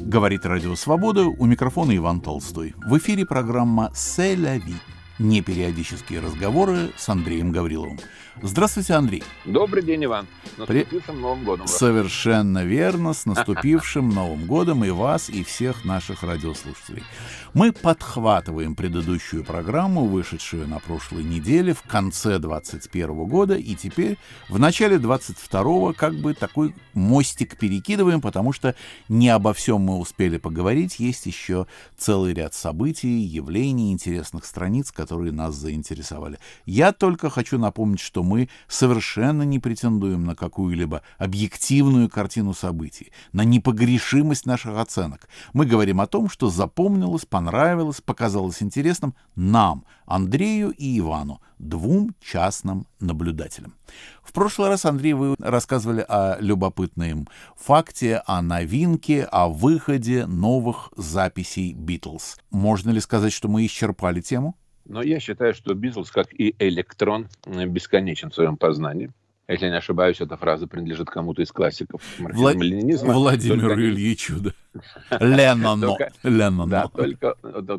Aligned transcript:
Говорит 0.00 0.46
Радио 0.46 0.74
Свобода, 0.76 1.26
у 1.26 1.44
микрофона 1.44 1.94
Иван 1.94 2.22
Толстой. 2.22 2.74
В 2.86 2.96
эфире 2.96 3.26
программа 3.26 3.90
«Селяви» 3.94 4.76
непериодические 5.18 6.20
разговоры 6.20 6.90
с 6.96 7.08
Андреем 7.08 7.52
Гавриловым. 7.52 7.98
Здравствуйте, 8.42 8.94
Андрей. 8.94 9.22
Добрый 9.44 9.82
день, 9.82 10.04
Иван. 10.04 10.26
С 10.56 10.58
наступившим 10.58 11.14
При... 11.14 11.22
Новым 11.22 11.44
годом. 11.44 11.66
Вас. 11.66 11.78
Совершенно 11.78 12.64
верно. 12.64 13.12
С 13.12 13.26
наступившим 13.26 14.08
Новым 14.14 14.46
годом 14.46 14.84
и 14.84 14.90
вас, 14.90 15.30
и 15.30 15.44
всех 15.44 15.84
наших 15.84 16.22
радиослушателей. 16.24 17.04
Мы 17.52 17.72
подхватываем 17.72 18.74
предыдущую 18.74 19.44
программу, 19.44 20.06
вышедшую 20.06 20.66
на 20.66 20.80
прошлой 20.80 21.22
неделе, 21.22 21.74
в 21.74 21.82
конце 21.82 22.38
21 22.38 23.24
года, 23.26 23.54
и 23.54 23.76
теперь 23.76 24.18
в 24.48 24.58
начале 24.58 24.98
22 24.98 25.92
как 25.92 26.14
бы 26.16 26.34
такой 26.34 26.74
мостик 26.92 27.56
перекидываем, 27.56 28.20
потому 28.20 28.52
что 28.52 28.74
не 29.08 29.28
обо 29.28 29.54
всем 29.54 29.82
мы 29.82 29.98
успели 29.98 30.38
поговорить. 30.38 30.98
Есть 30.98 31.26
еще 31.26 31.68
целый 31.96 32.34
ряд 32.34 32.54
событий, 32.54 33.20
явлений, 33.20 33.92
интересных 33.92 34.44
страниц, 34.44 34.90
которые 34.90 35.03
нас 35.12 35.54
заинтересовали. 35.54 36.38
Я 36.66 36.92
только 36.92 37.30
хочу 37.30 37.58
напомнить, 37.58 38.00
что 38.00 38.22
мы 38.22 38.48
совершенно 38.68 39.42
не 39.42 39.58
претендуем 39.58 40.24
на 40.24 40.34
какую-либо 40.34 41.02
объективную 41.18 42.08
картину 42.08 42.54
событий, 42.54 43.12
на 43.32 43.42
непогрешимость 43.42 44.46
наших 44.46 44.76
оценок. 44.78 45.28
Мы 45.52 45.66
говорим 45.66 46.00
о 46.00 46.06
том, 46.06 46.28
что 46.28 46.50
запомнилось, 46.50 47.24
понравилось, 47.24 48.00
показалось 48.00 48.62
интересным 48.62 49.14
нам, 49.34 49.84
Андрею 50.06 50.70
и 50.70 50.98
Ивану, 50.98 51.40
двум 51.58 52.14
частным 52.20 52.86
наблюдателям. 53.00 53.74
В 54.22 54.32
прошлый 54.32 54.68
раз, 54.68 54.84
Андрей, 54.84 55.12
вы 55.12 55.34
рассказывали 55.38 56.04
о 56.08 56.38
любопытном 56.40 57.28
факте, 57.56 58.22
о 58.26 58.42
новинке, 58.42 59.24
о 59.24 59.48
выходе 59.48 60.26
новых 60.26 60.90
записей 60.96 61.72
Битлз. 61.72 62.38
Можно 62.50 62.90
ли 62.90 63.00
сказать, 63.00 63.32
что 63.32 63.48
мы 63.48 63.64
исчерпали 63.66 64.20
тему? 64.20 64.56
Но 64.86 65.02
я 65.02 65.20
считаю, 65.20 65.54
что 65.54 65.74
Битлз, 65.74 66.10
как 66.10 66.28
и 66.32 66.54
электрон, 66.58 67.28
бесконечен 67.46 68.30
в 68.30 68.34
своем 68.34 68.56
познании. 68.56 69.10
Если 69.46 69.66
я 69.66 69.72
не 69.72 69.76
ошибаюсь, 69.76 70.20
эта 70.20 70.36
фраза 70.36 70.66
принадлежит 70.66 71.10
кому-то 71.10 71.42
из 71.42 71.52
классиков 71.52 72.00
марксизма-ленинизма. 72.18 73.12
Владимиру 73.12 73.68
только... 73.68 73.82
Ильичу, 73.82 74.40
да. 74.40 75.18
Леннону. 75.20 75.96
Леннону. 76.22 76.70
Да, 76.70 76.88
только 76.88 77.34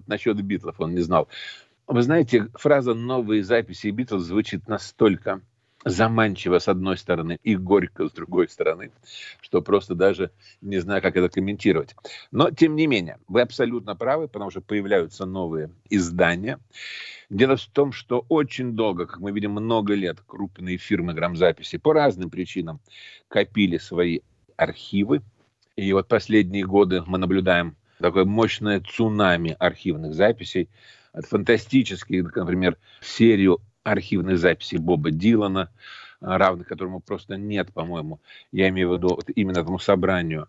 насчет 0.05 0.39
Битлов 0.41 0.79
он 0.79 0.93
не 0.93 1.01
знал. 1.01 1.27
Вы 1.87 2.01
знаете, 2.01 2.49
фраза 2.53 2.93
«новые 2.93 3.43
записи 3.43 3.87
Битлз» 3.87 4.23
звучит 4.23 4.67
настолько 4.67 5.41
заманчиво 5.85 6.57
с 6.57 6.67
одной 6.67 6.97
стороны 6.97 7.39
и 7.43 7.55
горько 7.55 8.07
с 8.07 8.11
другой 8.11 8.49
стороны, 8.49 8.91
что 9.39 9.61
просто 9.61 9.93
даже 9.93 10.31
не 10.61 10.79
знаю, 10.79 11.01
как 11.01 11.15
это 11.15 11.29
комментировать. 11.29 11.95
Но, 12.31 12.49
тем 12.49 12.75
не 12.75 12.87
менее, 12.87 13.19
вы 13.27 13.41
абсолютно 13.41 13.95
правы, 13.95 14.27
потому 14.27 14.49
что 14.49 14.61
появляются 14.61 15.25
новые 15.25 15.69
издания. 15.89 16.59
Дело 17.29 17.55
в 17.55 17.65
том, 17.67 17.91
что 17.91 18.25
очень 18.29 18.75
долго, 18.75 19.05
как 19.05 19.19
мы 19.19 19.31
видим, 19.31 19.51
много 19.51 19.93
лет 19.93 20.17
крупные 20.25 20.77
фирмы 20.77 21.13
грамзаписи 21.13 21.77
по 21.77 21.93
разным 21.93 22.31
причинам 22.31 22.79
копили 23.27 23.77
свои 23.77 24.19
архивы. 24.57 25.21
И 25.75 25.93
вот 25.93 26.07
последние 26.07 26.65
годы 26.65 27.03
мы 27.05 27.19
наблюдаем 27.19 27.75
такое 27.99 28.25
мощное 28.25 28.81
цунами 28.81 29.55
архивных 29.59 30.15
записей, 30.15 30.69
от 31.13 31.25
фантастических, 31.27 32.35
например, 32.35 32.77
серию 32.99 33.61
архивных 33.85 34.39
записей 34.39 34.79
Боба 34.79 35.11
Дилана, 35.11 35.69
а, 36.19 36.37
равных 36.37 36.67
которому 36.67 37.01
просто 37.01 37.37
нет, 37.37 37.71
по-моему. 37.71 38.19
Я 38.51 38.69
имею 38.69 38.89
в 38.89 38.93
виду 38.93 39.09
вот 39.09 39.25
именно 39.35 39.59
этому 39.59 39.77
собранию. 39.77 40.47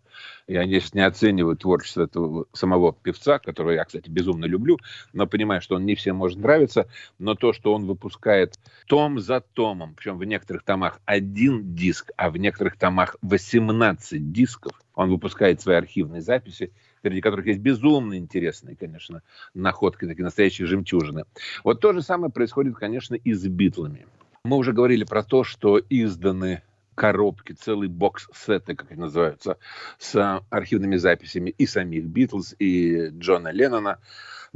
Я 0.48 0.64
здесь 0.64 0.94
не 0.94 1.02
оцениваю 1.02 1.56
творчество 1.56 2.04
этого 2.04 2.46
самого 2.52 2.94
певца, 2.94 3.38
которого 3.38 3.72
я, 3.72 3.84
кстати, 3.84 4.08
безумно 4.08 4.46
люблю, 4.46 4.78
но 5.12 5.26
понимаю, 5.26 5.60
что 5.60 5.76
он 5.76 5.84
не 5.84 5.94
всем 5.94 6.16
может 6.16 6.38
нравиться, 6.38 6.88
но 7.18 7.34
то, 7.34 7.52
что 7.52 7.74
он 7.74 7.84
выпускает 7.84 8.58
том 8.86 9.20
за 9.20 9.40
томом, 9.40 9.94
причем 9.94 10.16
в 10.16 10.24
некоторых 10.24 10.62
томах 10.62 11.00
один 11.04 11.74
диск, 11.74 12.10
а 12.16 12.30
в 12.30 12.38
некоторых 12.38 12.78
томах 12.78 13.16
18 13.20 14.32
дисков, 14.32 14.72
он 14.94 15.10
выпускает 15.10 15.60
свои 15.60 15.76
архивные 15.76 16.22
записи, 16.22 16.72
среди 17.06 17.20
которых 17.20 17.46
есть 17.46 17.60
безумно 17.60 18.18
интересные, 18.18 18.74
конечно, 18.74 19.22
находки, 19.54 20.06
такие 20.06 20.24
настоящие 20.24 20.66
жемчужины. 20.66 21.24
Вот 21.62 21.80
то 21.80 21.92
же 21.92 22.02
самое 22.02 22.32
происходит, 22.32 22.76
конечно, 22.76 23.14
и 23.14 23.32
с 23.32 23.46
Битлами. 23.46 24.06
Мы 24.44 24.56
уже 24.56 24.72
говорили 24.72 25.04
про 25.04 25.22
то, 25.22 25.44
что 25.44 25.80
изданы 25.88 26.62
коробки, 26.96 27.52
целый 27.52 27.88
бокс-сеты, 27.88 28.74
как 28.74 28.90
они 28.90 29.00
называются, 29.00 29.58
с 29.98 30.42
архивными 30.50 30.96
записями 30.96 31.50
и 31.50 31.66
самих 31.66 32.06
Битлз, 32.06 32.56
и 32.58 33.10
Джона 33.10 33.52
Леннона. 33.52 33.98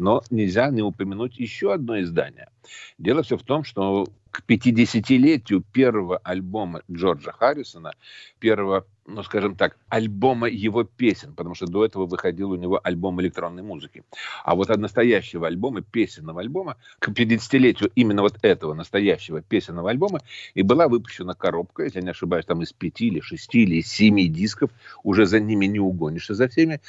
Но 0.00 0.22
нельзя 0.30 0.70
не 0.70 0.80
упомянуть 0.80 1.38
еще 1.38 1.74
одно 1.74 2.00
издание. 2.00 2.48
Дело 2.96 3.22
все 3.22 3.36
в 3.36 3.42
том, 3.42 3.64
что 3.64 4.06
к 4.30 4.42
50-летию 4.48 5.62
первого 5.74 6.16
альбома 6.16 6.80
Джорджа 6.90 7.32
Харрисона, 7.32 7.92
первого, 8.38 8.86
ну, 9.04 9.22
скажем 9.22 9.56
так, 9.56 9.76
альбома 9.90 10.48
его 10.48 10.84
песен, 10.84 11.34
потому 11.34 11.54
что 11.54 11.66
до 11.66 11.84
этого 11.84 12.06
выходил 12.06 12.50
у 12.52 12.56
него 12.56 12.80
альбом 12.82 13.20
электронной 13.20 13.62
музыки. 13.62 14.02
А 14.42 14.54
вот 14.54 14.70
от 14.70 14.78
настоящего 14.78 15.46
альбома, 15.46 15.82
песенного 15.82 16.40
альбома, 16.40 16.78
к 16.98 17.10
50-летию 17.10 17.90
именно 17.94 18.22
вот 18.22 18.38
этого 18.40 18.72
настоящего 18.72 19.42
песенного 19.42 19.90
альбома 19.90 20.22
и 20.54 20.62
была 20.62 20.88
выпущена 20.88 21.34
коробка, 21.34 21.82
если 21.82 21.98
я 21.98 22.04
не 22.04 22.10
ошибаюсь, 22.12 22.46
там 22.46 22.62
из 22.62 22.72
пяти 22.72 23.08
или 23.08 23.20
шести 23.20 23.64
или 23.64 23.82
семи 23.82 24.28
дисков, 24.28 24.70
уже 25.02 25.26
за 25.26 25.40
ними 25.40 25.66
не 25.66 25.78
угонишься 25.78 26.32
за 26.32 26.48
всеми, 26.48 26.80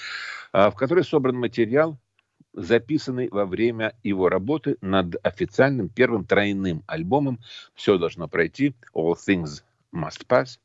а, 0.53 0.71
в 0.71 0.75
которой 0.75 1.03
собран 1.03 1.35
материал 1.35 1.97
записанный 2.53 3.29
во 3.29 3.45
время 3.45 3.93
его 4.03 4.29
работы 4.29 4.77
над 4.81 5.15
официальным 5.25 5.89
первым 5.89 6.25
тройным 6.25 6.83
альбомом 6.87 7.39
«Все 7.73 7.97
должно 7.97 8.27
пройти», 8.27 8.75
«All 8.93 9.15
Things 9.15 9.63
Must 9.93 10.25
Pass». 10.27 10.59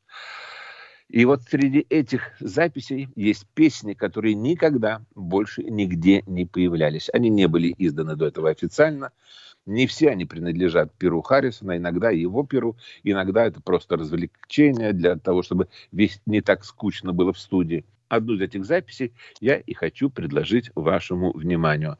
И 1.09 1.23
вот 1.23 1.43
среди 1.43 1.85
этих 1.89 2.33
записей 2.41 3.07
есть 3.15 3.47
песни, 3.53 3.93
которые 3.93 4.35
никогда 4.35 5.01
больше 5.15 5.63
нигде 5.63 6.21
не 6.27 6.45
появлялись. 6.45 7.09
Они 7.13 7.29
не 7.29 7.47
были 7.47 7.73
изданы 7.77 8.17
до 8.17 8.25
этого 8.27 8.49
официально. 8.49 9.11
Не 9.65 9.87
все 9.87 10.09
они 10.09 10.25
принадлежат 10.25 10.93
Перу 10.93 11.21
Харрисона, 11.21 11.77
иногда 11.77 12.09
его 12.09 12.43
Перу, 12.43 12.75
иногда 13.03 13.45
это 13.45 13.61
просто 13.61 13.95
развлечение 13.95 14.91
для 14.91 15.15
того, 15.17 15.43
чтобы 15.43 15.69
весь 15.93 16.21
не 16.25 16.41
так 16.41 16.65
скучно 16.65 17.13
было 17.13 17.31
в 17.31 17.39
студии. 17.39 17.85
Одну 18.09 18.35
из 18.35 18.41
этих 18.41 18.65
записей 18.65 19.13
я 19.39 19.57
и 19.57 19.73
хочу 19.73 20.09
предложить 20.09 20.71
вашему 20.75 21.31
вниманию. 21.33 21.97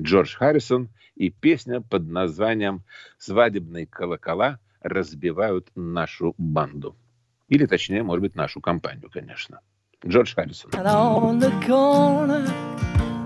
Джордж 0.00 0.36
Харрисон 0.36 0.88
и 1.16 1.30
песня 1.30 1.80
под 1.80 2.08
названием 2.08 2.82
«Свадебные 3.18 3.86
колокола 3.86 4.58
разбивают 4.82 5.68
нашу 5.74 6.34
банду». 6.38 6.96
Или, 7.48 7.66
точнее, 7.66 8.02
может 8.02 8.22
быть, 8.22 8.34
нашу 8.36 8.60
компанию, 8.60 9.10
конечно. 9.10 9.60
Джордж 10.06 10.34
Харрисон. 10.34 10.70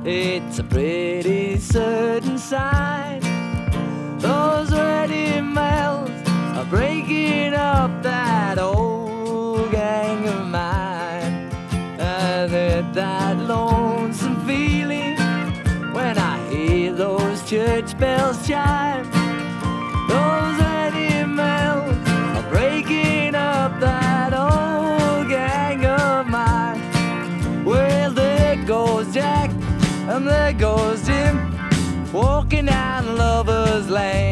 It's 0.05 0.59
a 0.59 0.65
pretty 0.65 1.57
certain 1.59 2.37
sight. 2.37 3.21
Those 4.19 4.73
ready 4.73 5.41
males 5.41 6.11
are 6.57 6.65
breaking 6.65 7.55
up 7.55 8.03
that 8.03 8.59
old 8.59 8.82
that 12.95 13.39
lonesome 13.39 14.37
feeling 14.47 15.17
when 15.95 16.19
I 16.19 16.39
hear 16.51 16.93
those 16.93 17.43
church 17.49 17.97
bells 17.99 18.47
chime. 18.47 19.11
Those 20.09 20.61
animals 20.61 21.97
are 22.37 22.51
breaking 22.51 23.35
up 23.35 23.81
that 23.81 24.35
old 24.35 25.29
gang 25.29 25.87
of 25.87 26.27
mine. 26.27 27.65
Well, 27.65 28.11
there 28.11 28.57
goes 28.67 29.13
Jack, 29.15 29.51
and 30.09 30.27
there 30.27 30.53
goes 30.53 31.07
Jim, 31.07 31.57
walking 32.13 32.67
down 32.67 33.17
Lover's 33.17 33.89
Lane. 33.89 34.32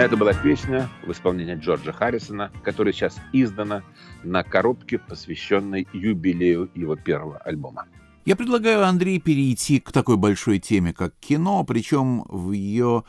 Это 0.00 0.16
была 0.16 0.32
песня 0.32 0.88
в 1.04 1.12
исполнении 1.12 1.56
Джорджа 1.56 1.92
Харрисона, 1.92 2.50
которая 2.62 2.94
сейчас 2.94 3.18
издана 3.34 3.82
на 4.24 4.42
коробке, 4.42 4.98
посвященной 4.98 5.86
юбилею 5.92 6.70
его 6.74 6.96
первого 6.96 7.36
альбома. 7.36 7.84
Я 8.24 8.34
предлагаю, 8.34 8.86
Андрей, 8.86 9.20
перейти 9.20 9.78
к 9.78 9.92
такой 9.92 10.16
большой 10.16 10.58
теме, 10.58 10.94
как 10.94 11.12
кино, 11.20 11.64
причем 11.64 12.24
в 12.30 12.52
ее 12.52 13.04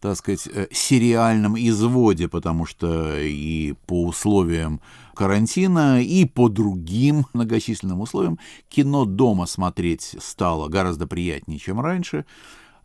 так 0.00 0.16
сказать, 0.16 0.46
э, 0.46 0.68
сериальном 0.70 1.56
изводе, 1.56 2.28
потому 2.28 2.66
что 2.66 3.18
и 3.18 3.74
по 3.88 4.06
условиям 4.06 4.80
карантина, 5.16 6.00
и 6.00 6.24
по 6.24 6.48
другим 6.48 7.26
многочисленным 7.32 8.00
условиям 8.00 8.38
кино 8.68 9.06
дома 9.06 9.46
смотреть 9.46 10.14
стало 10.20 10.68
гораздо 10.68 11.08
приятнее, 11.08 11.58
чем 11.58 11.80
раньше. 11.80 12.26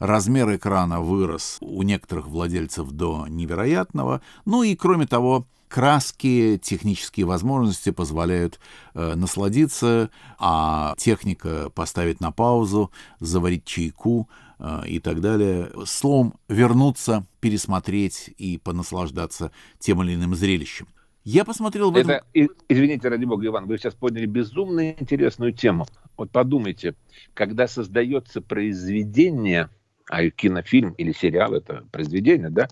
Размер 0.04 0.54
экрана 0.54 1.00
вырос 1.00 1.60
у 1.62 1.82
некоторых 1.82 2.28
владельцев 2.28 2.92
до 2.92 3.26
невероятного. 3.30 4.22
Ну 4.44 4.62
и, 4.62 4.76
кроме 4.76 5.08
того, 5.08 5.48
краски, 5.70 6.60
технические 6.62 7.26
возможности 7.26 7.90
позволяют 7.90 8.60
э, 8.96 9.16
насладиться, 9.16 10.10
а 10.38 10.94
техника 10.98 11.70
поставить 11.74 12.20
на 12.20 12.34
паузу, 12.34 12.92
заварить 13.22 13.64
чайку 13.64 14.28
э, 14.60 14.82
и 14.88 15.00
так 15.00 15.22
далее. 15.22 15.72
Словом, 15.86 16.34
вернуться, 16.50 17.26
пересмотреть 17.40 18.30
и 18.38 18.58
понаслаждаться 18.58 19.54
тем 19.80 20.04
или 20.04 20.16
иным 20.16 20.36
зрелищем. 20.36 20.90
Я 21.24 21.46
посмотрел 21.46 21.92
в 21.92 21.96
этом... 21.96 22.12
Это, 22.34 22.54
извините, 22.68 23.08
ради 23.08 23.24
бога, 23.24 23.46
Иван, 23.46 23.68
вы 23.68 23.78
сейчас 23.78 23.94
подняли 23.94 24.26
безумно 24.26 24.92
интересную 24.92 25.54
тему. 25.54 25.88
Вот 26.18 26.30
подумайте, 26.30 26.96
когда 27.34 27.70
создается 27.70 28.42
произведение, 28.42 29.70
а 30.14 30.30
кинофильм 30.30 30.92
или 30.94 31.12
сериал 31.12 31.56
это 31.56 31.86
произведение, 31.92 32.52
да, 32.52 32.68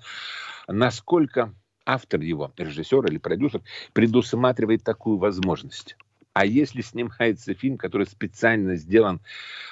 насколько 0.67 1.51
автор 1.87 2.21
его, 2.21 2.53
режиссер 2.55 3.03
или 3.07 3.17
продюсер, 3.17 3.61
предусматривает 3.93 4.83
такую 4.83 5.17
возможность. 5.17 5.97
А 6.33 6.45
если 6.45 6.81
снимается 6.81 7.55
фильм, 7.55 7.79
который 7.79 8.05
специально 8.05 8.75
сделан 8.75 9.21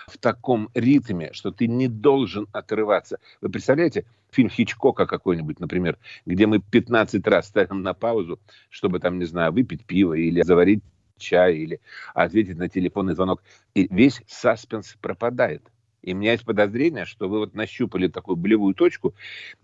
в 0.07 0.17
таком 0.17 0.71
ритме, 0.73 1.29
что 1.31 1.51
ты 1.51 1.67
не 1.67 1.87
должен 1.87 2.47
отрываться. 2.51 3.19
Вы 3.39 3.49
представляете, 3.49 4.05
фильм 4.31 4.49
Хичкока 4.49 5.05
какой-нибудь, 5.05 5.59
например, 5.59 5.99
где 6.25 6.47
мы 6.47 6.59
15 6.59 7.25
раз 7.27 7.47
ставим 7.47 7.83
на 7.83 7.93
паузу, 7.93 8.39
чтобы 8.71 8.99
там, 8.99 9.19
не 9.19 9.25
знаю, 9.25 9.53
выпить 9.53 9.85
пиво 9.85 10.15
или 10.15 10.41
заварить 10.41 10.83
чай, 11.17 11.55
или 11.55 11.79
ответить 12.15 12.57
на 12.57 12.67
телефонный 12.67 13.13
звонок. 13.13 13.43
И 13.75 13.87
весь 13.93 14.23
саспенс 14.27 14.97
пропадает. 14.99 15.61
И 16.01 16.13
у 16.13 16.17
меня 16.17 16.31
есть 16.31 16.45
подозрение, 16.45 17.05
что 17.05 17.27
вы 17.27 17.39
вот 17.39 17.53
нащупали 17.55 18.07
такую 18.07 18.35
болевую 18.37 18.73
точку. 18.73 19.13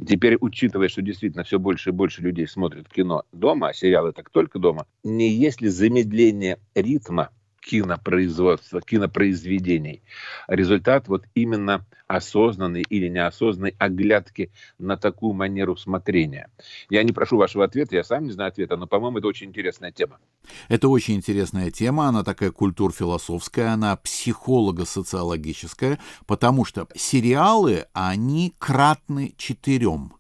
Теперь, 0.05 0.37
учитывая, 0.39 0.89
что 0.89 1.01
действительно 1.01 1.43
все 1.43 1.59
больше 1.59 1.89
и 1.89 1.93
больше 1.93 2.21
людей 2.21 2.47
смотрят 2.47 2.89
кино 2.89 3.23
дома, 3.31 3.69
а 3.69 3.73
сериалы 3.73 4.11
так 4.11 4.29
только 4.29 4.59
дома, 4.59 4.87
не 5.03 5.29
есть 5.29 5.61
ли 5.61 5.69
замедление 5.69 6.59
ритма 6.73 7.29
кинопроизводства, 7.65 8.81
кинопроизведений. 8.81 10.03
Результат 10.47 11.07
вот 11.07 11.25
именно 11.33 11.85
осознанной 12.07 12.85
или 12.87 13.07
неосознанной 13.07 13.75
оглядки 13.79 14.51
на 14.77 14.95
такую 14.95 15.33
манеру 15.33 15.75
смотрения. 15.75 16.49
Я 16.89 17.03
не 17.03 17.11
прошу 17.11 17.37
вашего 17.37 17.65
ответа, 17.65 17.95
я 17.95 18.03
сам 18.03 18.25
не 18.25 18.31
знаю 18.31 18.49
ответа, 18.49 18.77
но, 18.77 18.85
по-моему, 18.85 19.17
это 19.17 19.27
очень 19.27 19.47
интересная 19.47 19.91
тема. 19.91 20.19
Это 20.67 20.87
очень 20.87 21.15
интересная 21.15 21.71
тема, 21.71 22.07
она 22.07 22.23
такая 22.23 22.51
культур-философская, 22.51 23.73
она 23.73 23.95
психолого-социологическая, 23.95 25.97
потому 26.27 26.65
что 26.65 26.87
сериалы, 26.95 27.85
они 27.93 28.53
кратны 28.59 29.33
четырем. 29.37 30.13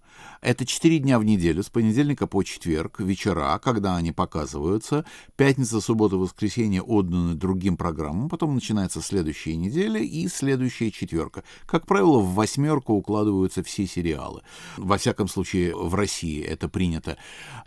Это 0.45 0.63
четыре 0.63 0.99
дня 0.99 1.17
в 1.17 1.23
неделю, 1.23 1.63
с 1.63 1.71
понедельника 1.71 2.27
по 2.27 2.43
четверг, 2.43 2.99
вечера, 2.99 3.57
когда 3.57 3.95
они 3.95 4.11
показываются. 4.11 5.03
Пятница, 5.35 5.81
суббота, 5.81 6.17
воскресенье 6.17 6.83
отданы 6.83 7.33
другим 7.33 7.77
программам. 7.77 8.29
Потом 8.29 8.53
начинается 8.53 9.01
следующая 9.01 9.55
неделя 9.55 9.99
и 9.99 10.27
следующая 10.27 10.91
четверка. 10.91 11.43
Как 11.65 11.87
правило, 11.87 12.19
в 12.19 12.35
восьмерку 12.35 12.93
укладываются 12.93 13.63
все 13.63 13.87
сериалы. 13.87 14.43
Во 14.77 14.99
всяком 14.99 15.27
случае, 15.27 15.75
в 15.75 15.95
России 15.95 16.43
это 16.43 16.69
принято. 16.69 17.17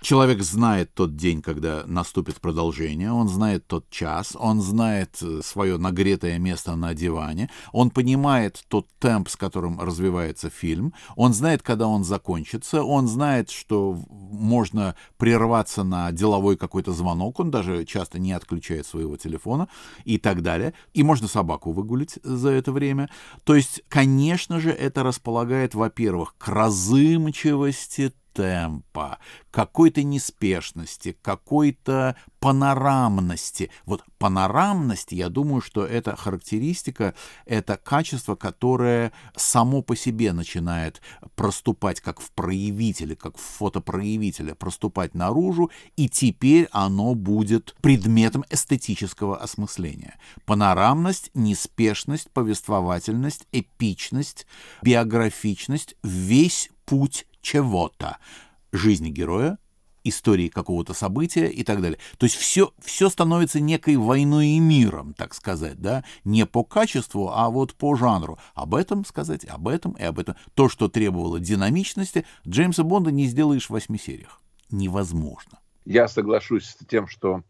Человек 0.01 0.41
знает 0.45 0.95
тот 0.95 1.17
день, 1.17 1.43
когда 1.43 1.83
наступит 1.85 2.41
продолжение, 2.41 3.11
он 3.11 3.29
знает 3.29 3.67
тот 3.67 3.91
час, 3.91 4.37
он 4.39 4.63
знает 4.63 5.19
э, 5.21 5.41
свое 5.43 5.79
нагретое 5.79 6.39
место 6.39 6.77
на 6.77 6.95
диване, 6.95 7.51
он 7.73 7.91
понимает 7.91 8.63
тот 8.69 8.87
темп, 9.01 9.31
с 9.31 9.37
которым 9.37 9.81
развивается 9.81 10.49
фильм, 10.49 10.95
он 11.17 11.35
знает, 11.35 11.65
когда 11.65 11.89
он 11.89 12.05
закончится, 12.05 12.68
находится, 12.73 12.83
он 12.83 13.09
знает, 13.09 13.51
что 13.51 13.99
можно 14.11 14.95
прерваться 15.17 15.85
на 15.85 16.13
деловой 16.13 16.57
какой-то 16.57 16.93
звонок, 16.93 17.41
он 17.41 17.51
даже 17.51 17.85
часто 17.85 18.19
не 18.19 18.33
отключает 18.33 18.87
своего 18.87 19.17
телефона 19.17 19.69
и 20.05 20.19
так 20.19 20.43
далее. 20.43 20.75
И 20.95 21.03
можно 21.03 21.29
собаку 21.29 21.73
выгулить 21.73 22.19
за 22.23 22.51
это 22.51 22.73
время. 22.73 23.09
То 23.45 23.55
есть, 23.55 23.83
конечно 23.89 24.61
же, 24.61 24.71
это 24.71 25.03
располагает, 25.03 25.75
во-первых, 25.75 26.35
к 26.39 26.49
разымчивости 26.49 28.13
темпа, 28.39 29.19
какой-то 29.51 30.05
неспешности, 30.05 31.17
какой-то 31.23 32.15
панорамности. 32.39 33.69
Вот 33.85 34.05
панорамность, 34.19 35.11
я 35.11 35.29
думаю, 35.29 35.61
что 35.61 35.85
это 35.85 36.15
характеристика, 36.15 37.15
это 37.47 37.77
качество, 37.77 38.37
которое 38.37 39.11
само 39.35 39.83
по 39.83 39.97
себе 39.97 40.33
начинает 40.33 41.03
проступать 41.35 42.01
как 42.01 42.21
в 42.21 42.31
проявителе, 42.31 43.17
как 43.17 43.37
в 43.37 43.41
фотопроявителе, 43.41 44.55
проступать 44.55 45.17
наружу, 45.17 45.73
и 45.97 46.09
теперь 46.09 46.69
оно 46.71 47.17
будет 47.17 47.75
предметом 47.81 48.45
эстетического 48.51 49.37
осмысления. 49.37 50.17
Панорамность, 50.45 51.33
неспешность, 51.35 52.31
повествовательность, 52.31 53.49
эпичность, 53.51 54.47
биографичность, 54.83 55.97
весь 56.05 56.71
путь 56.89 57.27
чего-то. 57.41 58.19
Жизни 58.73 59.09
героя, 59.09 59.59
истории 60.05 60.49
какого-то 60.49 60.95
события 60.95 61.49
и 61.49 61.63
так 61.63 61.81
далее. 61.81 61.99
То 62.19 62.25
есть 62.25 62.37
все, 62.37 62.73
все 62.79 63.09
становится 63.09 63.61
некой 63.61 63.97
войной 63.97 64.49
и 64.49 64.59
миром, 64.59 65.15
так 65.15 65.35
сказать, 65.35 65.81
да, 65.81 66.05
не 66.25 66.47
по 66.47 66.65
качеству, 66.65 67.31
а 67.31 67.51
вот 67.51 67.75
по 67.75 67.95
жанру. 67.97 68.39
Об 68.55 68.75
этом 68.75 69.05
сказать, 69.05 69.45
об 69.45 69.69
этом 69.69 69.93
и 69.93 70.03
об 70.03 70.19
этом. 70.19 70.37
То, 70.55 70.69
что 70.69 70.89
требовало 70.89 71.41
динамичности, 71.41 72.25
Джеймса 72.47 72.83
Бонда 72.83 73.11
не 73.11 73.27
сделаешь 73.27 73.67
в 73.67 73.71
восьми 73.71 73.99
сериях. 73.99 74.41
Невозможно. 74.71 75.61
Я 75.85 76.09
соглашусь 76.09 76.67
с 76.67 76.87
тем, 76.87 77.09
что 77.09 77.43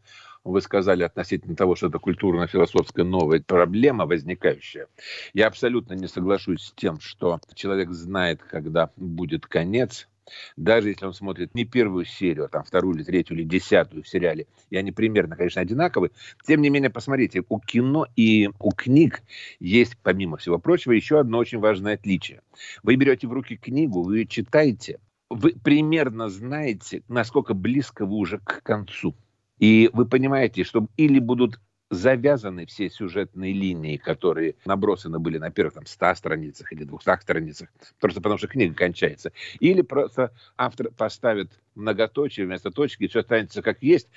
вы 0.49 0.61
сказали 0.61 1.03
относительно 1.03 1.57
того, 1.57 1.77
что 1.77 1.89
это 1.89 1.99
культурно-философская 1.99 3.05
новая 3.05 3.41
проблема 3.41 4.07
возникающая. 4.07 4.87
Я 5.35 5.47
абсолютно 5.47 5.95
не 5.95 6.09
соглашусь 6.09 6.63
с 6.63 6.73
тем, 6.73 7.01
что 7.01 7.41
человек 7.55 7.91
знает, 7.91 8.43
когда 8.43 8.91
будет 8.97 9.47
конец, 9.47 10.09
даже 10.57 10.89
если 10.91 11.07
он 11.07 11.15
смотрит 11.15 11.55
не 11.55 11.65
первую 11.65 12.05
серию, 12.05 12.47
а 12.47 12.49
там 12.49 12.65
вторую 12.65 12.97
или 12.97 13.05
третью 13.05 13.37
или 13.37 13.45
десятую 13.45 14.03
в 14.03 14.09
сериале, 14.09 14.47
и 14.71 14.77
они 14.77 14.93
примерно, 14.93 15.37
конечно, 15.37 15.63
одинаковы, 15.63 16.11
тем 16.47 16.61
не 16.61 16.71
менее, 16.71 16.91
посмотрите, 16.91 17.45
у 17.49 17.61
кино 17.61 18.07
и 18.17 18.51
у 18.59 18.71
книг 18.71 19.23
есть, 19.61 19.97
помимо 20.03 20.37
всего 20.37 20.59
прочего, 20.59 20.93
еще 20.93 21.21
одно 21.21 21.39
очень 21.39 21.59
важное 21.59 21.95
отличие. 21.95 22.43
Вы 22.83 22.97
берете 22.97 23.27
в 23.27 23.33
руки 23.33 23.57
книгу, 23.57 24.03
вы 24.03 24.19
ее 24.19 24.27
читаете, 24.27 25.01
вы 25.31 25.53
примерно 25.53 26.29
знаете, 26.29 27.03
насколько 27.09 27.55
близко 27.55 28.07
вы 28.07 28.17
уже 28.17 28.39
к 28.39 28.63
концу. 28.63 29.15
И 29.59 29.91
вы 29.93 30.07
понимаете, 30.07 30.65
что 30.65 30.87
или 30.97 31.19
будут 31.19 31.59
завязаны 31.91 32.67
все 32.67 32.91
сюжетные 32.91 33.53
линии, 33.53 33.97
которые 33.97 34.57
набросаны 34.67 35.19
были 35.19 35.39
на 35.39 35.51
первых 35.51 35.75
там, 35.75 35.87
100 35.87 36.15
страницах 36.17 36.73
или 36.73 36.85
200 36.85 37.21
страницах, 37.23 37.69
просто 37.99 38.21
потому 38.21 38.39
что 38.39 38.47
книга 38.47 38.75
кончается. 38.75 39.33
Или 39.61 39.83
просто 39.83 40.33
автор 40.57 40.91
поставит 40.91 41.51
многоточие 41.75 42.47
вместо 42.47 42.71
точки, 42.71 43.05
и 43.05 43.09
все 43.09 43.21
останется 43.21 43.63
как 43.63 43.83
есть, 43.83 44.09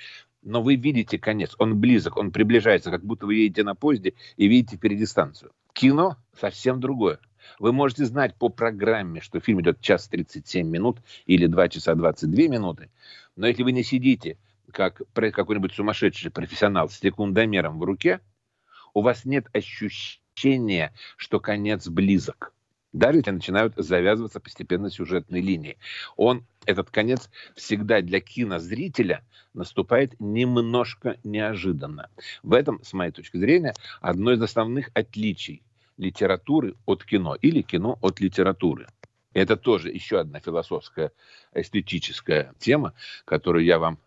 но 0.42 0.62
вы 0.62 0.76
видите 0.76 1.18
конец, 1.18 1.54
он 1.58 1.78
близок, 1.78 2.16
он 2.16 2.30
приближается, 2.30 2.90
как 2.90 3.04
будто 3.04 3.26
вы 3.26 3.36
едете 3.36 3.62
на 3.62 3.74
поезде 3.74 4.14
и 4.36 4.48
видите 4.48 4.76
впереди 4.76 5.06
станцию. 5.06 5.52
Кино 5.72 6.16
совсем 6.38 6.80
другое. 6.80 7.20
Вы 7.58 7.72
можете 7.72 8.04
знать 8.04 8.36
по 8.36 8.48
программе, 8.50 9.20
что 9.20 9.40
фильм 9.40 9.62
идет 9.62 9.80
час 9.80 10.08
37 10.08 10.68
минут 10.68 10.98
или 11.26 11.46
2 11.46 11.68
часа 11.70 11.94
22 11.94 12.48
минуты, 12.48 12.90
но 13.36 13.46
если 13.46 13.62
вы 13.62 13.72
не 13.72 13.82
сидите 13.82 14.36
как 14.72 15.02
какой-нибудь 15.14 15.72
сумасшедший 15.72 16.30
профессионал 16.30 16.88
с 16.88 16.98
секундомером 16.98 17.78
в 17.78 17.84
руке, 17.84 18.20
у 18.94 19.02
вас 19.02 19.24
нет 19.24 19.46
ощущения, 19.54 20.92
что 21.16 21.40
конец 21.40 21.88
близок. 21.88 22.52
Даже 22.92 23.18
если 23.18 23.30
начинают 23.30 23.74
завязываться 23.76 24.38
постепенно 24.38 24.90
сюжетные 24.90 25.40
линии. 25.40 25.78
Он, 26.16 26.44
этот 26.66 26.90
конец 26.90 27.30
всегда 27.56 28.02
для 28.02 28.20
кинозрителя 28.20 29.24
наступает 29.54 30.18
немножко 30.20 31.16
неожиданно. 31.24 32.10
В 32.42 32.52
этом, 32.52 32.82
с 32.84 32.92
моей 32.92 33.10
точки 33.10 33.38
зрения, 33.38 33.74
одно 34.00 34.32
из 34.32 34.42
основных 34.42 34.90
отличий 34.92 35.62
литературы 35.96 36.74
от 36.84 37.04
кино 37.04 37.34
или 37.40 37.62
кино 37.62 37.98
от 38.02 38.20
литературы. 38.20 38.86
Это 39.32 39.56
тоже 39.56 39.90
еще 39.90 40.20
одна 40.20 40.40
философская, 40.40 41.12
эстетическая 41.54 42.52
тема, 42.58 42.92
которую 43.24 43.64
я 43.64 43.78
вам 43.78 43.98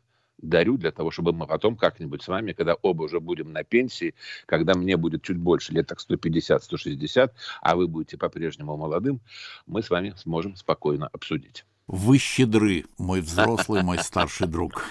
дарю 0.41 0.77
для 0.77 0.91
того, 0.91 1.11
чтобы 1.11 1.33
мы 1.33 1.47
потом 1.47 1.75
как-нибудь 1.75 2.21
с 2.21 2.27
вами, 2.27 2.53
когда 2.53 2.75
оба 2.75 3.03
уже 3.03 3.19
будем 3.19 3.51
на 3.51 3.63
пенсии, 3.63 4.15
когда 4.45 4.73
мне 4.73 4.97
будет 4.97 5.23
чуть 5.23 5.37
больше, 5.37 5.73
лет 5.73 5.87
так 5.87 5.99
150-160, 5.99 7.31
а 7.61 7.75
вы 7.75 7.87
будете 7.87 8.17
по-прежнему 8.17 8.77
молодым, 8.77 9.21
мы 9.65 9.81
с 9.81 9.89
вами 9.89 10.13
сможем 10.17 10.55
спокойно 10.55 11.07
обсудить. 11.07 11.65
Вы 11.87 12.17
щедры, 12.17 12.85
мой 12.97 13.21
взрослый, 13.21 13.83
мой 13.83 13.99
старший 13.99 14.47
друг. 14.47 14.89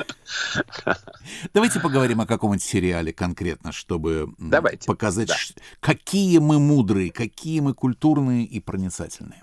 Давайте 1.52 1.80
поговорим 1.80 2.20
о 2.20 2.26
каком-нибудь 2.26 2.62
сериале 2.62 3.12
конкретно, 3.12 3.72
чтобы 3.72 4.32
Давайте. 4.38 4.86
показать, 4.86 5.28
да. 5.28 5.62
какие 5.80 6.38
мы 6.38 6.60
мудрые, 6.60 7.10
какие 7.10 7.58
мы 7.58 7.74
культурные 7.74 8.44
и 8.44 8.60
проницательные. 8.60 9.42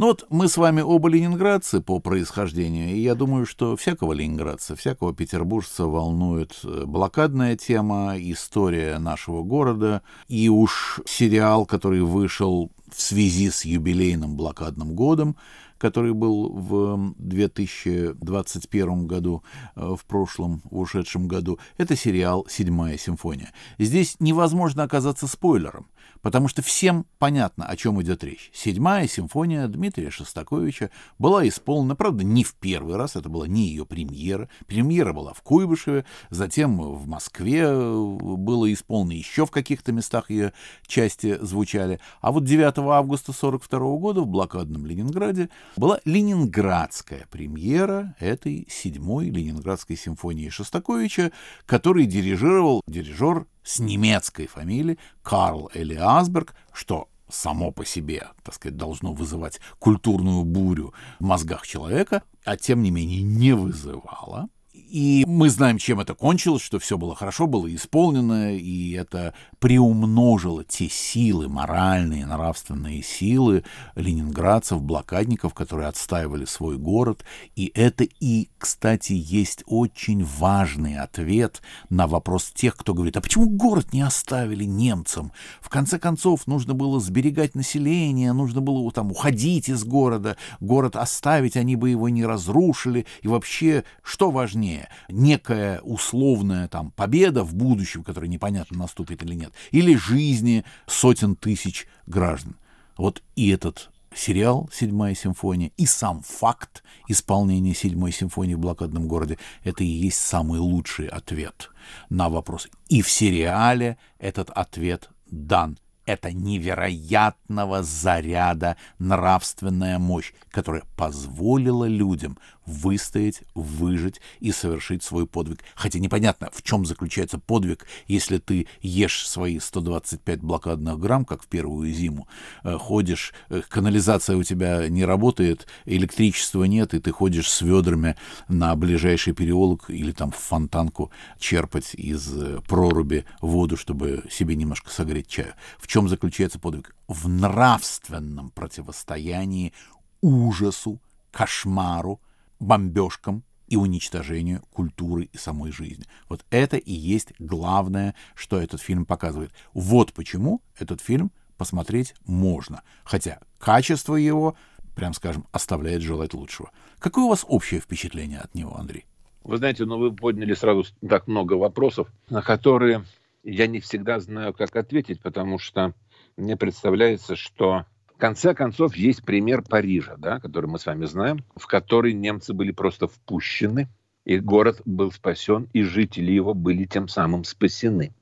Ну 0.00 0.06
вот 0.06 0.24
мы 0.30 0.48
с 0.48 0.56
вами 0.56 0.80
оба 0.80 1.10
ленинградцы 1.10 1.82
по 1.82 1.98
происхождению, 1.98 2.88
и 2.88 3.00
я 3.00 3.14
думаю, 3.14 3.44
что 3.44 3.76
всякого 3.76 4.14
ленинградца, 4.14 4.74
всякого 4.74 5.12
петербуржца 5.12 5.84
волнует 5.84 6.58
э, 6.64 6.84
блокадная 6.86 7.54
тема, 7.54 8.14
история 8.16 8.98
нашего 8.98 9.42
города, 9.42 10.00
и 10.26 10.48
уж 10.48 11.02
сериал, 11.04 11.66
который 11.66 12.00
вышел 12.00 12.72
в 12.90 12.98
связи 12.98 13.50
с 13.50 13.66
юбилейным 13.66 14.38
блокадным 14.38 14.94
годом, 14.94 15.36
который 15.76 16.14
был 16.14 16.50
в 16.50 17.14
2021 17.18 19.06
году, 19.06 19.42
э, 19.76 19.96
в 19.98 20.06
прошлом, 20.06 20.62
в 20.70 20.78
ушедшем 20.78 21.28
году, 21.28 21.58
это 21.76 21.94
сериал 21.94 22.46
«Седьмая 22.48 22.96
симфония». 22.96 23.52
Здесь 23.78 24.16
невозможно 24.18 24.82
оказаться 24.82 25.26
спойлером, 25.26 25.88
потому 26.22 26.48
что 26.48 26.62
всем 26.62 27.06
понятно, 27.18 27.66
о 27.66 27.76
чем 27.76 28.00
идет 28.02 28.24
речь. 28.24 28.50
«Седьмая 28.52 29.08
симфония» 29.08 29.66
Дмитрия 29.68 30.10
Шостаковича 30.10 30.90
была 31.18 31.46
исполнена, 31.48 31.96
правда, 31.96 32.24
не 32.24 32.44
в 32.44 32.54
первый 32.54 32.96
раз, 32.96 33.16
это 33.16 33.28
была 33.28 33.46
не 33.46 33.68
ее 33.68 33.86
премьера. 33.86 34.48
Премьера 34.66 35.12
была 35.12 35.32
в 35.32 35.42
Куйбышеве, 35.42 36.04
затем 36.30 36.80
в 36.80 37.06
Москве 37.06 37.62
э, 37.64 38.16
было 38.20 38.72
исполнено 38.72 39.16
еще 39.16 39.46
в 39.46 39.50
каких-то 39.50 39.92
местах 39.92 40.30
ее 40.30 40.52
части 40.86 41.38
звучали. 41.40 42.00
А 42.20 42.32
вот 42.32 42.44
9 42.44 42.78
августа 42.78 43.32
1942 43.32 43.96
года 43.98 44.20
в 44.22 44.26
блокадном 44.26 44.86
Ленинграде 44.86 45.48
была 45.76 46.00
ленинградская 46.04 47.26
премьера 47.30 48.14
этой 48.18 48.66
седьмой 48.70 49.30
ленинградской 49.30 49.96
симфонии 49.96 50.48
Шостаковича, 50.48 51.32
который 51.66 52.06
дирижировал 52.06 52.82
дирижер 52.86 53.46
с 53.70 53.78
немецкой 53.78 54.46
фамилией 54.46 54.98
Карл 55.22 55.70
Элиасберг, 55.72 56.54
что 56.72 57.08
само 57.28 57.70
по 57.70 57.84
себе, 57.84 58.28
так 58.42 58.54
сказать, 58.54 58.76
должно 58.76 59.12
вызывать 59.12 59.60
культурную 59.78 60.44
бурю 60.44 60.92
в 61.20 61.24
мозгах 61.24 61.64
человека, 61.66 62.24
а 62.44 62.56
тем 62.56 62.82
не 62.82 62.90
менее 62.90 63.22
не 63.22 63.52
вызывало. 63.52 64.48
И 64.90 65.24
мы 65.24 65.50
знаем, 65.50 65.78
чем 65.78 66.00
это 66.00 66.14
кончилось, 66.14 66.62
что 66.62 66.80
все 66.80 66.98
было 66.98 67.14
хорошо, 67.14 67.46
было 67.46 67.72
исполнено, 67.72 68.56
и 68.56 68.90
это 68.90 69.34
приумножило 69.60 70.64
те 70.64 70.88
силы, 70.88 71.48
моральные, 71.48 72.26
нравственные 72.26 73.04
силы 73.04 73.62
ленинградцев, 73.94 74.82
блокадников, 74.82 75.54
которые 75.54 75.86
отстаивали 75.86 76.44
свой 76.44 76.76
город. 76.76 77.24
И 77.54 77.70
это 77.72 78.02
и, 78.02 78.48
кстати, 78.58 79.12
есть 79.12 79.62
очень 79.66 80.24
важный 80.24 80.98
ответ 80.98 81.62
на 81.88 82.08
вопрос 82.08 82.50
тех, 82.52 82.76
кто 82.76 82.92
говорит, 82.92 83.16
а 83.16 83.20
почему 83.20 83.48
город 83.48 83.92
не 83.92 84.02
оставили 84.02 84.64
немцам? 84.64 85.30
В 85.60 85.68
конце 85.68 86.00
концов, 86.00 86.48
нужно 86.48 86.74
было 86.74 86.98
сберегать 86.98 87.54
население, 87.54 88.32
нужно 88.32 88.60
было 88.60 88.90
там 88.90 89.12
уходить 89.12 89.68
из 89.68 89.84
города, 89.84 90.36
город 90.58 90.96
оставить, 90.96 91.56
они 91.56 91.76
бы 91.76 91.90
его 91.90 92.08
не 92.08 92.24
разрушили. 92.24 93.06
И 93.22 93.28
вообще, 93.28 93.84
что 94.02 94.32
важнее? 94.32 94.79
Решение, 94.80 94.88
некая 95.08 95.80
условная 95.80 96.68
там 96.68 96.90
победа 96.92 97.44
в 97.44 97.54
будущем, 97.54 98.02
которая 98.02 98.30
непонятно 98.30 98.78
наступит 98.78 99.22
или 99.22 99.34
нет, 99.34 99.52
или 99.70 99.94
жизни 99.96 100.64
сотен 100.86 101.36
тысяч 101.36 101.86
граждан. 102.06 102.56
Вот 102.96 103.22
и 103.36 103.50
этот 103.50 103.90
сериал 104.14 104.68
«Седьмая 104.72 105.14
симфония» 105.14 105.70
и 105.76 105.86
сам 105.86 106.22
факт 106.22 106.82
исполнения 107.08 107.74
«Седьмой 107.74 108.12
симфонии» 108.12 108.54
в 108.54 108.58
блокадном 108.58 109.08
городе— 109.08 109.38
это 109.64 109.84
и 109.84 109.86
есть 109.86 110.18
самый 110.18 110.58
лучший 110.58 111.06
ответ 111.06 111.70
на 112.08 112.28
вопрос. 112.28 112.68
И 112.88 113.02
в 113.02 113.10
сериале 113.10 113.98
этот 114.18 114.50
ответ 114.50 115.10
дан 115.30 115.78
это 116.10 116.32
невероятного 116.32 117.82
заряда 117.82 118.76
нравственная 118.98 119.98
мощь, 119.98 120.32
которая 120.50 120.82
позволила 120.96 121.84
людям 121.86 122.38
выстоять, 122.70 123.42
выжить 123.54 124.20
и 124.38 124.52
совершить 124.52 125.02
свой 125.02 125.26
подвиг. 125.26 125.60
Хотя 125.74 125.98
непонятно, 125.98 126.50
в 126.52 126.62
чем 126.62 126.86
заключается 126.86 127.38
подвиг, 127.38 127.86
если 128.06 128.38
ты 128.38 128.66
ешь 128.80 129.26
свои 129.26 129.58
125 129.58 130.40
блокадных 130.40 130.98
грамм, 130.98 131.24
как 131.24 131.42
в 131.42 131.46
первую 131.48 131.92
зиму, 131.92 132.28
э, 132.62 132.76
ходишь, 132.78 133.32
э, 133.48 133.62
канализация 133.68 134.36
у 134.36 134.42
тебя 134.42 134.88
не 134.88 135.04
работает, 135.04 135.66
электричества 135.84 136.64
нет, 136.64 136.94
и 136.94 137.00
ты 137.00 137.10
ходишь 137.10 137.50
с 137.50 137.60
ведрами 137.62 138.16
на 138.48 138.74
ближайший 138.76 139.32
переулок 139.32 139.90
или 139.90 140.12
там 140.12 140.30
в 140.30 140.36
фонтанку 140.36 141.10
черпать 141.38 141.94
из 141.94 142.32
э, 142.36 142.60
проруби 142.68 143.24
воду, 143.40 143.76
чтобы 143.76 144.24
себе 144.30 144.54
немножко 144.54 144.90
согреть 144.90 145.28
чаю. 145.28 145.54
В 145.78 145.86
чем 145.86 145.99
заключается 146.08 146.58
подвиг? 146.58 146.94
В 147.08 147.28
нравственном 147.28 148.50
противостоянии 148.50 149.72
ужасу, 150.20 151.00
кошмару, 151.30 152.20
бомбежкам 152.58 153.44
и 153.66 153.76
уничтожению 153.76 154.62
культуры 154.72 155.30
и 155.32 155.38
самой 155.38 155.72
жизни. 155.72 156.04
Вот 156.28 156.44
это 156.50 156.76
и 156.76 156.92
есть 156.92 157.32
главное, 157.38 158.14
что 158.34 158.60
этот 158.60 158.80
фильм 158.80 159.06
показывает. 159.06 159.52
Вот 159.72 160.12
почему 160.12 160.60
этот 160.78 161.00
фильм 161.00 161.30
посмотреть 161.56 162.14
можно. 162.26 162.82
Хотя 163.04 163.38
качество 163.58 164.16
его, 164.16 164.56
прям 164.96 165.14
скажем, 165.14 165.46
оставляет 165.52 166.02
желать 166.02 166.34
лучшего. 166.34 166.70
Какое 166.98 167.24
у 167.24 167.28
вас 167.28 167.44
общее 167.46 167.80
впечатление 167.80 168.40
от 168.40 168.54
него, 168.54 168.76
Андрей? 168.76 169.06
Вы 169.44 169.56
знаете, 169.56 169.84
ну 169.84 169.98
вы 169.98 170.12
подняли 170.12 170.54
сразу 170.54 170.84
так 171.08 171.26
много 171.26 171.54
вопросов, 171.54 172.08
на 172.28 172.42
которые 172.42 173.04
я 173.42 173.66
не 173.66 173.80
всегда 173.80 174.20
знаю, 174.20 174.52
как 174.54 174.76
ответить, 174.76 175.20
потому 175.20 175.58
что 175.58 175.94
мне 176.36 176.56
представляется, 176.56 177.36
что 177.36 177.86
конце 178.20 178.54
концов, 178.54 178.94
есть 178.94 179.24
пример 179.24 179.62
Парижа, 179.62 180.16
да, 180.16 180.38
который 180.38 180.66
мы 180.66 180.78
с 180.78 180.86
вами 180.86 181.06
знаем, 181.06 181.44
в 181.56 181.66
который 181.66 182.12
немцы 182.12 182.52
были 182.52 182.70
просто 182.70 183.08
впущены, 183.08 183.88
и 184.24 184.38
город 184.38 184.82
был 184.84 185.10
спасен, 185.10 185.68
и 185.72 185.82
жители 185.82 186.30
его 186.30 186.54
были 186.54 186.84
тем 186.84 187.08
самым 187.08 187.42
спасены. 187.42 188.14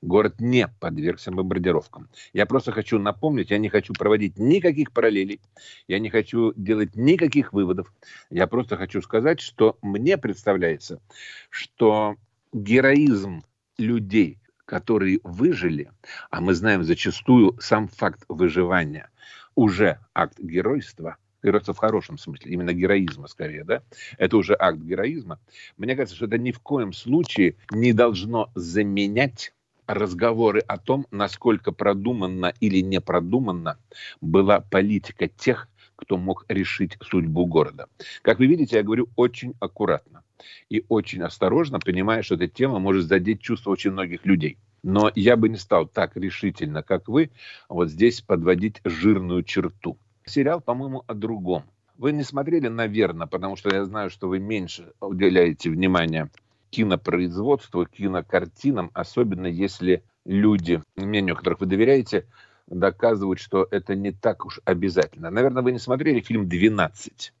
Город 0.00 0.40
не 0.40 0.68
подвергся 0.80 1.30
бомбардировкам. 1.32 2.08
Я 2.32 2.46
просто 2.46 2.72
хочу 2.72 2.98
напомнить, 2.98 3.50
я 3.50 3.58
не 3.58 3.68
хочу 3.68 3.92
проводить 3.92 4.38
никаких 4.38 4.92
параллелей, 4.92 5.40
я 5.86 5.98
не 5.98 6.08
хочу 6.08 6.54
делать 6.56 6.96
никаких 6.96 7.52
выводов. 7.52 7.92
Я 8.30 8.46
просто 8.46 8.76
хочу 8.76 9.02
сказать, 9.02 9.40
что 9.40 9.76
мне 9.82 10.16
представляется, 10.16 11.02
что 11.50 12.16
героизм 12.52 13.42
людей, 13.76 14.38
которые 14.70 15.18
выжили, 15.24 15.90
а 16.30 16.40
мы 16.40 16.54
знаем 16.54 16.84
зачастую 16.84 17.56
сам 17.58 17.88
факт 17.88 18.24
выживания– 18.28 19.10
уже 19.56 19.98
акт 20.14 20.38
геройства, 20.38 21.16
геройства 21.42 21.74
в 21.74 21.78
хорошем 21.78 22.18
смысле, 22.18 22.52
именно 22.52 22.72
героизма 22.72 23.26
скорее, 23.26 23.64
да, 23.64 23.82
это 24.16 24.36
уже 24.36 24.54
акт 24.56 24.78
героизма. 24.78 25.40
Мне 25.76 25.96
кажется, 25.96 26.14
что 26.14 26.26
это 26.26 26.38
ни 26.38 26.52
в 26.52 26.60
коем 26.60 26.92
случае 26.92 27.56
не 27.72 27.92
должно 27.92 28.48
заменять 28.54 29.52
разговоры 29.88 30.60
о 30.60 30.78
том, 30.78 31.04
насколько 31.10 31.72
продуманно 31.72 32.54
или 32.60 32.78
не 32.78 33.00
продуманно 33.00 33.76
была 34.20 34.60
политика 34.60 35.26
тех, 35.26 35.66
кто 36.00 36.16
мог 36.16 36.44
решить 36.48 36.96
судьбу 37.02 37.46
города. 37.46 37.86
Как 38.22 38.38
вы 38.38 38.46
видите, 38.46 38.76
я 38.76 38.82
говорю 38.82 39.08
очень 39.16 39.54
аккуратно 39.60 40.24
и 40.68 40.84
очень 40.88 41.22
осторожно, 41.22 41.78
понимая, 41.78 42.22
что 42.22 42.34
эта 42.34 42.48
тема 42.48 42.78
может 42.78 43.06
задеть 43.06 43.40
чувства 43.40 43.70
очень 43.70 43.92
многих 43.92 44.24
людей– 44.26 44.58
но 44.82 45.10
я 45.14 45.36
бы 45.36 45.48
не 45.48 45.56
стал 45.56 45.86
так 45.86 46.16
решительно, 46.16 46.82
как 46.82 47.08
вы, 47.08 47.30
вот 47.68 47.90
здесь 47.90 48.20
подводить 48.20 48.80
жирную 48.84 49.42
черту. 49.42 49.98
Сериал, 50.24 50.60
по-моему, 50.60 51.04
о 51.06 51.14
другом. 51.14 51.64
Вы 51.98 52.12
не 52.12 52.22
смотрели, 52.22 52.68
наверное, 52.68 53.26
потому 53.26 53.56
что 53.56 53.74
я 53.74 53.84
знаю, 53.84 54.10
что 54.10 54.28
вы 54.28 54.38
меньше 54.38 54.92
уделяете 55.00 55.70
внимания 55.70 56.30
кинопроизводству, 56.70 57.84
кинокартинам, 57.84 58.90
особенно 58.94 59.46
если 59.46 60.02
люди, 60.24 60.82
мнению 60.96 61.36
которых 61.36 61.60
вы 61.60 61.66
доверяете, 61.66 62.26
доказывают, 62.70 63.40
что 63.40 63.66
это 63.70 63.94
не 63.94 64.12
так 64.12 64.46
уж 64.46 64.60
обязательно. 64.64 65.30
Наверное, 65.30 65.62
вы 65.62 65.72
не 65.72 65.78
смотрели 65.78 66.20
фильм 66.20 66.48
«12» 66.48 67.32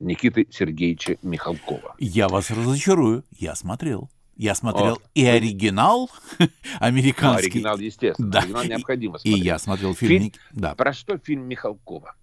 Никиты 0.00 0.46
Сергеевича 0.50 1.18
Михалкова. 1.22 1.94
Я 1.98 2.28
вас 2.28 2.50
разочарую, 2.50 3.24
я 3.30 3.54
смотрел. 3.54 4.10
Я 4.34 4.54
смотрел 4.54 4.94
О, 4.94 5.00
и 5.14 5.24
оригинал 5.26 6.10
американский. 6.78 7.48
Ну, 7.48 7.54
оригинал, 7.54 7.78
естественно. 7.78 8.30
Да. 8.30 8.38
Оригинал 8.38 8.64
необходимо 8.64 9.18
смотреть. 9.18 9.36
И 9.36 9.44
я 9.44 9.58
смотрел 9.58 9.94
фильм. 9.94 10.22
фильм 10.22 10.32
да. 10.52 10.74
Про 10.76 10.92
что 10.92 11.18
фильм 11.18 11.42
Михалкова? 11.48 12.14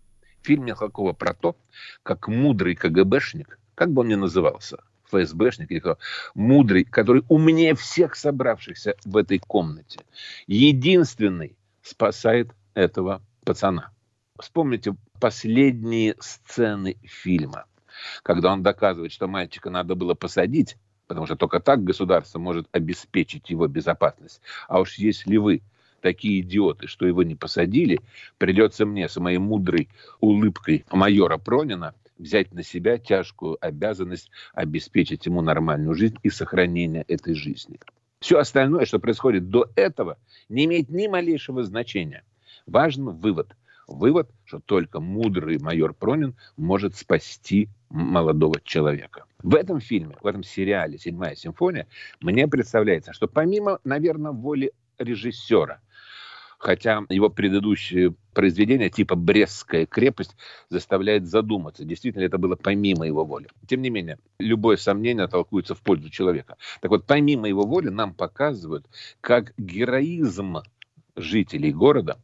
Фильм 0.42 0.66
Михалкова 0.66 1.12
про 1.12 1.34
то, 1.34 1.58
как 2.04 2.30
мудрый 2.30 2.76
КГБшник, 2.76 3.60
как 3.76 3.92
бы 3.92 4.02
он 4.02 4.08
ни 4.08 4.16
назывался, 4.16 4.78
ФСБшник 5.12 5.70
или 5.72 5.80
кто, 5.80 5.98
мудрый, 6.36 6.86
который 6.86 7.24
умнее 7.28 7.76
всех 7.76 8.16
собравшихся 8.16 8.96
в 9.04 9.18
этой 9.18 9.40
комнате, 9.40 10.00
единственный 10.48 11.58
спасает 11.86 12.52
этого 12.74 13.22
пацана. 13.46 13.92
Вспомните 14.40 14.96
последние 15.20 16.16
сцены 16.20 16.98
фильма, 17.04 17.66
когда 18.24 18.52
он 18.52 18.64
доказывает, 18.64 19.12
что 19.12 19.28
мальчика 19.28 19.70
надо 19.70 19.96
было 19.96 20.16
посадить, 20.16 20.78
потому 21.08 21.28
что 21.28 21.36
только 21.36 21.60
так 21.60 21.84
государство 21.84 22.40
может 22.40 22.68
обеспечить 22.72 23.50
его 23.50 23.68
безопасность. 23.68 24.42
А 24.68 24.82
уж 24.82 24.96
если 24.96 25.38
вы 25.38 25.62
такие 26.02 26.42
идиоты, 26.42 26.88
что 26.88 27.06
его 27.06 27.24
не 27.24 27.36
посадили, 27.36 28.02
придется 28.38 28.86
мне 28.86 29.08
с 29.08 29.16
моей 29.18 29.38
мудрой 29.38 29.88
улыбкой 30.20 30.86
майора 30.92 31.38
Пронина 31.38 31.94
взять 32.18 32.54
на 32.54 32.64
себя 32.64 32.98
тяжкую 32.98 33.58
обязанность 33.62 34.32
обеспечить 34.54 35.26
ему 35.28 35.42
нормальную 35.42 35.96
жизнь 35.96 36.18
и 36.24 36.30
сохранение 36.30 37.04
этой 37.08 37.36
жизни. 37.36 37.80
Все 38.26 38.40
остальное, 38.40 38.86
что 38.86 38.98
происходит 38.98 39.52
до 39.52 39.70
этого, 39.76 40.18
не 40.50 40.66
имеет 40.66 40.90
ни 40.90 41.06
малейшего 41.06 41.64
значения. 41.64 42.24
Важен 42.66 43.10
вывод. 43.10 43.56
Вывод, 43.88 44.32
что 44.46 44.60
только 44.60 45.00
мудрый 45.00 45.60
майор 45.60 45.94
Пронин 45.94 46.36
может 46.58 46.96
спасти 46.96 47.70
молодого 47.92 48.60
человека. 48.64 49.26
В 49.44 49.54
этом 49.54 49.80
фильме, 49.80 50.18
в 50.20 50.26
этом 50.26 50.42
сериале 50.42 50.98
«Седьмая 50.98 51.36
симфония» 51.36 51.86
мне 52.20 52.48
представляется, 52.48 53.14
что 53.14 53.28
помимо, 53.28 53.78
наверное, 53.84 54.32
воли 54.32 54.72
режиссера, 54.98 55.82
хотя 56.66 57.04
его 57.10 57.30
предыдущие 57.30 58.16
произведения 58.34 58.90
типа 58.90 59.16
«Брестская 59.16 59.86
крепость» 59.86 60.36
заставляет 60.68 61.28
задуматься, 61.28 61.86
действительно 61.86 62.24
это 62.24 62.40
было 62.40 62.56
помимо 62.56 63.06
его 63.06 63.24
воли. 63.24 63.50
Тем 63.68 63.84
не 63.84 63.92
менее, 63.92 64.18
любое 64.40 64.76
сомнение 64.76 65.28
толкуется 65.28 65.76
в 65.76 65.82
пользу 65.82 66.10
человека. 66.10 66.58
Так 66.82 66.90
вот, 66.90 67.06
помимо 67.06 67.48
его 67.48 67.68
воли 67.68 67.90
нам 67.90 68.16
показывают, 68.16 68.88
как 69.22 69.54
героизм 69.60 70.58
жителей 71.16 71.72
города 71.72 72.18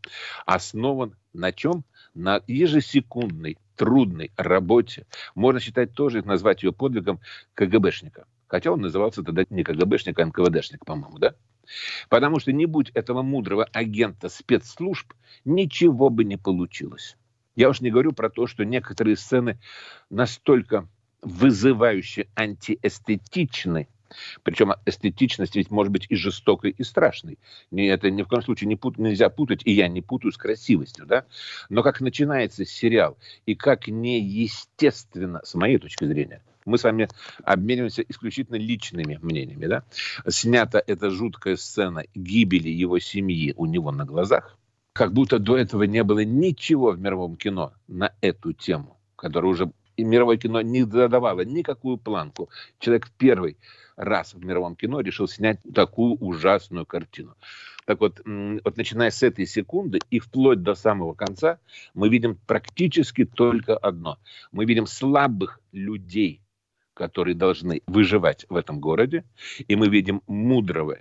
основан 0.47 1.15
на 1.33 1.51
чем? 1.51 1.83
На 2.15 2.41
ежесекундной 2.47 3.59
трудной 3.75 4.31
работе. 4.37 5.05
Можно 5.35 5.59
считать 5.59 5.93
тоже, 5.93 6.23
назвать 6.23 6.63
ее 6.63 6.73
подвигом 6.73 7.19
КГБшника. 7.53 8.25
Хотя 8.47 8.71
он 8.71 8.81
назывался 8.81 9.21
тогда 9.21 9.45
не 9.51 9.63
КГБшник, 9.63 10.17
а 10.17 10.25
НКВДшник, 10.25 10.83
по-моему, 10.83 11.19
да? 11.19 11.35
Потому 12.09 12.39
что 12.39 12.51
не 12.51 12.65
будь 12.65 12.89
этого 12.91 13.21
мудрого 13.21 13.65
агента 13.65 14.29
спецслужб, 14.29 15.13
ничего 15.45 16.09
бы 16.09 16.23
не 16.23 16.37
получилось. 16.37 17.17
Я 17.55 17.69
уж 17.69 17.81
не 17.81 17.91
говорю 17.91 18.13
про 18.13 18.29
то, 18.29 18.47
что 18.47 18.63
некоторые 18.63 19.17
сцены 19.17 19.59
настолько 20.09 20.87
вызывающе 21.21 22.27
антиэстетичны, 22.35 23.87
причем 24.43 24.73
эстетичность 24.85 25.55
ведь 25.55 25.71
может 25.71 25.93
быть 25.93 26.05
и 26.09 26.15
жестокой, 26.15 26.71
и 26.71 26.83
страшной. 26.83 27.39
Это 27.71 28.09
ни 28.09 28.23
в 28.23 28.27
коем 28.27 28.41
случае 28.41 28.67
не 28.67 28.75
пут, 28.75 28.97
нельзя 28.97 29.29
путать, 29.29 29.61
и 29.65 29.71
я 29.71 29.87
не 29.87 30.01
путаю 30.01 30.31
с 30.31 30.37
красивостью. 30.37 31.05
Да? 31.05 31.25
Но 31.69 31.83
как 31.83 32.01
начинается 32.01 32.65
сериал, 32.65 33.17
и 33.45 33.55
как 33.55 33.87
неестественно, 33.87 35.41
с 35.43 35.53
моей 35.53 35.77
точки 35.77 36.05
зрения, 36.05 36.41
мы 36.71 36.77
с 36.77 36.83
вами 36.83 37.09
обмениваемся 37.43 38.01
исключительно 38.01 38.55
личными 38.55 39.19
мнениями. 39.21 39.67
Да? 39.67 39.83
Снята 40.27 40.81
эта 40.85 41.11
жуткая 41.11 41.57
сцена 41.57 42.05
гибели 42.15 42.69
его 42.69 42.99
семьи 42.99 43.53
у 43.57 43.65
него 43.65 43.91
на 43.91 44.05
глазах, 44.05 44.57
как 44.93 45.13
будто 45.13 45.39
до 45.39 45.57
этого 45.57 45.83
не 45.83 46.03
было 46.03 46.23
ничего 46.23 46.91
в 46.91 46.99
мировом 46.99 47.35
кино 47.35 47.73
на 47.87 48.13
эту 48.21 48.53
тему, 48.53 48.97
которая 49.15 49.51
уже 49.51 49.71
и 49.97 50.03
мировое 50.03 50.37
кино 50.37 50.61
не 50.61 50.83
задавало 50.83 51.41
никакую 51.41 51.97
планку. 51.97 52.49
Человек 52.79 53.11
первый 53.17 53.57
раз 53.95 54.33
в 54.33 54.43
мировом 54.43 54.75
кино 54.75 55.01
решил 55.01 55.27
снять 55.27 55.59
такую 55.73 56.15
ужасную 56.15 56.85
картину. 56.85 57.35
Так 57.85 57.99
вот, 57.99 58.21
вот 58.25 58.77
начиная 58.77 59.11
с 59.11 59.23
этой 59.23 59.45
секунды 59.45 59.99
и 60.09 60.19
вплоть 60.19 60.61
до 60.61 60.75
самого 60.75 61.13
конца, 61.13 61.59
мы 61.93 62.09
видим 62.09 62.37
практически 62.47 63.25
только 63.25 63.75
одно. 63.75 64.17
Мы 64.51 64.65
видим 64.65 64.85
слабых 64.85 65.59
людей, 65.71 66.41
которые 67.01 67.33
должны 67.33 67.81
выживать 67.87 68.45
в 68.47 68.55
этом 68.55 68.79
городе, 68.79 69.23
и 69.67 69.75
мы 69.75 69.89
видим 69.89 70.21
мудрого 70.27 70.99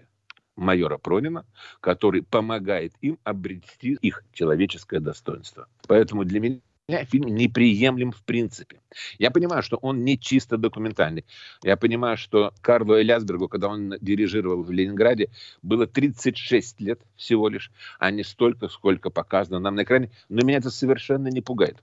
майора 0.57 0.97
Пронина, 0.97 1.45
который 1.83 2.23
помогает 2.23 2.95
им 3.03 3.19
обрести 3.23 3.99
их 4.01 4.25
человеческое 4.33 5.01
достоинство. 5.01 5.69
Поэтому 5.87 6.25
для 6.25 6.41
меня 6.41 6.61
фильм 7.05 7.35
неприемлем 7.35 8.13
в 8.13 8.23
принципе. 8.23 8.81
Я 9.19 9.31
понимаю, 9.31 9.63
что 9.63 9.77
он 9.77 10.05
не 10.05 10.19
чисто 10.19 10.57
документальный. 10.57 11.25
Я 11.63 11.77
понимаю, 11.77 12.17
что 12.17 12.53
Карлу 12.61 13.01
Элясбергу, 13.01 13.49
когда 13.49 13.69
он 13.69 13.95
дирижировал 14.01 14.63
в 14.63 14.71
Ленинграде, 14.71 15.31
было 15.63 15.87
36 15.87 16.81
лет 16.81 17.01
всего 17.17 17.49
лишь, 17.49 17.71
а 17.99 18.11
не 18.11 18.25
столько, 18.25 18.69
сколько 18.69 19.11
показано 19.11 19.61
нам 19.61 19.77
на 19.77 19.85
экране. 19.85 20.11
Но 20.29 20.45
меня 20.45 20.59
это 20.59 20.71
совершенно 20.71 21.29
не 21.29 21.41
пугает. 21.41 21.77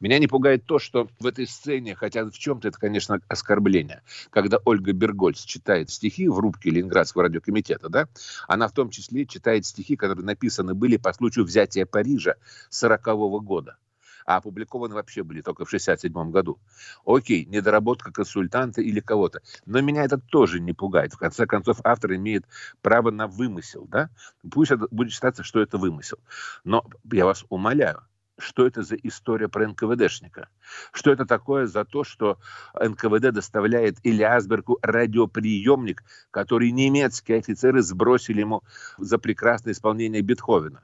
Меня 0.00 0.18
не 0.18 0.28
пугает 0.28 0.64
то, 0.64 0.78
что 0.78 1.08
в 1.18 1.26
этой 1.26 1.46
сцене, 1.46 1.94
хотя 1.94 2.24
в 2.24 2.32
чем-то 2.32 2.68
это, 2.68 2.78
конечно, 2.78 3.20
оскорбление, 3.28 4.02
когда 4.30 4.58
Ольга 4.64 4.92
Бергольц 4.92 5.44
читает 5.44 5.90
стихи 5.90 6.28
в 6.28 6.38
рубке 6.38 6.70
Ленинградского 6.70 7.24
радиокомитета, 7.24 7.88
да, 7.88 8.08
она 8.48 8.68
в 8.68 8.72
том 8.72 8.90
числе 8.90 9.26
читает 9.26 9.66
стихи, 9.66 9.96
которые 9.96 10.24
написаны 10.24 10.74
были 10.74 10.96
по 10.96 11.12
случаю 11.12 11.44
взятия 11.44 11.86
Парижа 11.86 12.36
40 12.70 13.08
-го 13.08 13.40
года 13.40 13.76
а 14.26 14.36
опубликованы 14.36 14.94
вообще 14.94 15.22
были 15.22 15.40
только 15.40 15.64
в 15.64 15.70
67 15.70 16.30
году. 16.30 16.58
Окей, 17.04 17.44
недоработка 17.44 18.12
консультанта 18.12 18.82
или 18.82 19.00
кого-то. 19.00 19.42
Но 19.66 19.80
меня 19.80 20.04
это 20.04 20.18
тоже 20.18 20.60
не 20.60 20.72
пугает. 20.72 21.12
В 21.12 21.18
конце 21.18 21.46
концов, 21.46 21.80
автор 21.84 22.14
имеет 22.14 22.44
право 22.80 23.10
на 23.10 23.26
вымысел. 23.26 23.86
Да? 23.86 24.10
Пусть 24.50 24.70
это 24.70 24.86
будет 24.90 25.12
считаться, 25.12 25.42
что 25.42 25.60
это 25.60 25.78
вымысел. 25.78 26.18
Но 26.64 26.84
я 27.10 27.24
вас 27.24 27.44
умоляю, 27.48 28.02
что 28.38 28.66
это 28.66 28.82
за 28.82 28.96
история 28.96 29.48
про 29.48 29.68
НКВДшника? 29.68 30.48
Что 30.92 31.12
это 31.12 31.26
такое 31.26 31.66
за 31.66 31.84
то, 31.84 32.04
что 32.04 32.38
НКВД 32.74 33.32
доставляет 33.32 33.98
Ильясбергу 34.02 34.78
радиоприемник, 34.82 36.02
который 36.30 36.70
немецкие 36.70 37.38
офицеры 37.38 37.82
сбросили 37.82 38.40
ему 38.40 38.62
за 38.98 39.18
прекрасное 39.18 39.72
исполнение 39.72 40.22
Бетховена? 40.22 40.82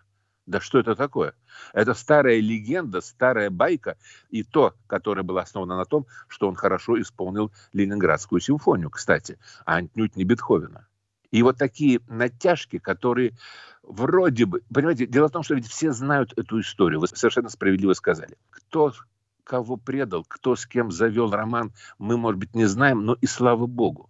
Да 0.49 0.63
что 0.63 0.79
это 0.79 0.97
такое? 0.97 1.35
Это 1.75 1.93
старая 1.93 2.41
легенда, 2.41 3.03
старая 3.03 3.51
байка, 3.51 3.99
и 4.31 4.43
то, 4.43 4.75
которая 4.87 5.23
была 5.23 5.43
основана 5.43 5.77
на 5.77 5.85
том, 5.85 6.07
что 6.27 6.49
он 6.49 6.55
хорошо 6.55 6.99
исполнил 6.99 7.53
Ленинградскую 7.75 8.41
симфонию, 8.41 8.89
кстати, 8.89 9.39
а 9.67 9.77
отнюдь 9.77 10.17
не 10.17 10.25
Бетховена. 10.25 10.87
И 11.31 11.43
вот 11.43 11.59
такие 11.59 12.01
натяжки, 12.09 12.79
которые 12.79 13.37
вроде 13.83 14.47
бы... 14.47 14.63
Понимаете, 14.73 15.07
дело 15.07 15.29
в 15.29 15.33
том, 15.33 15.43
что 15.43 15.55
ведь 15.55 15.67
все 15.67 15.93
знают 15.93 16.33
эту 16.39 16.61
историю. 16.61 17.01
Вы 17.01 17.09
совершенно 17.09 17.51
справедливо 17.51 17.93
сказали. 17.93 18.39
Кто 18.49 18.95
кого 19.45 19.77
предал, 19.77 20.25
кто 20.27 20.57
с 20.57 20.67
кем 20.67 20.91
завел 20.91 21.31
роман, 21.31 21.75
мы, 21.99 22.17
может 22.17 22.41
быть, 22.41 22.55
не 22.55 22.65
знаем, 22.65 23.05
но 23.05 23.19
и 23.21 23.27
слава 23.27 23.67
богу. 23.67 24.08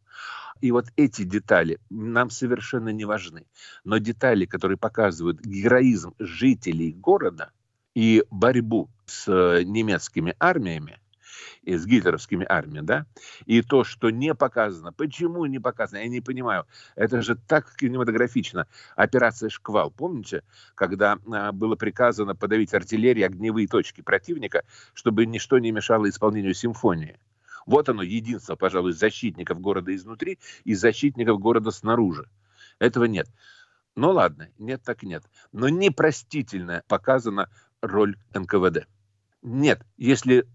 И 0.60 0.70
вот 0.72 0.86
эти 0.96 1.22
детали 1.22 1.78
нам 1.90 2.30
совершенно 2.30 2.90
не 2.90 3.04
важны. 3.04 3.46
Но 3.84 3.98
детали, 3.98 4.44
которые 4.44 4.78
показывают 4.78 5.40
героизм 5.40 6.14
жителей 6.18 6.92
города 6.92 7.52
и 7.94 8.24
борьбу 8.30 8.90
с 9.06 9.28
э, 9.28 9.62
немецкими 9.64 10.34
армиями, 10.38 10.98
и 11.62 11.76
с 11.76 11.86
гитлеровскими 11.86 12.46
армиями, 12.48 12.86
да, 12.86 13.06
и 13.46 13.62
то, 13.62 13.84
что 13.84 14.10
не 14.10 14.34
показано. 14.34 14.92
Почему 14.92 15.44
не 15.46 15.58
показано? 15.58 15.98
Я 15.98 16.08
не 16.08 16.20
понимаю. 16.20 16.66
Это 16.96 17.22
же 17.22 17.36
так 17.36 17.74
кинематографично. 17.76 18.66
Операция 18.96 19.48
«Шквал». 19.48 19.90
Помните, 19.90 20.42
когда 20.74 21.18
а, 21.30 21.52
было 21.52 21.76
приказано 21.76 22.34
подавить 22.34 22.74
артиллерии 22.74 23.22
огневые 23.22 23.68
точки 23.68 24.00
противника, 24.00 24.64
чтобы 24.94 25.26
ничто 25.26 25.58
не 25.58 25.70
мешало 25.70 26.08
исполнению 26.08 26.54
симфонии? 26.54 27.18
Вот 27.68 27.90
оно, 27.90 28.02
единство, 28.02 28.56
пожалуй, 28.56 28.94
защитников 28.94 29.60
города 29.60 29.94
изнутри 29.94 30.38
и 30.64 30.72
защитников 30.72 31.38
города 31.38 31.70
снаружи. 31.70 32.26
Этого 32.78 33.04
нет. 33.04 33.28
Ну 33.94 34.10
ладно, 34.10 34.48
нет 34.56 34.80
так 34.82 35.02
нет. 35.02 35.22
Но 35.52 35.68
непростительно 35.68 36.82
показана 36.88 37.50
роль 37.82 38.16
НКВД. 38.32 38.86
Нет, 39.42 39.84
если 39.98 40.46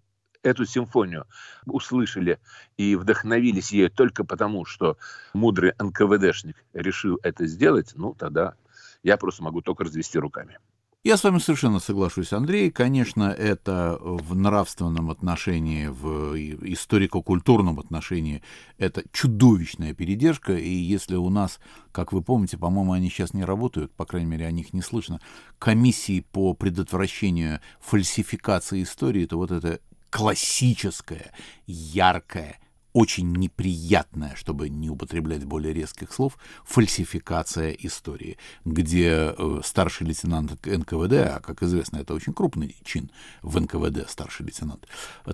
эту 0.42 0.66
симфонию 0.66 1.28
услышали 1.68 2.40
и 2.78 2.96
вдохновились 2.96 3.72
ею 3.72 3.92
только 3.92 4.24
потому, 4.24 4.66
что 4.66 4.98
мудрый 5.36 5.74
НКВДшник 5.78 6.66
решил 6.74 7.20
это 7.22 7.46
сделать, 7.46 7.92
ну 7.94 8.16
тогда 8.16 8.56
я 9.04 9.18
просто 9.18 9.44
могу 9.44 9.62
только 9.62 9.84
развести 9.84 10.18
руками. 10.18 10.58
Я 11.06 11.18
с 11.18 11.24
вами 11.26 11.40
совершенно 11.40 11.80
соглашусь, 11.80 12.32
Андрей. 12.32 12.72
Конечно, 12.72 13.24
это 13.24 13.98
в 14.00 14.38
нравственном 14.38 15.12
отношении, 15.12 15.88
в 15.88 16.34
историко-культурном 16.38 17.78
отношении, 17.78 18.42
это 18.78 19.04
чудовищная 19.12 19.94
передержка. 19.94 20.54
И 20.56 20.70
если 20.70 21.18
у 21.18 21.30
нас, 21.30 21.60
как 21.92 22.14
вы 22.14 22.22
помните, 22.22 22.58
по-моему, 22.58 22.94
они 22.94 23.10
сейчас 23.10 23.34
не 23.34 23.44
работают, 23.44 23.94
по 23.94 24.06
крайней 24.06 24.30
мере, 24.30 24.48
о 24.48 24.52
них 24.52 24.72
не 24.72 24.82
слышно, 24.82 25.20
комиссии 25.60 26.22
по 26.22 26.54
предотвращению 26.54 27.60
фальсификации 27.82 28.84
истории, 28.84 29.26
то 29.26 29.36
вот 29.36 29.52
это 29.52 29.82
классическое, 30.10 31.34
яркое, 31.68 32.62
очень 32.94 33.32
неприятная, 33.34 34.36
чтобы 34.36 34.70
не 34.70 34.90
употреблять 34.90 35.44
более 35.46 35.74
резких 35.74 36.14
слов, 36.14 36.38
фальсификация 36.64 37.72
истории, 37.72 38.38
где 38.66 39.34
э, 39.36 39.62
старший 39.64 40.08
лейтенант 40.08 40.66
НКВД, 40.66 41.14
а, 41.14 41.42
как 41.44 41.64
известно, 41.64 41.98
это 41.98 42.14
очень 42.14 42.34
крупный 42.34 42.76
чин 42.84 43.12
в 43.42 43.60
НКВД, 43.60 44.10
старший 44.10 44.46
лейтенант, 44.46 44.88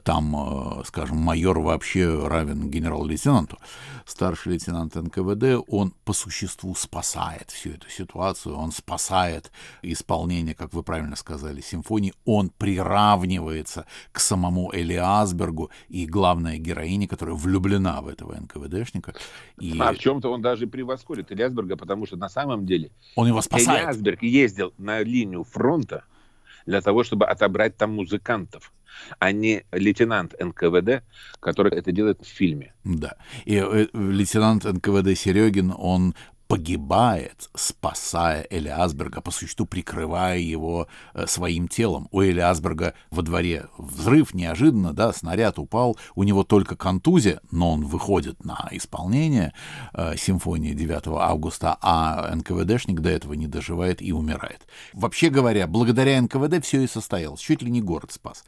там, 0.03 0.79
э, 0.79 0.83
скажем, 0.85 1.17
майор 1.17 1.59
вообще 1.59 2.27
равен 2.27 2.69
генерал-лейтенанту, 2.69 3.57
старший 4.05 4.53
лейтенант 4.53 4.95
НКВД, 4.95 5.63
он 5.67 5.93
по 6.05 6.13
существу 6.13 6.73
спасает 6.75 7.51
всю 7.51 7.71
эту 7.71 7.89
ситуацию, 7.89 8.55
он 8.55 8.71
спасает 8.71 9.51
исполнение, 9.81 10.55
как 10.55 10.73
вы 10.73 10.83
правильно 10.83 11.17
сказали, 11.17 11.59
симфонии, 11.59 12.13
он 12.23 12.49
приравнивается 12.49 13.85
к 14.13 14.19
самому 14.21 14.71
Эли 14.73 14.95
Асбергу 14.95 15.71
и 15.89 16.05
главная 16.05 16.57
героиня, 16.57 17.07
которая 17.07 17.35
в 17.35 17.48
влюблена 17.49 18.01
в 18.01 18.07
этого 18.07 18.35
НКВДшника. 18.35 19.13
И... 19.59 19.77
А 19.79 19.91
в 19.91 19.97
чем-то 19.97 20.31
он 20.31 20.41
даже 20.41 20.67
превосходит 20.67 21.31
Ильясберга, 21.31 21.75
потому 21.75 22.05
что 22.05 22.15
на 22.15 22.29
самом 22.29 22.65
деле 22.65 22.91
он 23.15 23.27
его 23.27 23.41
спасает. 23.41 23.83
Ильясберг 23.83 24.23
ездил 24.23 24.73
на 24.77 25.01
линию 25.01 25.43
фронта 25.43 26.03
для 26.65 26.81
того, 26.81 27.03
чтобы 27.03 27.25
отобрать 27.25 27.75
там 27.77 27.95
музыкантов 27.95 28.71
а 29.19 29.31
не 29.31 29.63
лейтенант 29.71 30.35
НКВД, 30.39 31.03
который 31.39 31.77
это 31.77 31.91
делает 31.91 32.21
в 32.21 32.27
фильме. 32.27 32.73
Да. 32.83 33.15
И 33.45 33.55
э, 33.55 33.87
лейтенант 33.93 34.65
НКВД 34.65 35.17
Серегин, 35.17 35.73
он 35.77 36.15
погибает, 36.49 37.47
спасая 37.53 38.45
Эли 38.49 38.69
Асберга, 38.69 39.21
по 39.21 39.29
существу 39.29 39.67
прикрывая 39.67 40.39
его 40.39 40.87
э, 41.13 41.27
своим 41.27 41.67
телом. 41.67 42.07
У 42.11 42.23
Эли 42.23 42.39
Асберга 42.39 42.95
во 43.11 43.21
дворе 43.21 43.67
взрыв 43.77 44.33
неожиданно, 44.33 44.91
да, 44.91 45.13
снаряд 45.13 45.59
упал, 45.59 45.95
у 46.15 46.23
него 46.23 46.43
только 46.43 46.75
контузия, 46.75 47.39
но 47.51 47.71
он 47.71 47.85
выходит 47.85 48.43
на 48.43 48.67
исполнение 48.71 49.53
э, 49.93 50.17
симфонии 50.17 50.73
9 50.73 51.03
августа, 51.19 51.77
а 51.81 52.35
НКВДшник 52.35 52.99
до 52.99 53.11
этого 53.11 53.33
не 53.33 53.45
доживает 53.45 54.01
и 54.01 54.11
умирает. 54.11 54.67
Вообще 54.93 55.29
говоря, 55.29 55.67
благодаря 55.67 56.19
НКВД 56.19 56.65
все 56.65 56.81
и 56.81 56.87
состоялось, 56.87 57.41
чуть 57.41 57.61
ли 57.61 57.69
не 57.69 57.83
город 57.83 58.11
спас. 58.11 58.43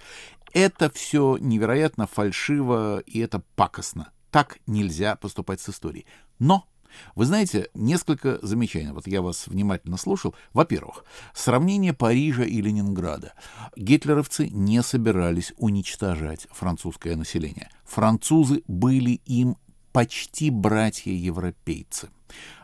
Это 0.54 0.90
все 0.90 1.38
невероятно 1.40 2.08
фальшиво 2.08 3.02
и 3.02 3.20
это 3.20 3.44
пакостно. 3.56 4.10
Так 4.32 4.58
нельзя 4.66 5.16
поступать 5.18 5.62
с 5.62 5.70
историей. 5.70 6.08
Но 6.40 6.66
вы 7.16 7.26
знаете, 7.26 7.70
несколько 7.74 8.40
замечаний. 8.42 8.92
Вот 8.92 9.08
я 9.08 9.22
вас 9.22 9.48
внимательно 9.48 9.98
слушал. 9.98 10.36
Во-первых, 10.54 11.06
сравнение 11.34 11.94
Парижа 11.94 12.44
и 12.44 12.62
Ленинграда. 12.62 13.34
Гитлеровцы 13.76 14.50
не 14.50 14.82
собирались 14.84 15.54
уничтожать 15.58 16.48
французское 16.52 17.16
население. 17.16 17.70
Французы 17.86 18.64
были 18.68 19.22
им 19.26 19.58
почти 19.92 20.50
братья-европейцы. 20.50 22.10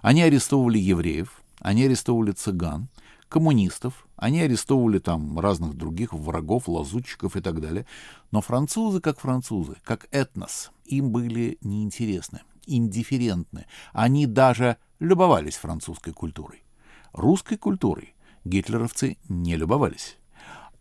Они 0.01 0.21
арестовывали 0.21 0.77
евреев, 0.77 1.41
они 1.59 1.83
арестовывали 1.83 2.31
цыган, 2.31 2.89
коммунистов, 3.29 4.07
они 4.15 4.41
арестовывали 4.41 4.99
там 4.99 5.39
разных 5.39 5.75
других 5.75 6.13
врагов, 6.13 6.67
лазутчиков 6.67 7.35
и 7.35 7.41
так 7.41 7.61
далее. 7.61 7.85
Но 8.31 8.41
французы, 8.41 9.01
как 9.01 9.19
французы, 9.19 9.75
как 9.83 10.07
этнос, 10.11 10.71
им 10.85 11.11
были 11.11 11.57
неинтересны 11.61 12.41
индифферентны. 12.67 13.65
Они 13.93 14.25
даже 14.25 14.77
любовались 14.99 15.55
французской 15.55 16.13
культурой. 16.13 16.63
Русской 17.13 17.57
культурой 17.57 18.13
гитлеровцы 18.43 19.17
не 19.29 19.55
любовались. 19.55 20.17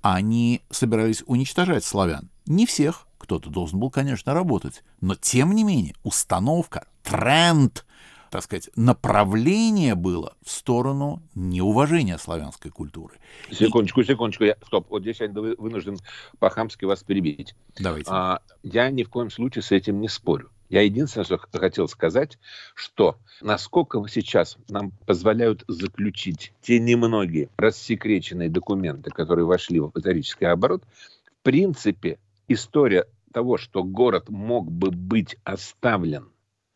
Они 0.03 0.63
собирались 0.71 1.23
уничтожать 1.27 1.85
славян. 1.85 2.31
Не 2.47 2.67
всех, 2.67 3.07
кто-то 3.19 3.51
должен 3.51 3.81
был, 3.81 3.91
конечно, 3.91 4.35
работать, 4.35 4.85
но 5.01 5.15
тем 5.15 5.53
не 5.53 5.65
менее 5.65 5.95
установка, 6.05 6.87
тренд, 7.03 7.85
так 8.31 8.43
сказать, 8.43 8.71
направление 8.77 9.95
было 9.95 10.35
в 10.45 10.51
сторону 10.51 11.23
неуважения 11.35 12.19
славянской 12.19 12.71
культуры. 12.71 13.15
Секундочку, 13.51 14.05
секундочку, 14.05 14.45
я, 14.45 14.57
стоп, 14.67 14.89
вот 14.91 15.03
здесь 15.03 15.21
я 15.21 15.29
вынужден 15.29 15.99
по-хамски 16.39 16.85
вас 16.85 17.03
перебить. 17.03 17.55
Давайте. 17.79 18.11
А, 18.13 18.41
я 18.63 18.91
ни 18.91 19.03
в 19.03 19.11
коем 19.11 19.31
случае 19.31 19.63
с 19.63 19.73
этим 19.73 20.01
не 20.01 20.09
спорю. 20.09 20.51
Я 20.69 20.83
единственное, 20.83 21.25
что 21.25 21.39
хотел 21.53 21.89
сказать, 21.89 22.39
что 22.75 23.19
насколько 23.41 24.03
сейчас 24.09 24.59
нам 24.69 24.91
позволяют 25.07 25.65
заключить 25.69 26.53
те 26.61 26.81
немногие 26.81 27.49
рассекреченные 27.57 28.49
документы, 28.49 29.11
которые 29.11 29.47
вошли 29.47 29.79
в 29.79 29.93
исторический 29.95 30.47
оборот, 30.47 30.83
в 30.83 31.43
принципе, 31.43 32.19
история 32.49 33.07
того, 33.33 33.59
что 33.59 33.85
город 33.85 34.29
мог 34.29 34.71
бы 34.71 34.91
быть 34.91 35.37
оставлен 35.45 36.31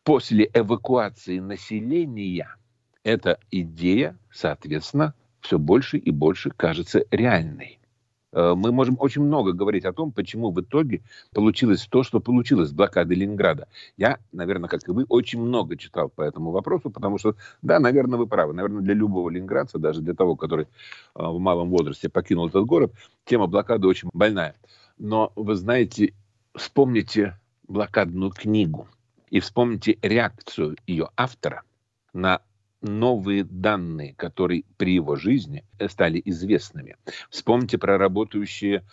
после 0.04 0.48
эвакуации 0.54 1.38
населения, 1.38 2.54
эта 3.02 3.40
идея, 3.50 4.16
соответственно, 4.30 5.14
все 5.40 5.58
больше 5.58 5.98
и 5.98 6.10
больше 6.10 6.50
кажется 6.50 7.04
реальной. 7.10 7.79
Э, 8.32 8.54
мы 8.56 8.72
можем 8.72 8.96
очень 8.98 9.22
много 9.22 9.52
говорить 9.52 9.84
о 9.84 9.92
том, 9.92 10.12
почему 10.12 10.50
в 10.50 10.60
итоге 10.60 11.02
получилось 11.34 11.86
то, 11.90 12.02
что 12.02 12.20
получилось 12.20 12.68
с 12.70 12.72
блокадой 12.72 13.16
Ленинграда. 13.16 13.68
Я, 13.96 14.18
наверное, 14.32 14.68
как 14.68 14.86
и 14.88 14.92
вы, 14.92 15.04
очень 15.08 15.40
много 15.40 15.76
читал 15.76 16.08
по 16.08 16.22
этому 16.22 16.50
вопросу, 16.50 16.90
потому 16.90 17.18
что, 17.18 17.34
да, 17.62 17.78
наверное, 17.78 18.18
вы 18.18 18.26
правы. 18.26 18.52
Наверное, 18.52 18.82
для 18.82 18.94
любого 18.94 19.30
ленинградца, 19.30 19.78
даже 19.78 20.00
для 20.00 20.14
того, 20.14 20.36
который 20.36 20.64
э, 20.64 20.66
в 21.14 21.38
малом 21.38 21.70
возрасте 21.70 22.08
покинул 22.08 22.48
этот 22.48 22.64
город, 22.66 22.92
тема 23.24 23.46
блокады 23.46 23.86
очень 23.86 24.08
больная. 24.12 24.54
Но, 24.98 25.32
вы 25.34 25.54
знаете, 25.54 26.14
вспомните 26.54 27.38
блокадную 27.66 28.30
книгу 28.30 28.88
и 29.30 29.40
вспомните 29.40 29.98
реакцию 30.02 30.76
ее 30.86 31.08
автора 31.16 31.62
на 32.12 32.42
новые 32.82 33.44
данные, 33.44 34.14
которые 34.14 34.64
при 34.76 34.94
его 34.94 35.16
жизни 35.16 35.64
стали 35.88 36.20
известными. 36.24 36.96
Вспомните 37.30 37.78
про 37.78 37.98
работающие 37.98 38.84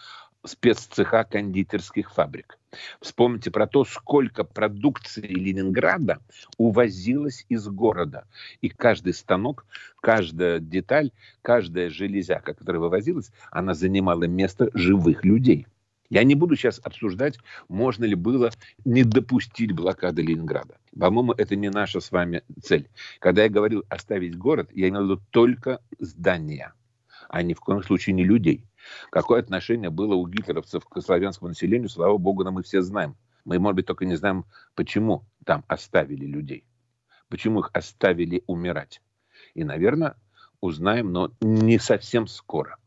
спеццеха 0.46 1.24
кондитерских 1.24 2.12
фабрик. 2.14 2.58
Вспомните 3.02 3.52
про 3.52 3.68
то, 3.68 3.86
сколько 3.86 4.44
продукции 4.44 5.28
Ленинграда 5.28 6.20
увозилось 6.58 7.46
из 7.50 7.68
города. 7.68 8.26
И 8.62 8.70
каждый 8.70 9.14
станок, 9.14 9.66
каждая 10.02 10.60
деталь, 10.60 11.12
каждая 11.42 11.90
железяка, 11.90 12.54
которая 12.54 12.82
вывозилась, 12.82 13.32
она 13.52 13.74
занимала 13.74 14.24
место 14.24 14.70
живых 14.74 15.24
людей. 15.26 15.68
Я 16.10 16.24
не 16.24 16.36
буду 16.36 16.56
сейчас 16.56 16.80
обсуждать, 16.84 17.38
можно 17.68 18.06
ли 18.06 18.16
было 18.16 18.52
не 18.86 19.04
допустить 19.04 19.74
блокады 19.74 20.22
Ленинграда. 20.22 20.78
По-моему, 20.98 21.34
это 21.34 21.56
не 21.56 21.70
наша 21.70 22.00
с 22.00 22.12
вами 22.12 22.44
цель. 22.62 22.90
Когда 23.20 23.44
я 23.44 23.50
говорил 23.50 23.84
оставить 23.90 24.38
город, 24.38 24.70
я 24.74 24.88
имел 24.88 25.02
в 25.02 25.04
виду 25.06 25.22
только 25.32 25.82
здания, 26.00 26.74
а 27.30 27.44
ни 27.44 27.54
в 27.54 27.60
коем 27.60 27.84
случае 27.84 28.14
не 28.14 28.24
людей. 28.24 28.66
Какое 29.10 29.42
отношение 29.42 29.90
было 29.90 30.16
у 30.16 30.28
гитлеровцев 30.28 30.86
к 30.86 31.02
славянскому 31.02 31.50
населению, 31.50 31.90
слава 31.90 32.18
богу, 32.18 32.44
нам 32.44 32.54
мы 32.54 32.64
все 32.64 32.82
знаем. 32.82 33.18
Мы, 33.44 33.60
может 33.60 33.76
быть, 33.76 33.86
только 33.86 34.06
не 34.06 34.16
знаем, 34.16 34.46
почему 34.76 35.26
там 35.46 35.64
оставили 35.68 36.26
людей. 36.26 36.64
Почему 37.30 37.60
их 37.60 37.70
оставили 37.74 38.44
умирать. 38.48 39.02
И, 39.54 39.66
наверное, 39.66 40.16
узнаем, 40.62 41.12
но 41.12 41.32
не 41.42 41.80
совсем 41.80 42.28
скоро. 42.28 42.78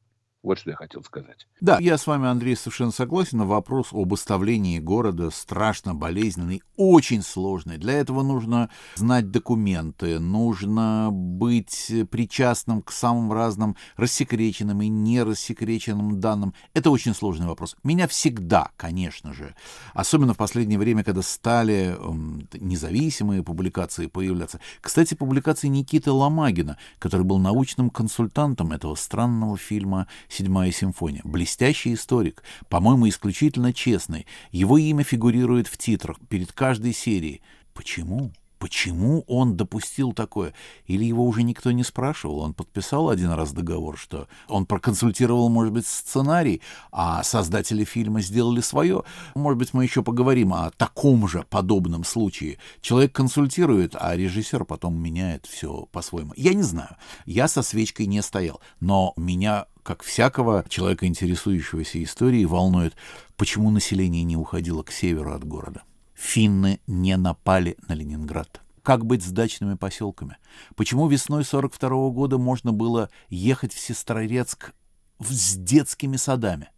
Вот 0.43 0.59
что 0.59 0.71
я 0.71 0.77
хотел 0.77 1.05
сказать. 1.05 1.47
Да, 1.61 1.79
я 1.81 1.99
с 1.99 2.07
вами, 2.07 2.27
Андрей, 2.27 2.57
совершенно 2.57 2.93
согласен. 2.93 3.43
Вопрос 3.43 3.89
об 3.93 4.15
оставлении 4.15 4.79
города 4.79 5.29
страшно 5.31 5.95
болезненный, 5.95 6.63
очень 6.79 7.21
сложный. 7.21 7.77
Для 7.77 7.93
этого 7.95 8.23
нужно 8.23 8.71
знать 8.95 9.31
документы, 9.31 10.19
нужно 10.19 11.11
быть 11.13 11.93
причастным 12.11 12.81
к 12.81 12.91
самым 12.91 13.31
разным 13.35 13.77
рассекреченным 13.99 14.81
и 14.81 14.89
нерассекреченным 14.89 16.21
данным. 16.21 16.55
Это 16.73 16.91
очень 16.91 17.15
сложный 17.15 17.47
вопрос. 17.47 17.77
Меня 17.83 18.09
всегда, 18.09 18.71
конечно 18.79 19.35
же, 19.35 19.55
особенно 19.93 20.33
в 20.33 20.39
последнее 20.39 20.79
время, 20.79 21.05
когда 21.05 21.21
стали 21.21 21.95
эм, 21.99 22.49
независимые 22.55 23.43
публикации 23.43 24.07
появляться. 24.07 24.59
Кстати, 24.81 25.13
публикации 25.13 25.69
Никиты 25.69 26.11
Ломагина, 26.11 26.79
который 26.99 27.27
был 27.27 27.39
научным 27.39 27.91
консультантом 27.91 28.73
этого 28.73 28.95
странного 28.95 29.59
фильма 29.59 30.07
«Седьмая 30.31 30.71
симфония». 30.71 31.23
Блестящий 31.25 31.93
историк, 31.93 32.43
по-моему, 32.69 33.09
исключительно 33.09 33.73
честный. 33.73 34.27
Его 34.53 34.79
имя 34.79 35.03
фигурирует 35.03 35.67
в 35.67 35.77
титрах 35.77 36.19
перед 36.29 36.53
каждой 36.53 36.95
серией. 36.95 37.43
Почему? 37.75 38.33
Почему 38.61 39.25
он 39.27 39.57
допустил 39.57 40.13
такое? 40.13 40.53
Или 40.85 41.07
его 41.07 41.27
уже 41.27 41.43
никто 41.43 41.73
не 41.73 41.83
спрашивал? 41.83 42.41
Он 42.41 42.53
подписал 42.53 43.09
один 43.09 43.31
раз 43.31 43.53
договор, 43.53 43.97
что 43.97 44.29
он 44.49 44.67
проконсультировал, 44.67 45.49
может 45.49 45.73
быть, 45.73 45.87
сценарий, 45.87 46.61
а 46.93 47.23
создатели 47.23 47.85
фильма 47.85 48.21
сделали 48.21 48.61
свое. 48.61 49.03
Может 49.35 49.59
быть, 49.59 49.73
мы 49.73 49.85
еще 49.85 50.03
поговорим 50.03 50.53
о 50.53 50.71
таком 50.73 51.27
же 51.27 51.47
подобном 51.49 52.05
случае. 52.05 52.59
Человек 52.83 53.13
консультирует, 53.13 53.97
а 53.99 54.15
режиссер 54.15 54.67
потом 54.67 54.95
меняет 54.95 55.47
все 55.47 55.89
по-своему. 55.91 56.35
Я 56.37 56.53
не 56.53 56.63
знаю. 56.63 56.97
Я 57.25 57.49
со 57.49 57.63
свечкой 57.63 58.05
не 58.05 58.21
стоял. 58.21 58.61
Но 58.79 59.15
меня 59.17 59.69
как 59.83 60.03
всякого 60.03 60.67
человека, 60.69 61.07
интересующегося 61.07 62.03
историей, 62.05 62.45
волнует, 62.45 62.95
почему 63.39 63.71
население 63.71 64.23
не 64.23 64.37
уходило 64.37 64.83
к 64.83 64.93
северу 64.93 65.33
от 65.33 65.47
города 65.47 65.81
финны 66.21 66.81
не 66.87 67.17
напали 67.17 67.77
на 67.89 67.95
Ленинград. 67.95 68.61
Как 68.83 69.05
быть 69.05 69.25
с 69.25 69.31
дачными 69.31 69.75
поселками? 69.75 70.37
Почему 70.77 71.09
весной 71.09 71.45
42 71.45 71.89
-го 71.89 72.13
года 72.13 72.39
можно 72.39 72.73
было 72.73 73.11
ехать 73.29 73.73
в 73.73 73.79
Сестрорецк 73.79 74.73
с 75.19 75.57
детскими 75.57 76.17
садами? 76.17 76.69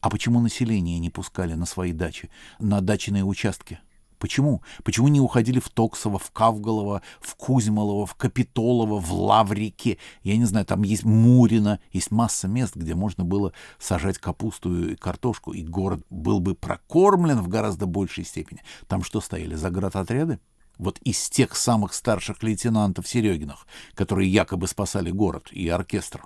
А 0.00 0.10
почему 0.10 0.40
население 0.40 0.98
не 0.98 1.10
пускали 1.10 1.54
на 1.54 1.64
свои 1.64 1.92
дачи, 1.92 2.30
на 2.58 2.80
дачные 2.80 3.24
участки? 3.24 3.78
Почему? 4.24 4.62
Почему 4.84 5.08
не 5.08 5.20
уходили 5.20 5.60
в 5.60 5.68
Токсово, 5.68 6.18
в 6.18 6.30
Кавголово, 6.30 7.02
в 7.20 7.34
Кузьмолово, 7.34 8.06
в 8.06 8.14
Капитолово, 8.14 8.98
в 8.98 9.12
Лаврике? 9.12 9.98
Я 10.22 10.38
не 10.38 10.46
знаю, 10.46 10.64
там 10.64 10.82
есть 10.82 11.04
Мурино, 11.04 11.78
есть 11.92 12.10
масса 12.10 12.48
мест, 12.48 12.74
где 12.74 12.94
можно 12.94 13.22
было 13.22 13.52
сажать 13.78 14.16
капусту 14.16 14.92
и 14.92 14.96
картошку, 14.96 15.52
и 15.52 15.62
город 15.62 16.06
был 16.08 16.40
бы 16.40 16.54
прокормлен 16.54 17.42
в 17.42 17.48
гораздо 17.48 17.84
большей 17.84 18.24
степени. 18.24 18.62
Там 18.88 19.02
что 19.04 19.20
стояли, 19.20 19.56
заградотряды? 19.56 20.38
Вот 20.78 20.98
из 21.00 21.28
тех 21.28 21.54
самых 21.54 21.92
старших 21.92 22.42
лейтенантов 22.42 23.06
Серегинах, 23.06 23.66
которые 23.92 24.32
якобы 24.32 24.68
спасали 24.68 25.10
город 25.10 25.48
и 25.50 25.68
оркестр. 25.68 26.22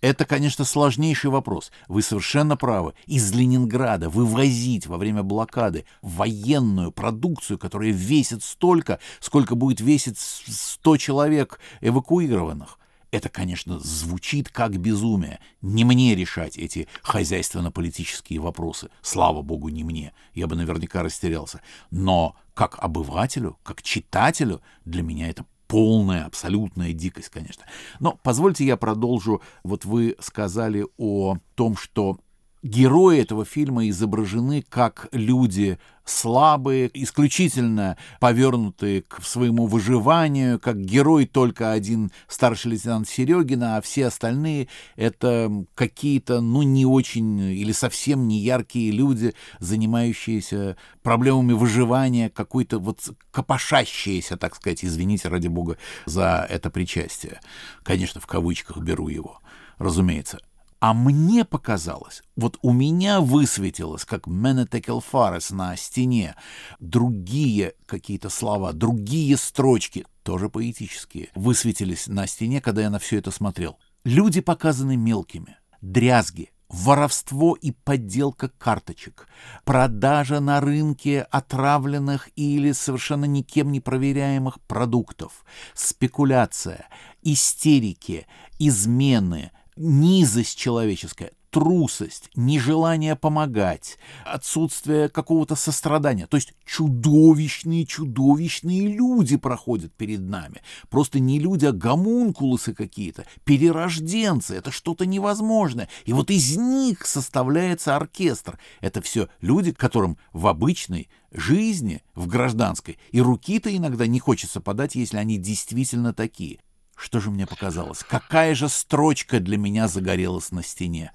Это, 0.00 0.26
конечно, 0.26 0.64
сложнейший 0.64 1.30
вопрос. 1.30 1.72
Вы 1.88 2.02
совершенно 2.02 2.56
правы. 2.56 2.92
Из 3.06 3.32
Ленинграда 3.32 4.10
вывозить 4.10 4.86
во 4.86 4.98
время 4.98 5.22
блокады 5.22 5.86
военную 6.02 6.92
продукцию, 6.92 7.58
которая 7.58 7.90
весит 7.90 8.42
столько, 8.42 8.98
сколько 9.20 9.54
будет 9.54 9.80
весить 9.80 10.18
100 10.18 10.96
человек 10.98 11.58
эвакуированных. 11.80 12.78
Это, 13.14 13.28
конечно, 13.28 13.78
звучит 13.78 14.48
как 14.48 14.76
безумие. 14.76 15.38
Не 15.62 15.84
мне 15.84 16.16
решать 16.16 16.58
эти 16.58 16.88
хозяйственно-политические 17.02 18.40
вопросы. 18.40 18.90
Слава 19.02 19.40
богу, 19.40 19.68
не 19.68 19.84
мне. 19.84 20.12
Я 20.34 20.48
бы 20.48 20.56
наверняка 20.56 21.04
растерялся. 21.04 21.60
Но 21.92 22.34
как 22.54 22.76
обывателю, 22.82 23.56
как 23.62 23.82
читателю, 23.82 24.62
для 24.84 25.02
меня 25.02 25.30
это 25.30 25.46
полная, 25.66 26.24
абсолютная 26.26 26.92
дикость, 26.92 27.28
конечно. 27.28 27.64
Но 28.00 28.18
позвольте 28.22 28.64
я 28.64 28.76
продолжу. 28.76 29.42
Вот 29.62 29.84
вы 29.84 30.16
сказали 30.20 30.86
о 30.98 31.36
том, 31.54 31.76
что 31.76 32.18
герои 32.64 33.20
этого 33.20 33.44
фильма 33.44 33.88
изображены 33.90 34.64
как 34.68 35.08
люди 35.12 35.78
слабые, 36.06 36.90
исключительно 36.94 37.96
повернутые 38.20 39.02
к 39.02 39.22
своему 39.22 39.66
выживанию, 39.66 40.58
как 40.58 40.80
герой 40.80 41.26
только 41.26 41.72
один 41.72 42.10
старший 42.26 42.72
лейтенант 42.72 43.08
Серегина, 43.08 43.76
а 43.76 43.82
все 43.82 44.06
остальные— 44.06 44.68
это 44.96 45.50
какие-то, 45.74 46.40
ну, 46.40 46.62
не 46.62 46.86
очень 46.86 47.38
или 47.40 47.72
совсем 47.72 48.28
не 48.28 48.38
яркие 48.40 48.90
люди, 48.92 49.34
занимающиеся 49.60 50.76
проблемами 51.02 51.52
выживания, 51.52 52.30
какой-то 52.30 52.78
вот 52.78 53.00
копошащиеся, 53.30 54.36
так 54.36 54.56
сказать, 54.56 54.84
извините, 54.84 55.28
ради 55.28 55.48
бога, 55.48 55.76
за 56.06 56.46
это 56.48 56.70
причастие. 56.70 57.40
Конечно, 57.82 58.20
в 58.20 58.26
кавычках 58.26 58.78
беру 58.78 59.08
его, 59.08 59.40
разумеется. 59.78 60.40
А 60.80 60.92
мне 60.92 61.44
показалось, 61.44 62.22
вот 62.36 62.58
у 62.62 62.72
меня 62.72 63.20
высветилось, 63.20 64.04
как 64.04 64.26
Менетекел 64.26 65.00
Фарес 65.00 65.50
на 65.50 65.76
стене, 65.76 66.34
другие 66.78 67.74
какие-то 67.86 68.28
слова, 68.28 68.72
другие 68.72 69.36
строчки, 69.36 70.04
тоже 70.22 70.48
поэтические, 70.48 71.30
высветились 71.34 72.06
на 72.06 72.26
стене, 72.26 72.60
когда 72.60 72.82
я 72.82 72.90
на 72.90 72.98
все 72.98 73.18
это 73.18 73.30
смотрел. 73.30 73.78
Люди 74.04 74.40
показаны 74.40 74.96
мелкими, 74.96 75.56
дрязги, 75.80 76.50
воровство 76.68 77.54
и 77.54 77.70
подделка 77.70 78.48
карточек, 78.48 79.28
продажа 79.64 80.40
на 80.40 80.60
рынке 80.60 81.22
отравленных 81.22 82.28
или 82.36 82.72
совершенно 82.72 83.24
никем 83.24 83.70
не 83.72 83.80
проверяемых 83.80 84.60
продуктов, 84.62 85.44
спекуляция, 85.74 86.88
истерики, 87.22 88.26
измены— 88.58 89.50
низость 89.76 90.56
человеческая, 90.58 91.32
трусость, 91.54 92.30
нежелание 92.34 93.14
помогать, 93.14 93.96
отсутствие 94.24 95.08
какого-то 95.08 95.54
сострадания. 95.54 96.26
То 96.26 96.36
есть 96.36 96.52
чудовищные, 96.64 97.86
чудовищные 97.86 98.88
люди 98.88 99.36
проходят 99.36 99.92
перед 99.92 100.20
нами. 100.20 100.62
Просто 100.90 101.20
не 101.20 101.38
люди, 101.38 101.66
а 101.66 101.70
гомункулусы 101.72 102.74
какие-то, 102.74 103.24
перерожденцы. 103.44 104.56
Это 104.56 104.72
что-то 104.72 105.06
невозможное. 105.06 105.88
И 106.06 106.12
вот 106.12 106.30
из 106.32 106.56
них 106.56 107.06
составляется 107.06 107.94
оркестр. 107.94 108.58
Это 108.80 109.00
все 109.00 109.28
люди, 109.40 109.72
которым 109.72 110.18
в 110.32 110.48
обычной 110.48 111.08
жизни, 111.30 112.02
в 112.16 112.26
гражданской, 112.26 112.98
и 113.12 113.20
руки-то 113.20 113.74
иногда 113.74 114.08
не 114.08 114.18
хочется 114.18 114.60
подать, 114.60 114.96
если 114.96 115.18
они 115.18 115.38
действительно 115.38 116.12
такие. 116.12 116.58
Что 116.96 117.20
же 117.20 117.30
мне 117.30 117.46
показалось? 117.46 118.04
Какая 118.08 118.54
же 118.54 118.68
строчка 118.68 119.40
для 119.40 119.58
меня 119.58 119.88
загорелась 119.88 120.52
на 120.52 120.62
стене? 120.62 121.12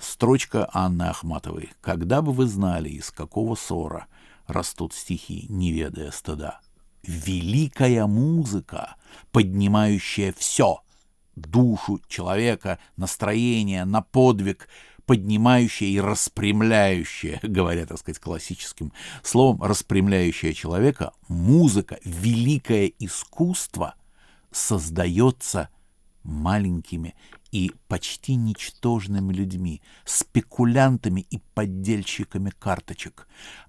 Строчка 0.00 0.68
Анны 0.72 1.04
Ахматовой. 1.04 1.70
«Когда 1.80 2.22
бы 2.22 2.32
вы 2.32 2.46
знали, 2.46 2.88
из 2.88 3.10
какого 3.10 3.54
ссора 3.54 4.06
растут 4.46 4.94
стихи, 4.94 5.46
не 5.48 5.72
ведая 5.72 6.10
стыда». 6.10 6.60
Великая 7.02 8.06
музыка, 8.06 8.96
поднимающая 9.30 10.34
все, 10.36 10.82
душу 11.36 12.00
человека, 12.08 12.78
настроение, 12.96 13.84
на 13.84 14.02
подвиг, 14.02 14.68
поднимающая 15.06 15.88
и 15.88 16.00
распрямляющая, 16.00 17.38
говоря, 17.42 17.86
так 17.86 17.98
сказать, 17.98 18.18
классическим 18.18 18.92
словом, 19.22 19.62
распрямляющая 19.62 20.52
человека, 20.52 21.12
музыка, 21.28 21.98
великое 22.04 22.92
искусство— 22.98 23.94
создается 24.50 25.68
маленькими 26.22 27.14
и 27.50 27.72
почти 27.88 28.34
ничтожными 28.34 29.32
людьми, 29.32 29.82
спекулянтами 30.04 31.26
и 31.30 31.38
поддельщиками 31.54 32.50
карточек. 32.50 33.26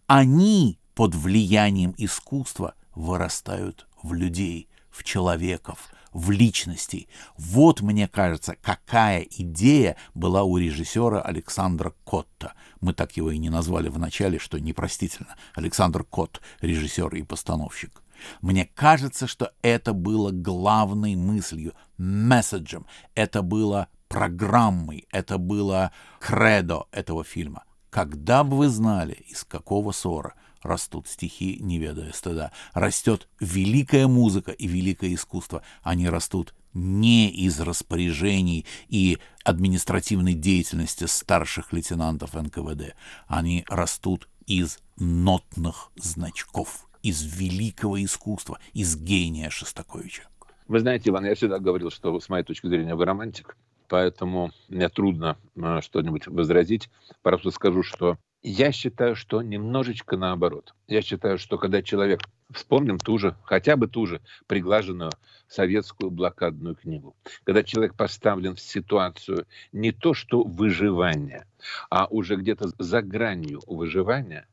Они 0.07 0.79
под 0.95 1.15
влиянием 1.15 1.93
искусства 1.97 2.75
вырастают 2.93 3.87
в 4.03 4.13
людей, 4.13 4.67
в 4.89 5.03
человеков, 5.03 5.89
в 6.11 6.31
личностей. 6.31 7.07
Вот, 7.37 7.81
мне 7.81 8.07
кажется, 8.07 8.55
какая 8.61 9.21
идея 9.21 9.95
была 10.13 10.43
у 10.43 10.57
режиссера 10.57 11.21
Александра 11.21 11.93
Котта. 12.03 12.53
Мы 12.81 12.93
так 12.93 13.15
его 13.15 13.31
и 13.31 13.37
не 13.37 13.49
назвали 13.49 13.89
в 13.89 13.99
начале, 13.99 14.39
что 14.39 14.59
непростительно. 14.59 15.35
Александр 15.53 16.03
Кот, 16.03 16.41
режиссер 16.61 17.15
и 17.15 17.23
постановщик. 17.23 18.01
Мне 18.41 18.65
кажется, 18.65 19.27
что 19.27 19.51
это 19.61 19.93
было 19.93 20.31
главной 20.31 21.15
мыслью, 21.15 21.73
месседжем, 21.97 22.85
это 23.15 23.41
было 23.41 23.87
программой, 24.07 25.07
это 25.11 25.37
было 25.37 25.91
кредо 26.19 26.87
этого 26.91 27.23
фильма. 27.23 27.63
Когда 27.89 28.43
бы 28.43 28.57
вы 28.57 28.69
знали, 28.69 29.13
из 29.27 29.43
какого 29.43 29.91
ссора 29.91 30.33
растут 30.61 31.07
стихи, 31.07 31.57
не 31.61 31.79
ведая 31.79 32.11
стыда, 32.11 32.51
растет 32.73 33.27
великая 33.39 34.07
музыка 34.07 34.51
и 34.51 34.67
великое 34.67 35.13
искусство, 35.13 35.63
они 35.81 36.09
растут 36.09 36.53
не 36.73 37.29
из 37.29 37.59
распоряжений 37.59 38.65
и 38.89 39.17
административной 39.43 40.33
деятельности 40.33 41.05
старших 41.05 41.73
лейтенантов 41.73 42.33
НКВД, 42.33 42.95
они 43.27 43.65
растут 43.67 44.27
из 44.45 44.79
нотных 44.97 45.91
значков 45.95 46.88
из 47.03 47.23
великого 47.23 48.03
искусства, 48.03 48.59
из 48.73 48.95
гения 48.95 49.49
Шостаковича. 49.49 50.23
Вы 50.67 50.79
знаете, 50.79 51.09
Иван, 51.09 51.25
я 51.25 51.35
всегда 51.35 51.59
говорил, 51.59 51.89
что 51.89 52.19
с 52.19 52.29
моей 52.29 52.43
точки 52.43 52.67
зрения 52.67 52.95
вы 52.95 53.05
романтик, 53.05 53.57
поэтому 53.87 54.51
мне 54.67 54.87
трудно 54.89 55.37
э, 55.55 55.81
что-нибудь 55.81 56.27
возразить. 56.27 56.89
Просто 57.23 57.49
скажу, 57.51 57.81
что 57.81 58.17
я 58.41 58.71
считаю, 58.71 59.15
что 59.15 59.41
немножечко 59.41 60.15
наоборот. 60.15 60.73
Я 60.87 61.01
считаю, 61.01 61.37
что 61.37 61.57
когда 61.57 61.81
человек, 61.81 62.21
вспомним 62.51 62.97
ту 62.97 63.17
же, 63.17 63.35
хотя 63.43 63.75
бы 63.75 63.87
ту 63.87 64.05
же 64.05 64.21
приглаженную 64.47 65.11
советскую 65.47 66.09
блокадную 66.09 66.75
книгу, 66.75 67.15
когда 67.43 67.63
человек 67.63 67.95
поставлен 67.95 68.55
в 68.55 68.61
ситуацию 68.61 69.45
не 69.73 69.91
то 69.91 70.13
что 70.13 70.43
выживания, 70.43 71.47
а 71.89 72.05
уже 72.05 72.37
где-то 72.37 72.69
за 72.77 73.01
гранью 73.01 73.61
выживания, 73.67 74.47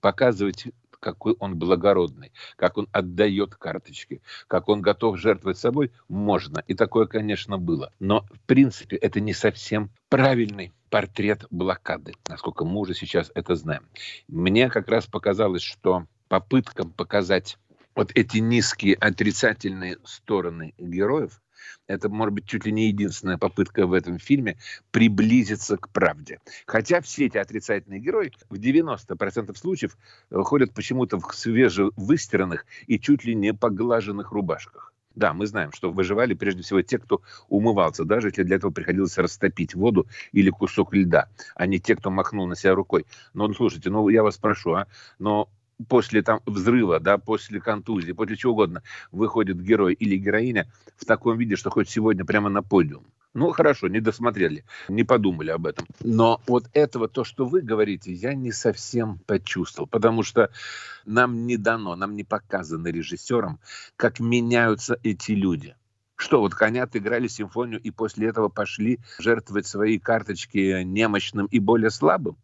показывать 0.00 0.68
какой 1.00 1.34
он 1.38 1.56
благородный, 1.56 2.32
как 2.56 2.78
он 2.78 2.88
отдает 2.92 3.54
карточки, 3.54 4.20
как 4.46 4.68
он 4.68 4.80
готов 4.80 5.18
жертвовать 5.18 5.58
собой, 5.58 5.92
можно. 6.08 6.62
И 6.66 6.74
такое, 6.74 7.06
конечно, 7.06 7.58
было. 7.58 7.92
Но, 8.00 8.26
в 8.32 8.40
принципе, 8.46 8.96
это 8.96 9.20
не 9.20 9.32
совсем 9.32 9.90
правильный 10.08 10.72
портрет 10.90 11.44
блокады, 11.50 12.14
насколько 12.28 12.64
мы 12.64 12.80
уже 12.80 12.94
сейчас 12.94 13.30
это 13.34 13.54
знаем. 13.54 13.82
Мне 14.26 14.70
как 14.70 14.88
раз 14.88 15.06
показалось, 15.06 15.62
что 15.62 16.06
попыткам 16.28 16.90
показать 16.90 17.58
вот 17.94 18.12
эти 18.14 18.38
низкие 18.38 18.94
отрицательные 18.94 19.98
стороны 20.04 20.74
героев, 20.78 21.40
это, 21.86 22.08
может 22.08 22.34
быть, 22.34 22.46
чуть 22.46 22.64
ли 22.66 22.72
не 22.72 22.88
единственная 22.88 23.38
попытка 23.38 23.86
в 23.86 23.92
этом 23.92 24.18
фильме 24.18 24.58
приблизиться 24.90 25.76
к 25.76 25.88
правде. 25.90 26.38
Хотя 26.66 27.00
все 27.00 27.26
эти 27.26 27.38
отрицательные 27.38 28.00
герои 28.00 28.32
в 28.48 28.54
90% 28.54 29.56
случаев 29.56 29.96
ходят 30.30 30.74
почему-то 30.74 31.18
в 31.18 31.34
свежевыстиранных 31.34 32.66
и 32.86 32.98
чуть 32.98 33.24
ли 33.24 33.34
не 33.34 33.54
поглаженных 33.54 34.32
рубашках. 34.32 34.92
Да, 35.18 35.32
мы 35.32 35.48
знаем, 35.48 35.72
что 35.72 35.90
выживали 35.90 36.34
прежде 36.34 36.62
всего 36.62 36.80
те, 36.80 36.96
кто 36.98 37.22
умывался, 37.48 38.04
даже 38.04 38.28
если 38.28 38.44
для 38.44 38.54
этого 38.54 38.70
приходилось 38.70 39.18
растопить 39.18 39.74
воду 39.74 40.06
или 40.30 40.48
кусок 40.50 40.94
льда, 40.94 41.28
а 41.56 41.66
не 41.66 41.80
те, 41.80 41.96
кто 41.96 42.10
махнул 42.10 42.46
на 42.46 42.54
себя 42.54 42.76
рукой. 42.76 43.04
Но, 43.34 43.48
ну, 43.48 43.54
слушайте, 43.54 43.90
ну, 43.90 44.08
я 44.10 44.22
вас 44.22 44.36
прошу, 44.38 44.74
а, 44.74 44.86
но 45.18 45.48
после 45.86 46.22
там 46.22 46.40
взрыва, 46.46 47.00
да, 47.00 47.18
после 47.18 47.60
контузии, 47.60 48.12
после 48.12 48.36
чего 48.36 48.52
угодно, 48.52 48.82
выходит 49.12 49.62
герой 49.62 49.94
или 49.94 50.16
героиня 50.16 50.70
в 50.96 51.04
таком 51.04 51.38
виде, 51.38 51.56
что 51.56 51.70
хоть 51.70 51.88
сегодня 51.88 52.24
прямо 52.24 52.48
на 52.48 52.62
подиум. 52.62 53.06
Ну, 53.34 53.52
хорошо, 53.52 53.88
не 53.88 54.00
досмотрели, 54.00 54.64
не 54.88 55.04
подумали 55.04 55.50
об 55.50 55.66
этом. 55.66 55.86
Но 56.00 56.40
вот 56.46 56.64
этого, 56.72 57.08
то, 57.08 57.24
что 57.24 57.44
вы 57.44 57.60
говорите, 57.60 58.12
я 58.12 58.34
не 58.34 58.52
совсем 58.52 59.18
почувствовал, 59.26 59.86
потому 59.86 60.22
что 60.22 60.50
нам 61.04 61.46
не 61.46 61.56
дано, 61.56 61.94
нам 61.94 62.16
не 62.16 62.24
показано 62.24 62.88
режиссером, 62.88 63.60
как 63.96 64.18
меняются 64.18 64.98
эти 65.02 65.32
люди. 65.32 65.76
Что, 66.16 66.40
вот 66.40 66.54
коня 66.54 66.82
отыграли 66.82 67.28
симфонию 67.28 67.80
и 67.80 67.92
после 67.92 68.26
этого 68.26 68.48
пошли 68.48 68.98
жертвовать 69.20 69.68
свои 69.68 70.00
карточки 70.00 70.82
немощным 70.82 71.46
и 71.46 71.60
более 71.60 71.90
слабым? 71.90 72.36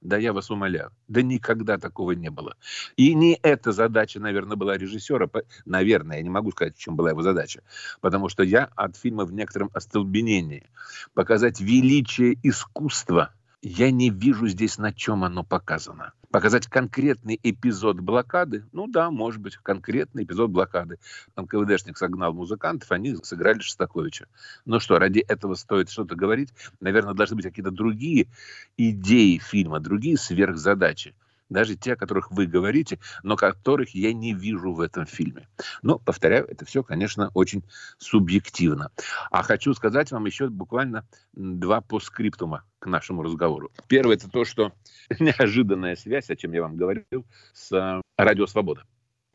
Да 0.00 0.16
я 0.16 0.32
вас 0.32 0.50
умоляю, 0.50 0.92
да 1.08 1.22
никогда 1.22 1.78
такого 1.78 2.12
не 2.12 2.30
было. 2.30 2.56
И 2.96 3.14
не 3.14 3.38
эта 3.42 3.72
задача, 3.72 4.20
наверное, 4.20 4.56
была 4.56 4.76
режиссера. 4.76 5.28
Наверное, 5.64 6.18
я 6.18 6.22
не 6.22 6.30
могу 6.30 6.52
сказать, 6.52 6.76
в 6.76 6.80
чем 6.80 6.96
была 6.96 7.10
его 7.10 7.22
задача. 7.22 7.62
Потому 8.00 8.28
что 8.28 8.42
я 8.42 8.70
от 8.76 8.96
фильма 8.96 9.24
в 9.24 9.32
некотором 9.32 9.70
остолбенении. 9.74 10.70
Показать 11.14 11.60
величие 11.60 12.38
искусства– 12.42 13.32
я 13.62 13.90
не 13.90 14.10
вижу 14.10 14.46
здесь, 14.46 14.78
на 14.78 14.92
чем 14.92 15.24
оно 15.24 15.42
показано. 15.42 16.12
Показать 16.30 16.66
конкретный 16.66 17.40
эпизод 17.42 18.00
блокады, 18.00 18.66
ну 18.72 18.86
да, 18.86 19.10
может 19.10 19.40
быть, 19.40 19.56
конкретный 19.56 20.24
эпизод 20.24 20.50
блокады. 20.50 20.98
НКВДшник 21.36 21.96
согнал 21.96 22.34
музыкантов, 22.34 22.92
они 22.92 23.16
сыграли 23.22 23.60
Шостаковича. 23.60 24.26
Ну 24.66 24.78
что, 24.78 24.98
ради 24.98 25.20
этого 25.20 25.54
стоит 25.54 25.88
что-то 25.88 26.16
говорить? 26.16 26.52
Наверное, 26.80 27.14
должны 27.14 27.36
быть 27.36 27.46
какие-то 27.46 27.70
другие 27.70 28.28
идеи 28.76 29.38
фильма, 29.38 29.80
другие 29.80 30.18
сверхзадачи 30.18 31.14
даже 31.48 31.76
те, 31.76 31.94
о 31.94 31.96
которых 31.96 32.30
вы 32.30 32.46
говорите, 32.46 32.98
но 33.22 33.36
которых 33.36 33.94
я 33.94 34.12
не 34.12 34.34
вижу 34.34 34.72
в 34.72 34.80
этом 34.80 35.06
фильме. 35.06 35.48
Но, 35.82 35.98
повторяю, 35.98 36.46
это 36.46 36.64
все, 36.64 36.82
конечно, 36.82 37.30
очень 37.34 37.64
субъективно. 37.98 38.90
А 39.30 39.42
хочу 39.42 39.74
сказать 39.74 40.10
вам 40.10 40.26
еще 40.26 40.48
буквально 40.48 41.06
два 41.32 41.80
постскриптума 41.80 42.64
к 42.78 42.86
нашему 42.86 43.22
разговору. 43.22 43.70
Первое– 43.88 44.16
это 44.16 44.28
то, 44.28 44.44
что 44.44 44.72
неожиданная 45.18 45.96
связь, 45.96 46.30
о 46.30 46.36
чем 46.36 46.52
я 46.52 46.62
вам 46.62 46.76
говорил, 46.76 47.26
с 47.52 47.72
э, 47.72 48.02
«Радио 48.16 48.46
Свобода». 48.46 48.84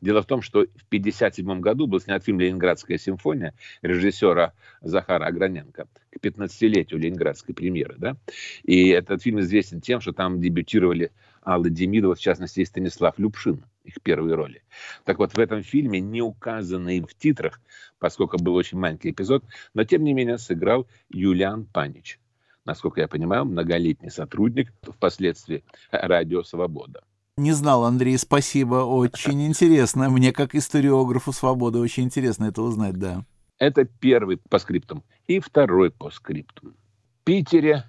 Дело 0.04 0.20
в 0.20 0.26
том, 0.26 0.42
что 0.42 0.60
в 0.60 0.86
1957 0.88 1.60
году 1.60 1.86
был 1.86 1.98
снят 1.98 2.22
фильм 2.22 2.38
«Ленинградская 2.38 2.98
симфония» 2.98 3.54
режиссера 3.80 4.52
Захара 4.82 5.24
Аграненко 5.24 5.86
к 6.10 6.16
15-летию 6.22 7.00
ленинградской 7.00 7.54
премьеры. 7.54 7.94
Да? 7.96 8.16
И 8.64 8.88
этот 8.88 9.22
фильм 9.22 9.40
известен 9.40 9.80
тем, 9.80 10.02
что 10.02 10.12
там 10.12 10.42
дебютировали 10.42 11.10
Алла 11.44 11.70
Демидова, 11.70 12.14
в 12.14 12.20
частности, 12.20 12.60
и 12.60 12.64
Станислав 12.64 13.18
Любшин, 13.18 13.64
их 13.84 14.00
первые 14.02 14.34
роли. 14.34 14.62
Так 15.04 15.18
вот, 15.18 15.34
в 15.34 15.38
этом 15.38 15.62
фильме, 15.62 16.00
не 16.00 16.22
указанный 16.22 17.00
в 17.00 17.14
титрах, 17.14 17.60
поскольку 17.98 18.38
был 18.38 18.54
очень 18.54 18.78
маленький 18.78 19.10
эпизод, 19.10 19.44
но, 19.74 19.84
тем 19.84 20.04
не 20.04 20.14
менее, 20.14 20.38
сыграл 20.38 20.86
Юлиан 21.10 21.66
Панич. 21.66 22.18
Насколько 22.64 23.02
я 23.02 23.08
понимаю, 23.08 23.44
многолетний 23.44 24.10
сотрудник, 24.10 24.72
впоследствии 24.82 25.64
«Радио 25.90 26.42
Свобода». 26.42 27.02
Не 27.36 27.52
знал, 27.52 27.84
Андрей, 27.84 28.16
спасибо. 28.16 28.76
Очень 28.76 29.46
интересно. 29.46 30.08
Мне, 30.08 30.32
как 30.32 30.54
историографу 30.54 31.32
свободы, 31.32 31.78
очень 31.78 32.04
интересно 32.04 32.46
это 32.46 32.62
узнать, 32.62 32.94
да. 32.98 33.24
Это 33.58 33.84
первый 33.84 34.38
по 34.38 34.58
скриптам. 34.58 35.02
И 35.26 35.40
второй 35.40 35.90
по 35.90 36.10
скриптам. 36.10 36.74
В 37.20 37.24
Питере 37.24 37.84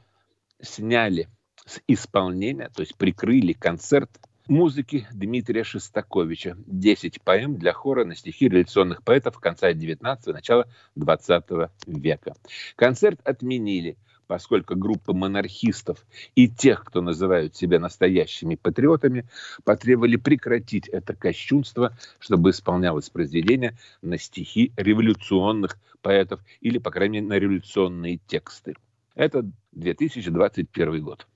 сняли 0.61 1.29
с 1.65 1.81
исполнения, 1.87 2.69
то 2.73 2.81
есть 2.81 2.95
прикрыли 2.95 3.53
концерт 3.53 4.09
музыки 4.47 5.07
Дмитрия 5.11 5.63
Шестаковича. 5.63 6.55
Десять 6.65 7.21
поэм 7.21 7.57
для 7.57 7.73
хора 7.73 8.05
на 8.05 8.15
стихи 8.15 8.47
революционных 8.47 9.03
поэтов 9.03 9.39
конца 9.39 9.71
XIX– 9.71 10.17
начала 10.27 10.67
XX 10.95 11.69
века. 11.87 12.35
Концерт 12.75 13.19
отменили 13.23 13.97
поскольку 14.27 14.75
группа 14.75 15.13
монархистов 15.13 16.05
и 16.35 16.47
тех, 16.47 16.83
кто 16.83 17.01
называют 17.01 17.55
себя 17.55 17.79
настоящими 17.79 18.55
патриотами, 18.55 19.27
потребовали 19.63 20.15
прекратить 20.15 20.87
это 20.87 21.15
кощунство, 21.15 21.95
чтобы 22.19 22.51
исполнялось 22.51 23.09
произведение 23.09 23.77
на 24.01 24.17
стихи 24.17 24.71
революционных 24.77 25.77
поэтов 26.01 26.41
или, 26.61 26.77
по 26.77 26.91
крайней 26.91 27.19
мере, 27.19 27.27
на 27.27 27.39
революционные 27.39 28.19
тексты. 28.27 28.75
Это 29.15 29.49
2021 29.73 31.03
год. 31.03 31.27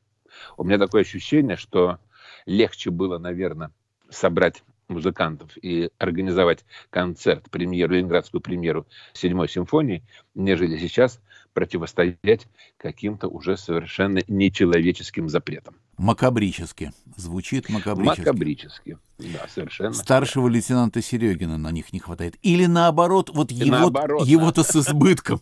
У 0.57 0.63
меня 0.63 0.77
такое 0.77 1.01
ощущение, 1.01 1.57
что 1.57 1.99
легче 2.45 2.89
было, 2.89 3.17
наверное, 3.17 3.71
собрать 4.09 4.63
музыкантов 4.89 5.51
и 5.61 5.89
организовать 5.97 6.65
концерт, 6.89 7.49
премьеру, 7.49 7.93
ленинградскую 7.93 8.41
премьеру 8.41 8.87
седьмой 9.13 9.47
симфонии, 9.47 10.03
нежели 10.33 10.77
сейчас 10.77 11.19
противостоять 11.53 12.47
каким-то 12.77 13.27
уже 13.27 13.57
совершенно 13.57 14.19
нечеловеческим 14.27 15.29
запретам. 15.29 15.75
Макабрически. 15.97 16.91
Звучит 17.17 17.69
макабрически. 17.69 18.19
Макабрически, 18.21 18.97
да, 19.17 19.47
совершенно. 19.53 19.93
Старшего 19.93 20.47
лейтенанта 20.47 21.01
Серегина 21.01 21.57
на 21.57 21.71
них 21.71 21.91
не 21.91 21.99
хватает. 21.99 22.35
Или 22.41 22.65
наоборот, 22.65 23.29
вот 23.33 23.51
его, 23.51 23.71
наоборот, 23.71 24.27
его-то 24.27 24.63
да. 24.63 24.67
с 24.67 24.75
избытком. 24.75 25.41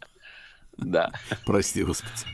Да. 0.77 1.12
Прости, 1.45 1.83
Господи. 1.83 2.25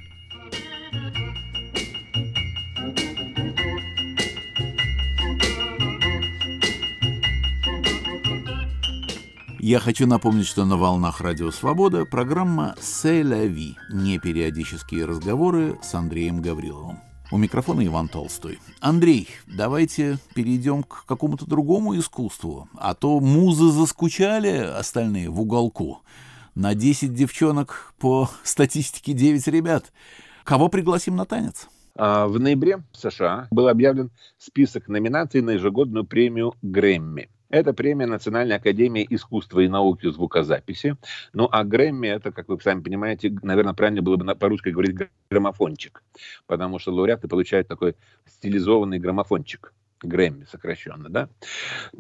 Я 9.65 9.79
хочу 9.79 10.05
напомнить, 10.05 10.45
что 10.45 10.65
на 10.65 10.75
волнах 10.75 11.21
Радио 11.21 11.49
Свобода 11.49 12.03
программа 12.03 12.75
«C'est 12.81 13.21
la 13.21 13.47
vie»— 13.47 13.75
непериодические 13.93 15.05
разговоры 15.05 15.79
с 15.81 15.95
Андреем 15.95 16.41
Гавриловым. 16.41 16.99
У 17.31 17.37
микрофона 17.37 17.87
Иван 17.87 18.09
Толстой. 18.09 18.59
Андрей, 18.81 19.29
давайте 19.47 20.17
перейдем 20.35 20.83
к 20.83 21.05
какому-то 21.05 21.45
другому 21.45 21.97
искусству. 21.97 22.67
А 22.75 22.93
то 22.93 23.21
музы 23.21 23.71
заскучали 23.71 24.49
остальные 24.49 25.29
в 25.29 25.39
уголку. 25.39 26.01
На 26.55 26.75
10 26.75 27.13
девчонок 27.13 27.93
по 27.99 28.29
статистике 28.43 29.13
9 29.13 29.47
ребят. 29.47 29.93
Кого 30.43 30.67
пригласим 30.67 31.15
на 31.15 31.23
танец? 31.23 31.69
А, 31.95 32.27
в 32.27 32.37
ноябре 32.37 32.83
в 32.91 32.97
США 32.97 33.47
был 33.49 33.69
объявлен 33.69 34.11
список 34.37 34.89
номинаций 34.89 35.39
на 35.39 35.51
ежегодную 35.51 36.03
премию 36.05 36.53
Грэмми. 36.61 37.29
Это 37.53 37.71
премия 37.71 38.07
Национальной 38.07 38.55
академии 38.55 39.05
искусства 39.07 39.59
и 39.59 39.67
науки 39.67 40.09
звукозаписи. 40.09 40.97
Ну, 41.33 41.47
а 41.51 41.63
Грэмми, 41.63 42.07
это, 42.07 42.31
как 42.31 42.49
вы 42.49 42.59
сами 42.59 42.81
понимаете, 42.81 43.31
наверное, 43.43 43.75
правильно 43.75 44.01
было 44.01 44.15
бы 44.15 44.33
по-русски 44.33 44.69
говорить 44.69 44.97
граммофончик, 45.29 46.01
потому 46.47 46.79
что 46.79 46.91
лауреаты 46.91 47.27
получают 47.27 47.67
такой 47.67 47.95
стилизованный 48.25 48.97
граммофончик. 48.97 49.71
Грэмми 50.01 50.47
сокращенно, 50.49 51.09
да? 51.09 51.29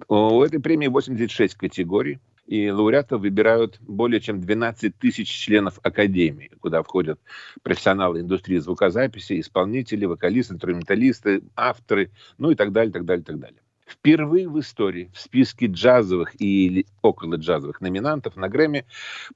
У 0.07 0.41
этой 0.41 0.59
премии 0.59 0.87
86 0.87 1.53
категорий, 1.53 2.17
и 2.47 2.71
лауреатов 2.71 3.21
выбирают 3.21 3.79
более 3.79 4.21
чем 4.21 4.41
12 4.41 4.97
тысяч 4.97 5.29
членов 5.29 5.79
Академии, 5.83 6.49
куда 6.61 6.81
входят 6.81 7.19
профессионалы 7.61 8.21
индустрии 8.21 8.57
звукозаписи, 8.57 9.39
исполнители, 9.39 10.05
вокалисты, 10.05 10.55
инструменталисты, 10.55 11.43
авторы, 11.55 12.09
ну 12.39 12.49
и 12.49 12.55
так 12.55 12.71
далее, 12.71 12.91
так 12.91 13.05
далее, 13.05 13.23
так 13.23 13.37
далее. 13.37 13.62
Впервые 13.85 14.47
в 14.47 14.59
истории 14.59 15.11
в 15.13 15.19
списке 15.19 15.67
джазовых 15.67 16.39
и 16.39 16.85
около 17.01 17.35
джазовых 17.35 17.81
номинантов 17.81 18.35
на 18.35 18.49
Грэмми 18.49 18.85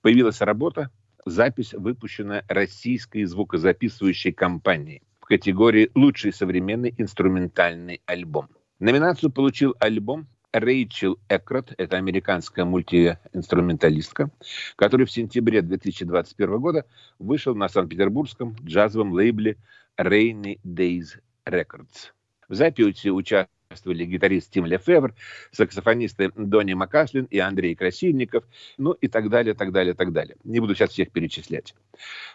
появилась 0.02 0.42
работа, 0.42 0.90
запись, 1.26 1.74
выпущенная 1.74 2.46
российской 2.48 3.26
звукозаписывающей 3.26 4.32
компанией 4.32 5.04
в 5.20 5.26
категории 5.26 5.92
«Лучший 5.96 6.32
современный 6.32 6.94
инструментальный 6.98 8.02
альбом». 8.06 8.48
Номинацию 8.80 9.32
получил 9.32 9.76
альбом 9.80 10.28
Рэйчел 10.54 11.20
Экрот, 11.28 11.74
это 11.78 11.98
американская 11.98 12.64
мультиинструменталистка, 12.64 14.32
который 14.76 15.06
в 15.06 15.12
сентябре 15.12 15.62
2021 15.62 16.60
года 16.60 16.86
вышел 17.20 17.54
на 17.54 17.68
Санкт-Петербургском 17.68 18.56
джазовом 18.64 19.12
лейбле 19.12 19.58
Rainy 20.00 20.60
Days 20.64 21.20
Records. 21.46 22.14
В 22.48 22.56
записи 22.56 23.10
участвовали 23.10 23.57
гитарист 23.86 24.52
Тим 24.52 24.66
Лефевр, 24.66 25.14
саксофонисты 25.52 26.32
Донни 26.36 26.74
Макаслин 26.74 27.26
и 27.26 27.40
Андрей 27.40 27.76
Красильников, 27.76 28.44
ну 28.78 28.92
и 28.94 29.08
так 29.08 29.30
далее, 29.30 29.54
так 29.54 29.72
далее, 29.72 29.94
так 29.94 30.12
далее. 30.12 30.38
Не 30.44 30.60
буду 30.60 30.76
сейчас 30.76 30.92
всех 30.92 31.12
перечислять. 31.12 31.76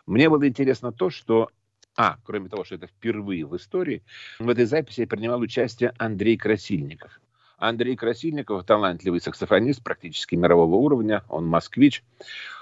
Мне 0.06 0.28
было 0.28 0.46
интересно 0.46 0.92
то, 0.92 1.10
что 1.10 1.50
а, 1.96 2.16
кроме 2.24 2.48
того, 2.48 2.64
что 2.64 2.76
это 2.76 2.86
впервые 2.86 3.44
в 3.44 3.54
истории, 3.56 4.02
в 4.38 4.48
этой 4.48 4.64
записи 4.64 5.04
принимал 5.04 5.40
участие 5.40 5.92
Андрей 5.98 6.38
Красильников. 6.38 7.20
Андрей 7.58 7.96
Красильников, 7.96 8.64
талантливый 8.64 9.20
саксофонист 9.20 9.84
практически 9.84 10.34
мирового 10.34 10.74
уровня, 10.76 11.22
он 11.28 11.46
москвич. 11.46 12.02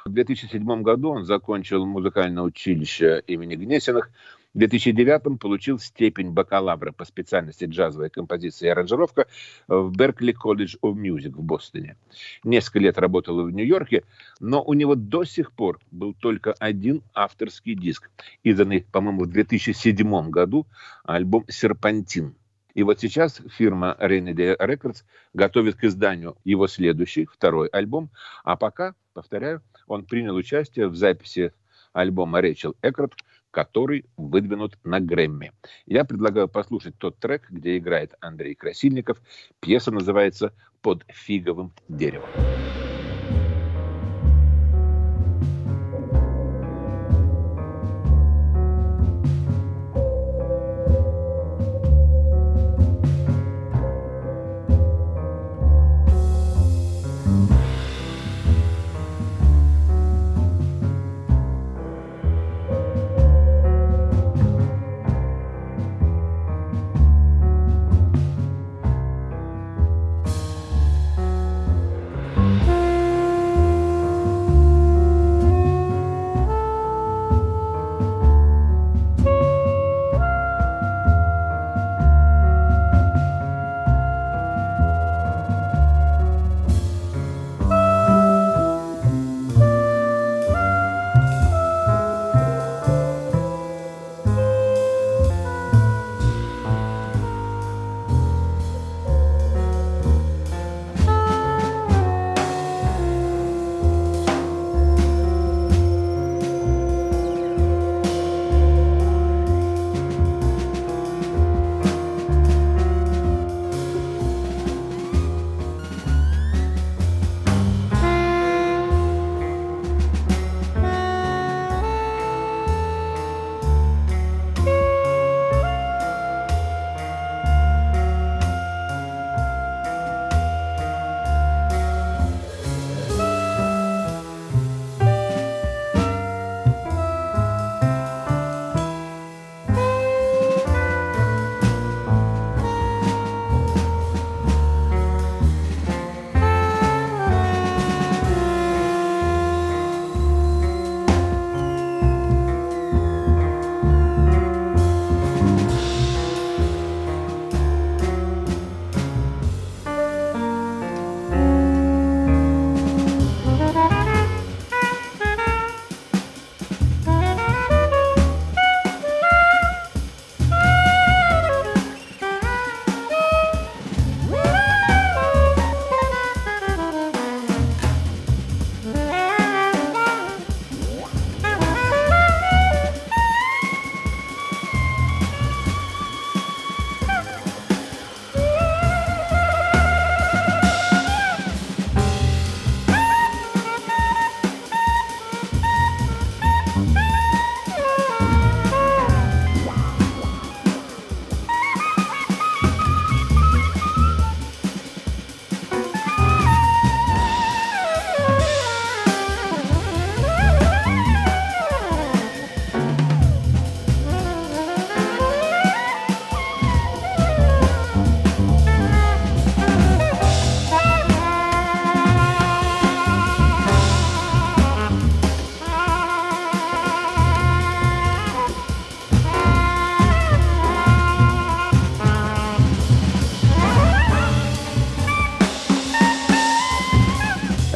В 0.05 0.11
2007 0.11 0.83
году 0.83 1.11
он 1.11 1.25
закончил 1.25 1.87
музыкальное 1.87 2.43
училище 2.43 3.23
имени 3.27 3.55
Гнесиных, 3.55 4.11
в 4.53 4.59
2009 4.59 5.38
получил 5.38 5.78
степень 5.78 6.30
бакалавра 6.30 6.90
по 6.90 7.05
специальности 7.05 7.66
джазовая 7.66 8.09
композиция 8.09 8.68
и 8.68 8.70
аранжировка 8.70 9.26
в 9.68 9.94
Беркли 9.96 10.32
колледж 10.32 10.74
of 10.82 10.94
Music 10.94 11.30
в 11.30 11.42
Бостоне. 11.42 11.96
Несколько 12.42 12.80
лет 12.80 12.98
работал 12.98 13.44
в 13.44 13.51
Нью-Йорке, 13.53 14.03
но 14.40 14.62
у 14.62 14.74
него 14.74 14.96
до 14.96 15.24
сих 15.24 15.53
пор 15.53 15.78
был 15.92 16.14
только 16.14 16.53
один 16.55 17.03
авторский 17.14 17.74
диск, 17.74 18.11
изданный, 18.42 18.84
по-моему, 18.90 19.24
в 19.24 19.28
2007 19.28 20.30
году, 20.30 20.66
альбом 21.05 21.44
«Серпантин». 21.48 22.34
И 22.74 22.82
вот 22.82 23.01
сейчас 23.01 23.40
фирма 23.57 23.96
Renedy 24.01 24.57
Records 24.57 25.05
готовит 25.32 25.76
к 25.76 25.84
изданию 25.84 26.36
его 26.44 26.66
следующий, 26.66 27.26
второй 27.26 27.68
альбом. 27.68 28.11
А 28.44 28.57
пока, 28.57 28.94
повторяю, 29.12 29.62
он 29.86 30.05
принял 30.05 30.34
участие 30.34 30.88
в 30.88 30.96
записи 30.96 31.53
альбома 31.92 32.40
Рэйчел 32.40 32.76
Экрот, 32.82 33.14
который 33.51 34.05
выдвинут 34.16 34.78
на 34.84 35.01
Грэмми. 35.01 35.53
Я 35.86 36.05
предлагаю 36.05 36.48
послушать 36.48 36.96
тот 36.98 37.18
трек, 37.18 37.51
где 37.51 37.78
играет 37.78 38.14
Андрей 38.20 38.55
Красильников. 38.55 39.20
Пьеса 39.61 39.90
называется 39.90 40.53
«Под 40.82 41.05
фиговым 41.09 41.72
деревом». 41.88 42.28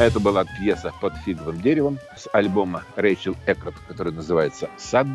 Это 0.05 0.19
была 0.19 0.45
пьеса 0.45 0.93
«Под 1.01 1.15
фиговым 1.15 1.59
деревом» 1.59 1.97
с 2.15 2.29
альбома 2.31 2.83
Рэйчел 2.95 3.35
Экрот, 3.47 3.73
который 3.87 4.13
называется 4.13 4.69
«Сад». 4.77 5.07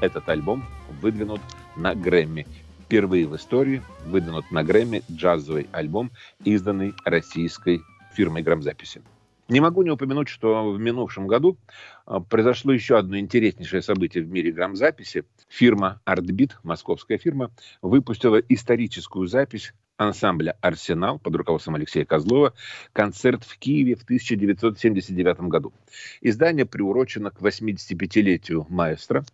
Этот 0.00 0.30
альбом 0.30 0.64
выдвинут 1.02 1.42
на 1.76 1.94
Грэмми. 1.94 2.46
Впервые 2.86 3.26
в 3.26 3.36
истории 3.36 3.82
выдвинут 4.06 4.50
на 4.50 4.64
Грэмми 4.64 5.02
джазовый 5.12 5.68
альбом, 5.72 6.10
изданный 6.42 6.94
российской 7.04 7.82
фирмой 8.14 8.42
грамзаписи. 8.42 9.02
Не 9.50 9.60
могу 9.60 9.82
не 9.82 9.90
упомянуть, 9.90 10.28
что 10.28 10.72
в 10.72 10.80
минувшем 10.80 11.26
году 11.26 11.58
а, 12.06 12.20
произошло 12.20 12.72
еще 12.72 12.96
одно 12.96 13.18
интереснейшее 13.18 13.82
событие 13.82 14.24
в 14.24 14.30
мире 14.30 14.52
грамзаписи. 14.52 15.24
Фирма 15.50 16.00
Artbeat, 16.06 16.52
московская 16.62 17.18
фирма, 17.18 17.50
выпустила 17.82 18.38
историческую 18.48 19.26
запись 19.26 19.74
ансамбля 20.00 20.56
«Арсенал» 20.62 21.18
под 21.18 21.36
руководством 21.36 21.74
Алексея 21.74 22.06
Козлова 22.06 22.54
концерт 22.92 23.44
в 23.44 23.58
Киеве 23.58 23.96
в 23.96 24.02
1979 24.02 25.40
году. 25.40 25.74
Издание 26.22 26.64
приурочено 26.64 27.30
к 27.30 27.40
85-летию 27.40 28.66
маэстро. 28.70 29.24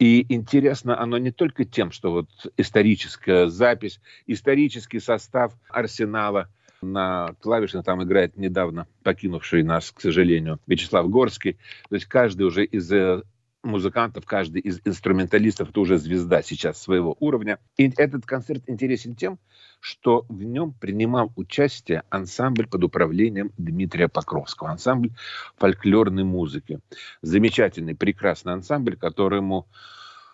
И 0.00 0.26
интересно 0.28 1.00
оно 1.00 1.18
не 1.18 1.30
только 1.30 1.64
тем, 1.64 1.92
что 1.92 2.10
вот 2.10 2.28
историческая 2.56 3.48
запись, 3.48 4.00
исторический 4.26 4.98
состав 4.98 5.54
«Арсенала» 5.68 6.48
на 6.82 7.34
клавишных 7.40 7.84
там 7.84 8.02
играет 8.02 8.36
недавно 8.36 8.88
покинувший 9.04 9.62
нас, 9.62 9.92
к 9.92 10.00
сожалению, 10.00 10.58
Вячеслав 10.66 11.08
Горский. 11.08 11.58
То 11.88 11.94
есть 11.94 12.06
каждый 12.06 12.44
уже 12.44 12.64
из 12.64 12.90
э, 12.90 13.22
музыкантов, 13.62 14.24
каждый 14.24 14.60
из 14.62 14.80
инструменталистов 14.84 15.70
это 15.70 15.80
уже 15.80 15.98
звезда 15.98 16.42
сейчас 16.42 16.80
своего 16.80 17.16
уровня. 17.20 17.58
И 17.76 17.92
этот 17.96 18.26
концерт 18.26 18.62
интересен 18.66 19.14
тем, 19.14 19.38
что 19.80 20.24
в 20.28 20.42
нем 20.42 20.72
принимал 20.72 21.32
участие 21.36 22.02
ансамбль 22.10 22.66
под 22.66 22.84
управлением 22.84 23.52
Дмитрия 23.56 24.08
Покровского, 24.08 24.70
ансамбль 24.70 25.10
фольклорной 25.56 26.24
музыки. 26.24 26.80
Замечательный, 27.22 27.94
прекрасный 27.94 28.52
ансамбль, 28.52 28.96
которому 28.96 29.66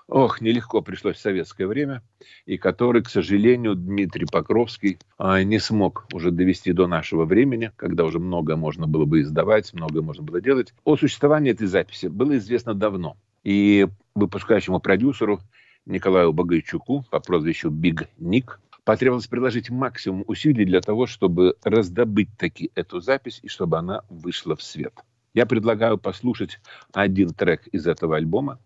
ох, 0.09 0.41
нелегко 0.41 0.83
пришлось 0.83 1.17
в 1.17 1.21
советское 1.21 1.67
время, 1.67 2.03
и 2.45 2.59
который, 2.59 3.03
к 3.03 3.09
сожалению, 3.09 3.75
Дмитрий 3.75 4.27
Покровский 4.31 4.99
а, 5.19 5.43
не 5.43 5.59
смог 5.59 6.07
уже 6.13 6.31
довести 6.31 6.73
до 6.73 6.87
нашего 6.87 7.25
времени, 7.25 7.73
когда 7.77 8.05
уже 8.05 8.19
многое 8.19 8.57
можно 8.57 8.87
было 8.87 9.05
бы 9.05 9.21
издавать, 9.21 9.73
многое 9.75 10.03
можно 10.03 10.23
было 10.23 10.41
делать. 10.41 10.75
О 10.85 10.97
существовании 10.97 11.53
этой 11.53 11.67
записи 11.67 12.07
было 12.07 12.37
известно 12.39 12.75
давно. 12.75 13.17
И 13.45 13.87
выпускающему 14.15 14.81
продюсеру 14.81 15.41
Николаю 15.85 16.33
Богайчуку 16.33 17.05
по 17.11 17.21
прозвищу 17.21 17.71
Биг 17.71 18.09
Ник 18.19 18.61
потребовалось 18.85 19.27
приложить 19.27 19.71
максимум 19.71 20.25
усилий 20.27 20.65
для 20.65 20.81
того, 20.81 21.07
чтобы 21.07 21.57
раздобыть 21.65 22.29
таки 22.39 22.71
эту 22.75 23.01
запись 23.01 23.41
и 23.43 23.49
чтобы 23.49 23.79
она 23.79 24.03
вышла 24.09 24.57
в 24.57 24.63
свет. 24.63 24.95
Я 25.37 25.45
предлагаю 25.45 25.99
послушать 25.99 26.59
один 26.95 27.35
трек 27.35 27.67
из 27.67 27.87
этого 27.87 28.17
альбома. 28.17 28.59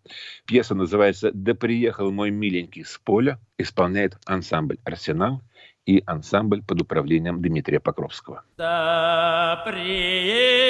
Пьеса 0.46 0.76
называется 0.76 1.32
«Да 1.34 1.54
приехал 1.54 2.12
мой 2.12 2.30
миленький 2.30 2.84
с 2.84 2.96
поля». 2.96 3.40
Исполняет 3.58 4.16
ансамбль 4.24 4.78
«Арсенал» 4.84 5.42
и 5.84 6.00
ансамбль 6.06 6.62
под 6.62 6.80
управлением 6.82 7.42
Дмитрия 7.42 7.80
Покровского. 7.80 8.44
Да 8.56 9.64
приехал 9.66 10.60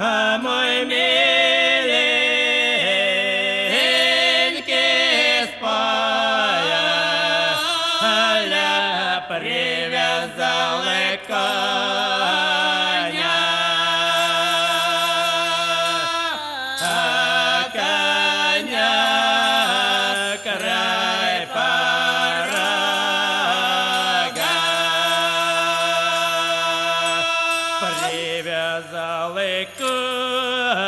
а 0.00 0.38
мой 0.38 0.86
миленький 0.86 1.27
Hallelujah. 29.38 30.87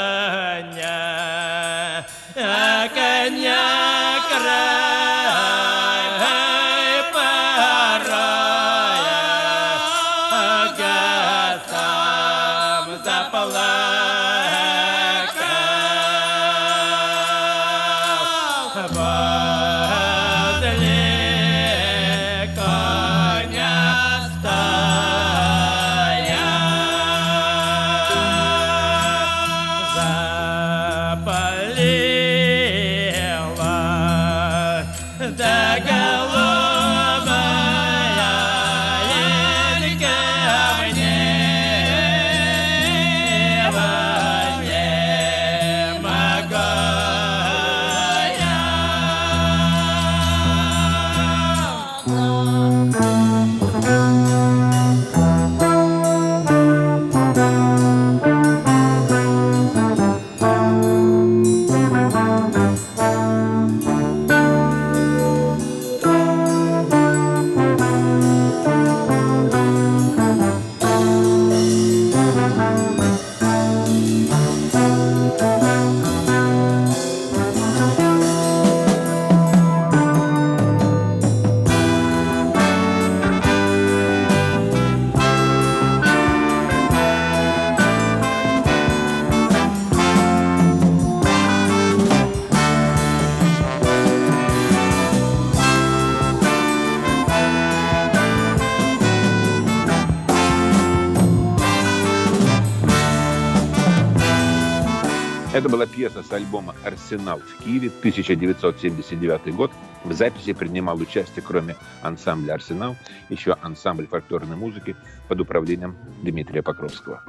Это 105.52 105.68
была 105.68 105.84
пьеса 105.84 106.22
с 106.22 106.32
альбома 106.32 106.76
«Арсенал» 106.84 107.40
в 107.40 107.64
Киеве, 107.64 107.88
1979 107.88 109.52
год. 109.52 109.72
В 110.04 110.12
записи 110.12 110.52
принимал 110.52 110.96
участие, 110.98 111.42
кроме 111.44 111.74
ансамбля 112.02 112.52
«Арсенал», 112.52 112.96
еще 113.30 113.56
ансамбль 113.60 114.06
фольклорной 114.06 114.56
музыки 114.56 114.94
под 115.26 115.40
управлением 115.40 115.96
Дмитрия 116.22 116.62
Покровского. 116.62 117.24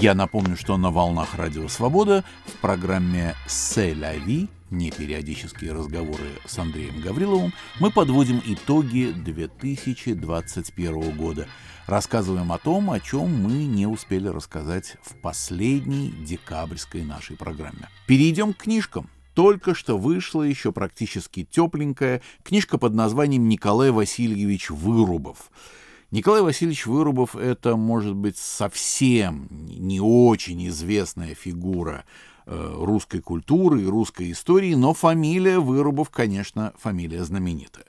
Я 0.00 0.14
напомню, 0.14 0.56
что 0.56 0.76
на 0.76 0.92
волнах 0.92 1.34
Радио 1.34 1.66
Свобода 1.66 2.24
в 2.46 2.52
программе 2.60 3.34
«Се 3.48 3.94
ля 3.94 4.14
ви» 4.14 4.46
непериодические 4.70 5.72
разговоры 5.72 6.38
с 6.46 6.56
Андреем 6.56 7.00
Гавриловым, 7.00 7.52
мы 7.80 7.90
подводим 7.90 8.40
итоги 8.46 9.12
2021 9.12 11.16
года– 11.16 11.48
рассказываем 11.88 12.52
о 12.52 12.58
том, 12.58 12.92
о 12.92 13.00
чем 13.00 13.42
мы 13.42 13.64
не 13.64 13.88
успели 13.88 14.28
рассказать 14.28 14.98
в 15.02 15.16
последней 15.16 16.10
декабрьской 16.10 17.02
нашей 17.02 17.36
программе. 17.36 17.88
Перейдем 18.06 18.52
к 18.52 18.58
книжкам. 18.58 19.10
Только 19.34 19.74
что 19.74 19.98
вышла 19.98 20.42
еще 20.42 20.70
практически 20.70 21.44
тепленькая 21.44 22.22
книжка 22.44 22.78
под 22.78 22.94
названием 22.94 23.48
«Николай 23.48 23.90
Васильевич 23.90 24.70
Вырубов». 24.70 25.50
Николай 26.10 26.40
Васильевич 26.40 26.86
Вырубов— 26.86 27.36
это, 27.36 27.76
может 27.76 28.14
быть, 28.14 28.38
совсем 28.38 29.46
не 29.50 30.00
очень 30.00 30.66
известная 30.68 31.34
фигура 31.34 32.06
э, 32.46 32.74
русской 32.78 33.20
культуры 33.20 33.82
и 33.82 33.86
русской 33.86 34.32
истории, 34.32 34.74
но 34.74 34.94
фамилия 34.94 35.58
Вырубов, 35.58 36.08
конечно, 36.08 36.72
фамилия 36.78 37.24
знаменитая. 37.24 37.84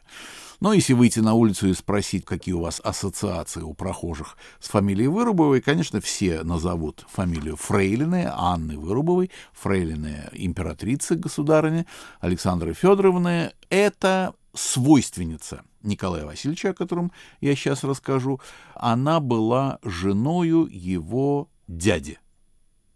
Но 0.59 0.73
если 0.73 0.91
выйти 0.91 1.19
на 1.19 1.33
улицу 1.33 1.69
и 1.69 1.73
спросить, 1.73 2.25
какие 2.25 2.53
у 2.53 2.59
вас 2.59 2.81
ассоциации 2.83 3.61
у 3.61 3.73
прохожих 3.73 4.35
с 4.59 4.67
фамилией 4.67 5.07
Вырубовой, 5.07 5.61
конечно, 5.61 6.01
все 6.01 6.43
назовут 6.43 7.05
фамилию 7.09 7.55
Фрейлины, 7.55 8.29
Анны 8.29 8.77
Вырубовой, 8.77 9.31
Фрейлины 9.53 10.27
императрицы 10.33 11.15
государыни, 11.15 11.85
Александры 12.19 12.73
Федоровны. 12.73 13.53
Это 13.69 14.33
свойственница 14.53 15.63
Николая 15.81 16.25
Васильевича, 16.25 16.71
о 16.71 16.73
котором 16.73 17.11
я 17.41 17.55
сейчас 17.55 17.83
расскажу. 17.83 18.39
Она 18.75 19.19
была 19.19 19.79
женою 19.83 20.67
его 20.69 21.49
дяди. 21.67 22.19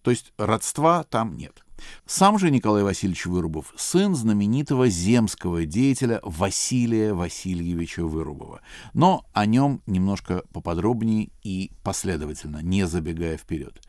То 0.01 0.11
есть 0.11 0.33
родства 0.37 1.03
там 1.03 1.37
нет. 1.37 1.63
Сам 2.05 2.37
же 2.37 2.51
Николай 2.51 2.83
Васильевич 2.83 3.25
Вырубов– 3.25 3.73
сын 3.77 4.15
знаменитого 4.15 4.89
земского 4.89 5.65
деятеля 5.65 6.19
Василия 6.23 7.13
Васильевича 7.13 8.05
Вырубова. 8.05 8.61
Но 8.93 9.25
о 9.33 9.45
нем 9.45 9.81
немножко 9.85 10.43
поподробнее 10.51 11.29
и 11.43 11.71
последовательно, 11.83 12.59
не 12.61 12.87
забегая 12.87 13.37
вперед. 13.37 13.81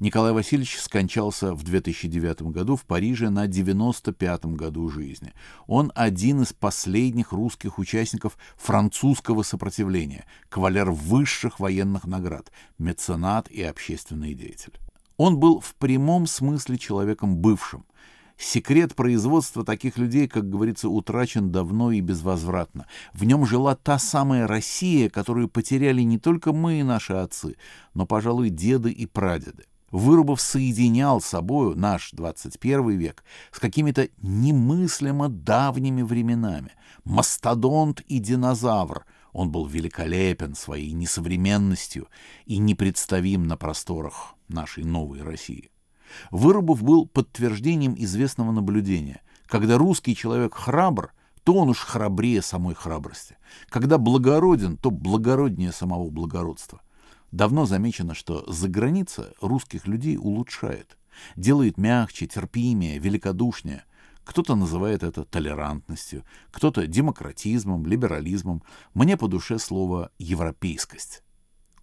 Николай 0.00 0.32
Васильевич 0.32 0.78
скончался 0.78 1.54
в 1.54 1.64
2009 1.64 2.42
году 2.42 2.76
в 2.76 2.84
Париже 2.84 3.30
на 3.30 3.46
95-м 3.46 4.54
году 4.54 4.88
жизни. 4.88 5.32
Он 5.66 5.90
один 5.94 6.42
из 6.42 6.52
последних 6.52 7.32
русских 7.32 7.78
участников 7.78 8.38
французского 8.56 9.42
сопротивления, 9.42 10.24
кавалер 10.48 10.90
высших 10.90 11.58
военных 11.58 12.06
наград, 12.06 12.52
меценат 12.78 13.50
и 13.50 13.62
общественный 13.62 14.34
деятель. 14.34 14.78
Он 15.18 15.36
был 15.38 15.60
в 15.60 15.74
прямом 15.74 16.26
смысле 16.26 16.78
человеком 16.78 17.36
бывшим. 17.36 17.84
Секрет 18.38 18.94
производства 18.94 19.64
таких 19.64 19.98
людей, 19.98 20.28
как 20.28 20.48
говорится, 20.48 20.88
утрачен 20.88 21.50
давно 21.50 21.90
и 21.90 22.00
безвозвратно. 22.00 22.86
В 23.12 23.24
нем 23.24 23.44
жила 23.44 23.74
та 23.74 23.98
самая 23.98 24.46
Россия, 24.46 25.10
которую 25.10 25.48
потеряли 25.48 26.02
не 26.02 26.18
только 26.18 26.52
мы 26.52 26.78
и 26.78 26.84
наши 26.84 27.14
отцы, 27.14 27.56
но, 27.94 28.06
пожалуй, 28.06 28.50
деды 28.50 28.92
и 28.92 29.06
прадеды. 29.06 29.64
Вырубов 29.90 30.40
соединял 30.40 31.20
собою 31.20 31.74
наш 31.76 32.12
21 32.12 32.90
век 32.90 33.24
с 33.50 33.58
какими-то 33.58 34.08
немыслимо 34.22 35.28
давними 35.28 36.02
временами. 36.02 36.70
Мастодонт 37.02 38.02
и 38.02 38.20
динозавр. 38.20 39.04
Он 39.32 39.50
был 39.50 39.66
великолепен 39.66 40.54
своей 40.54 40.92
несовременностью 40.92 42.06
и 42.46 42.58
непредставим 42.58 43.48
на 43.48 43.56
просторах 43.56 44.37
нашей 44.48 44.84
новой 44.84 45.22
России. 45.22 45.70
Вырубов 46.30 46.82
был 46.82 47.06
подтверждением 47.06 47.94
известного 47.96 48.52
наблюдения. 48.52 49.22
Когда 49.46 49.78
русский 49.78 50.16
человек 50.16 50.54
храбр, 50.54 51.12
то 51.44 51.54
он 51.54 51.70
уж 51.70 51.78
храбрее 51.78 52.42
самой 52.42 52.74
храбрости. 52.74 53.36
Когда 53.68 53.98
благороден, 53.98 54.76
то 54.76 54.90
благороднее 54.90 55.72
самого 55.72 56.10
благородства. 56.10 56.82
Давно 57.32 57.66
замечено, 57.66 58.14
что 58.14 58.44
за 58.50 58.68
граница 58.68 59.34
русских 59.40 59.86
людей 59.86 60.16
улучшает, 60.16 60.96
делает 61.36 61.76
мягче, 61.78 62.26
терпимее, 62.26 62.98
великодушнее. 62.98 63.84
Кто-то 64.24 64.56
называет 64.56 65.02
это 65.02 65.24
толерантностью, 65.24 66.24
кто-то 66.50 66.86
демократизмом, 66.86 67.86
либерализмом. 67.86 68.62
Мне 68.92 69.16
по 69.16 69.28
душе 69.28 69.58
слово 69.58 70.10
«европейскость». 70.18 71.22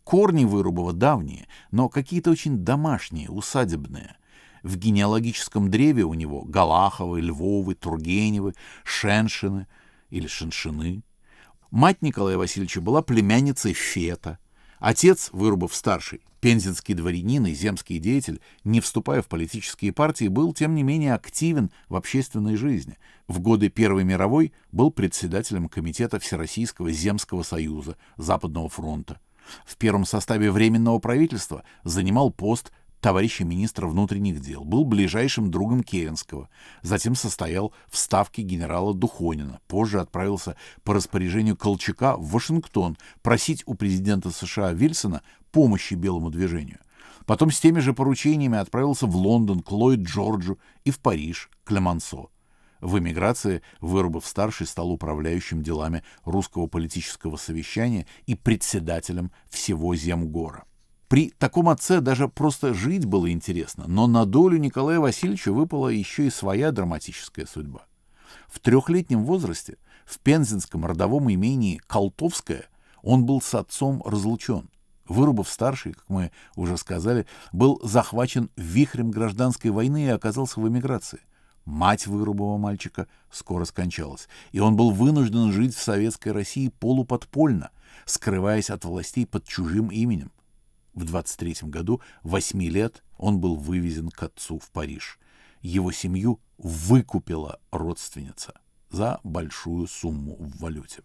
Корни 0.05 0.45
Вырубова 0.45 0.93
давние, 0.93 1.47
но 1.71 1.89
какие-то 1.89 2.31
очень 2.31 2.59
домашние, 2.59 3.29
усадебные. 3.29 4.15
В 4.63 4.77
генеалогическом 4.77 5.69
древе 5.69 6.03
у 6.03 6.13
него 6.13 6.43
Галаховы, 6.43 7.19
Львовы, 7.19 7.75
Тургеневы, 7.75 8.53
Шеншины 8.85 9.67
или 10.09 10.27
Шеншины. 10.27 11.03
Мать 11.71 12.01
Николая 12.01 12.37
Васильевича 12.37 12.79
была 12.79 13.01
племянницей 13.01 13.73
Фета– 13.73 14.39
Отец, 14.79 15.29
Вырубов-старший, 15.31 16.21
пензенский 16.41 16.93
дворянин 16.93 17.47
и 17.47 17.53
земский 17.53 17.97
деятель, 17.97 18.39
не 18.63 18.81
вступая 18.81 19.23
в 19.23 19.27
политические 19.27 19.93
партии, 19.93 20.27
был, 20.27 20.53
тем 20.53 20.75
не 20.75 20.83
менее, 20.83 21.15
активен 21.15 21.71
в 21.89 21.95
общественной 21.95 22.55
жизни. 22.55 22.97
В 23.27 23.39
годы 23.39 23.69
Первой 23.69 24.03
мировой 24.03 24.53
был 24.71 24.91
председателем 24.91 25.69
Комитета 25.69 26.19
Всероссийского 26.19 26.91
земского 26.91 27.41
союза 27.43 27.97
Западного 28.17 28.69
фронта. 28.69 29.19
В 29.65 29.77
первом 29.77 30.05
составе 30.05 30.51
Временного 30.51 30.99
правительства 30.99 31.63
занимал 31.83 32.31
пост 32.31 32.71
товарища 33.05 33.45
министра 33.45 33.85
внутренних 33.85 34.39
дел, 34.39 34.63
был 34.63 34.83
ближайшим 34.83 35.51
другом 35.51 35.83
Керенского, 35.83 36.49
затем 36.81 37.13
состоял 37.13 37.71
в 37.87 37.97
ставке 37.97 38.41
генерала 38.41 38.95
Духонина, 38.95 39.59
позже 39.67 39.99
отправился 39.99 40.55
по 40.83 40.95
распоряжению 40.95 41.55
Колчака 41.55 42.17
в 42.17 42.31
Вашингтон 42.31 42.97
просить 43.21 43.61
у 43.67 43.75
президента 43.75 44.31
США 44.31 44.73
Вильсона 44.73 45.21
помощи 45.51 45.93
белому 45.93 46.31
движению. 46.31 46.79
Потом 47.27 47.51
с 47.51 47.59
теми 47.59 47.79
же 47.79 47.93
поручениями 47.93 48.57
отправился 48.57 49.05
в 49.05 49.15
Лондон 49.15 49.61
к 49.61 49.71
Ллойд 49.71 50.01
Джорджу 50.01 50.57
и 50.83 50.89
в 50.89 50.99
Париж 50.99 51.49
к 51.63 51.71
Лемансо. 51.71 52.29
В 52.81 52.99
эмиграции 52.99 53.61
Вырубов-старший 53.81 54.67
стал 54.67 54.91
управляющим 54.91 55.63
делами 55.63 56.03
русского 56.23 56.67
политического 56.67 57.37
совещания 57.37 58.05
и 58.25 58.35
председателем 58.35 59.31
всего 59.49 59.95
Земгора. 59.95 60.65
При 61.07 61.29
таком 61.29 61.69
отце 61.69 62.01
даже 62.01 62.27
просто 62.27 62.73
жить 62.73 63.05
было 63.05 63.31
интересно, 63.31 63.85
но 63.87 64.07
на 64.07 64.25
долю 64.25 64.57
Николая 64.57 64.99
Васильевича 64.99 65.53
выпала 65.53 65.89
еще 65.89 66.27
и 66.27 66.31
своя 66.31 66.71
драматическая 66.71 67.45
судьба. 67.45 67.85
В 68.47 68.59
трехлетнем 68.59 69.23
возрасте 69.23 69.77
в 70.05 70.19
пензенском 70.19 70.85
родовом 70.85 71.31
имении 71.31 71.81
Колтовское 71.87 72.65
он 73.01 73.25
был 73.25 73.39
с 73.39 73.53
отцом 73.53 74.01
разлучен. 74.03 74.69
Вырубов-старший, 75.07 75.93
как 75.93 76.09
мы 76.09 76.31
уже 76.55 76.77
сказали, 76.77 77.27
был 77.51 77.79
захвачен 77.83 78.49
вихрем 78.55 79.11
гражданской 79.11 79.69
войны 79.69 80.05
и 80.05 80.09
оказался 80.09 80.59
в 80.59 80.67
эмиграции. 80.67 81.19
Мать 81.65 82.05
Вырубова 82.05 82.57
мальчика 82.57 83.07
скоро 83.31 83.65
скончалась, 83.65 84.27
и 84.51 84.59
он 84.59 84.75
был 84.75 84.91
вынужден 84.91 85.51
жить 85.51 85.75
в 85.75 85.81
советской 85.81 86.29
России 86.29 86.69
полуподпольно, 86.69 87.71
скрываясь 88.05 88.69
от 88.69 88.85
властей 88.85 89.25
под 89.25 89.45
чужим 89.45 89.89
именем. 89.89 90.31
В 90.93 91.03
23 91.03 91.57
году, 91.63 92.01
8 92.23 92.61
лет, 92.63 93.03
он 93.17 93.39
был 93.39 93.55
вывезен 93.55 94.09
к 94.09 94.23
отцу 94.23 94.59
в 94.59 94.69
Париж. 94.71 95.19
Его 95.61 95.91
семью 95.91 96.39
выкупила 96.57 97.59
родственница 97.71 98.53
за 98.91 99.19
большую 99.23 99.87
сумму 99.87 100.35
в 100.37 100.59
валюте. 100.59 101.01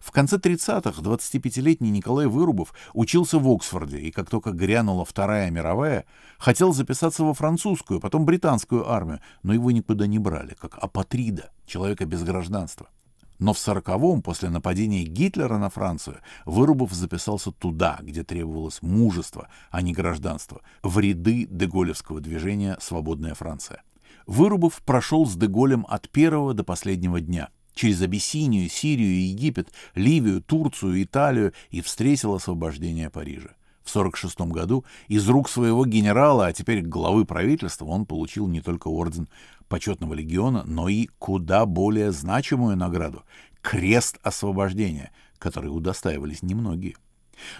В 0.00 0.10
конце 0.10 0.36
30-х 0.36 1.00
25-летний 1.00 1.90
Николай 1.90 2.26
Вырубов 2.26 2.74
учился 2.92 3.38
в 3.38 3.48
Оксфорде, 3.48 3.98
и 3.98 4.10
как 4.10 4.30
только 4.30 4.50
грянула 4.52 5.04
Вторая 5.04 5.50
мировая, 5.50 6.04
хотел 6.38 6.72
записаться 6.72 7.24
во 7.24 7.34
французскую, 7.34 8.00
потом 8.00 8.24
британскую 8.24 8.90
армию, 8.90 9.20
но 9.42 9.54
его 9.54 9.70
никуда 9.70 10.06
не 10.06 10.18
брали, 10.18 10.56
как 10.60 10.78
апатрида, 10.78 11.50
человека 11.66 12.06
без 12.06 12.22
гражданства. 12.22 12.88
Но 13.38 13.52
в 13.52 13.58
сороковом, 13.58 14.22
после 14.22 14.48
нападения 14.48 15.02
Гитлера 15.02 15.58
на 15.58 15.68
Францию, 15.68 16.18
Вырубов 16.44 16.92
записался 16.92 17.50
туда, 17.50 17.98
где 18.00 18.22
требовалось 18.22 18.80
мужество, 18.80 19.48
а 19.70 19.82
не 19.82 19.92
гражданство, 19.92 20.60
в 20.82 20.98
ряды 20.98 21.46
деголевского 21.50 22.20
движения 22.20 22.76
«Свободная 22.80 23.34
Франция». 23.34 23.82
Вырубов 24.26 24.80
прошел 24.82 25.26
с 25.26 25.34
Деголем 25.34 25.84
от 25.88 26.08
первого 26.08 26.54
до 26.54 26.64
последнего 26.64 27.20
дня, 27.20 27.50
через 27.74 28.02
Абиссинию, 28.02 28.68
Сирию, 28.68 29.28
Египет, 29.28 29.68
Ливию, 29.94 30.42
Турцию, 30.42 31.02
Италию 31.02 31.52
и 31.70 31.80
встретил 31.80 32.34
освобождение 32.34 33.10
Парижа. 33.10 33.50
В 33.82 33.90
1946 33.94 34.52
году 34.52 34.84
из 35.08 35.28
рук 35.28 35.50
своего 35.50 35.84
генерала, 35.84 36.46
а 36.46 36.52
теперь 36.52 36.80
главы 36.80 37.26
правительства, 37.26 37.84
он 37.84 38.06
получил 38.06 38.46
не 38.48 38.62
только 38.62 38.88
орден 38.88 39.28
почетного 39.68 40.14
легиона, 40.14 40.64
но 40.66 40.88
и 40.88 41.08
куда 41.18 41.66
более 41.66 42.10
значимую 42.10 42.76
награду— 42.76 43.24
крест 43.62 44.18
освобождения, 44.22 45.10
который 45.38 45.66
удостаивались 45.66 46.42
немногие. 46.42 46.94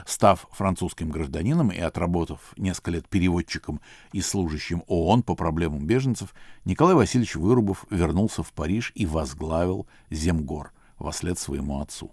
Став 0.07 0.47
французским 0.53 1.11
гражданином 1.11 1.71
и 1.71 1.79
отработав 1.79 2.55
несколько 2.57 2.93
лет 2.93 3.09
переводчиком 3.09 3.81
и 4.13 4.21
служащим 4.21 4.85
ООН 4.87 5.23
по 5.23 5.35
проблемам 5.35 5.87
беженцев, 5.87 6.35
Николай 6.65 6.95
Васильевич 6.95 7.37
Вырубов 7.37 7.87
вернулся 7.91 8.43
в 8.43 8.53
Париж 8.53 8.93
и 8.95 9.07
возглавил 9.07 9.87
Земгор 10.11 10.73
вслед 11.11 11.39
своему 11.39 11.81
отцу. 11.81 12.13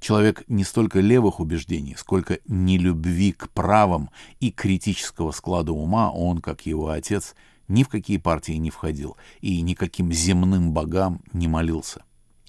Человек 0.00 0.44
не 0.48 0.64
столько 0.64 1.00
левых 1.00 1.40
убеждений, 1.40 1.96
сколько 1.96 2.38
нелюбви 2.46 3.32
к 3.32 3.50
правам 3.50 4.10
и 4.38 4.50
критического 4.50 5.32
склада 5.32 5.72
ума, 5.72 6.10
он, 6.10 6.40
как 6.40 6.66
его 6.66 6.88
отец, 6.88 7.34
ни 7.68 7.82
в 7.82 7.88
какие 7.88 8.18
партии 8.18 8.52
не 8.52 8.70
входил 8.70 9.16
и 9.40 9.60
никаким 9.60 10.12
земным 10.12 10.72
богам 10.72 11.20
не 11.32 11.48
молился. 11.48 12.04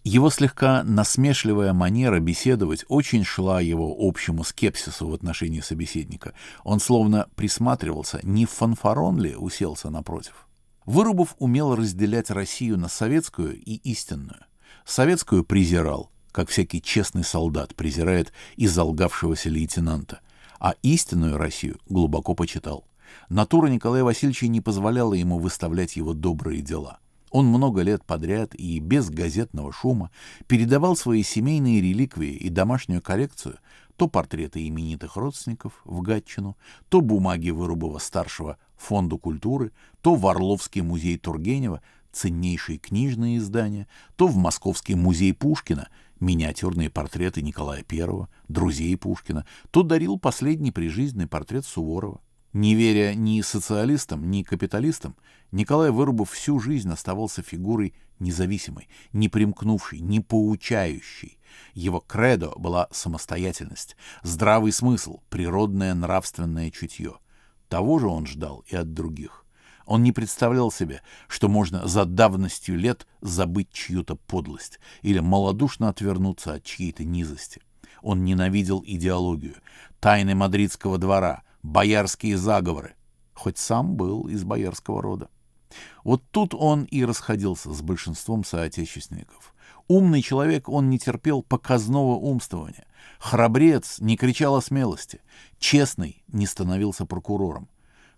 Его 0.08 0.30
слегка 0.30 0.84
насмешливая 0.86 1.74
манера 1.74 2.22
беседовать 2.22 2.86
очень 2.88 3.26
шла 3.26 3.60
его 3.60 3.93
общему 3.99 4.45
скепсису 4.45 5.10
в 5.10 5.14
отношении 5.14 5.60
собеседника. 5.60 6.32
Он 6.64 6.80
словно 6.80 7.28
присматривался, 7.36 8.22
не 8.24 8.45
фанфарон 8.45 9.20
ли 9.20 9.36
уселся 9.36 9.89
напротив. 9.89 10.47
Вырубов 10.86 11.36
умел 11.39 11.76
разделять 11.76 12.30
Россию 12.30 12.78
на 12.78 12.88
советскую 12.88 13.62
и 13.62 13.74
истинную. 13.84 14.45
Советскую 14.86 15.43
презирал, 15.43 16.10
как 16.32 16.47
всякий 16.47 16.82
честный 16.82 17.26
солдат 17.26 17.76
презирает 17.76 18.32
изолгавшегося 18.55 19.49
лейтенанта, 19.49 20.22
а 20.58 20.76
истинную 20.84 21.38
Россию 21.38 21.82
глубоко 21.89 22.34
почитал. 22.34 22.88
Натура 23.28 23.68
Николая 23.68 24.05
Васильевича 24.05 24.47
не 24.47 24.62
позволяла 24.62 25.16
ему 25.16 25.38
выставлять 25.38 25.97
его 25.97 26.14
добрые 26.14 26.62
дела. 26.62 26.99
Он 27.38 27.45
много 27.45 27.83
лет 27.83 28.03
подряд 28.03 28.55
и 28.55 28.79
без 28.79 29.11
газетного 29.11 29.71
шума 29.71 30.09
передавал 30.47 30.95
свои 30.95 31.21
семейные 31.21 31.81
реликвии 31.81 32.33
и 32.33 32.49
домашнюю 32.49 32.99
коллекцию 32.99 33.59
то 33.95 34.07
портреты 34.07 34.67
именитых 34.67 35.17
родственников 35.17 35.81
в 35.85 36.01
Гатчину, 36.01 36.57
то 36.89 36.99
бумаги 36.99 37.51
Вырубова-старшего 37.51 38.57
Фонду 38.77 39.19
культуры, 39.19 39.71
то 40.01 40.15
в 40.15 40.25
Орловский 40.25 40.81
музей 40.81 41.19
Тургенева 41.19 41.83
ценнейшие 42.11 42.79
книжные 42.79 43.38
издания, 43.38 43.88
то 44.15 44.25
в 44.25 44.35
Московский 44.35 44.95
музей 44.95 45.31
Пушкина 45.31 45.89
миниатюрные 46.19 46.89
портреты 46.89 47.43
Николая 47.43 47.85
I, 47.88 48.25
друзей 48.47 48.97
Пушкина, 48.97 49.45
то 49.69 49.83
дарил 49.83 50.17
последний 50.17 50.71
прижизненный 50.71 51.27
портрет 51.27 51.67
Суворова. 51.67 52.19
Не 52.58 52.74
веря 52.74 53.14
ни 53.14 53.41
социалистам, 53.41 54.32
ни 54.32 54.41
капиталистам, 54.41 55.16
Николай 55.51 55.91
Вырубов 55.91 56.32
всю 56.32 56.60
жизнь 56.60 56.91
оставался 56.91 57.43
фигурой 57.43 57.93
независимой, 58.18 58.89
не 59.14 59.30
примкнувшей, 59.30 59.99
не 59.99 60.22
поучающей. 60.22 61.38
Его 61.76 61.99
кредо 61.99 62.53
была 62.58 62.88
самостоятельность, 62.91 63.95
здравый 64.24 64.72
смысл, 64.72 65.20
природное 65.30 65.93
нравственное 65.93 66.72
чутье. 66.72 67.20
Того 67.70 67.99
же 67.99 68.08
он 68.08 68.26
ждал 68.26 68.66
и 68.66 68.76
от 68.76 68.91
других. 68.91 69.45
Он 69.86 70.01
не 70.01 70.12
представлял 70.12 70.72
себе, 70.72 71.03
что 71.28 71.49
можно 71.49 71.88
за 71.88 72.05
давностью 72.05 72.76
лет 72.76 73.05
забыть 73.22 73.72
чью-то 73.72 74.16
подлость 74.16 74.80
или 75.03 75.20
малодушно 75.20 75.89
отвернуться 75.89 76.55
от 76.55 76.64
чьей-то 76.64 77.03
низости. 77.03 77.62
Он 78.01 78.24
ненавидел 78.24 78.84
идеологию, 78.84 79.58
тайны 79.99 80.34
мадридского 80.34 80.97
двора, 80.97 81.43
боярские 81.68 82.38
заговоры, 82.38 82.95
хоть 83.34 83.57
сам 83.57 83.95
был 83.95 84.28
из 84.28 84.43
боярского 84.43 85.01
рода. 85.01 85.30
Вот 86.03 86.24
тут 86.32 86.53
он 86.53 86.86
и 86.86 87.03
расходился 87.03 87.74
с 87.74 87.82
большинством 87.82 88.45
соотечественников. 88.45 89.53
Умный 89.89 90.22
человек, 90.22 90.70
он 90.70 90.89
не 90.89 90.97
терпел 90.97 91.43
показного 91.43 92.15
умствования. 92.15 92.86
Храбрец 93.20 93.99
не 93.99 94.15
кричал 94.15 94.55
о 94.55 94.61
смелости. 94.61 95.20
Честный 95.59 96.24
не 96.28 96.45
становился 96.45 97.05
прокурором. 97.05 97.70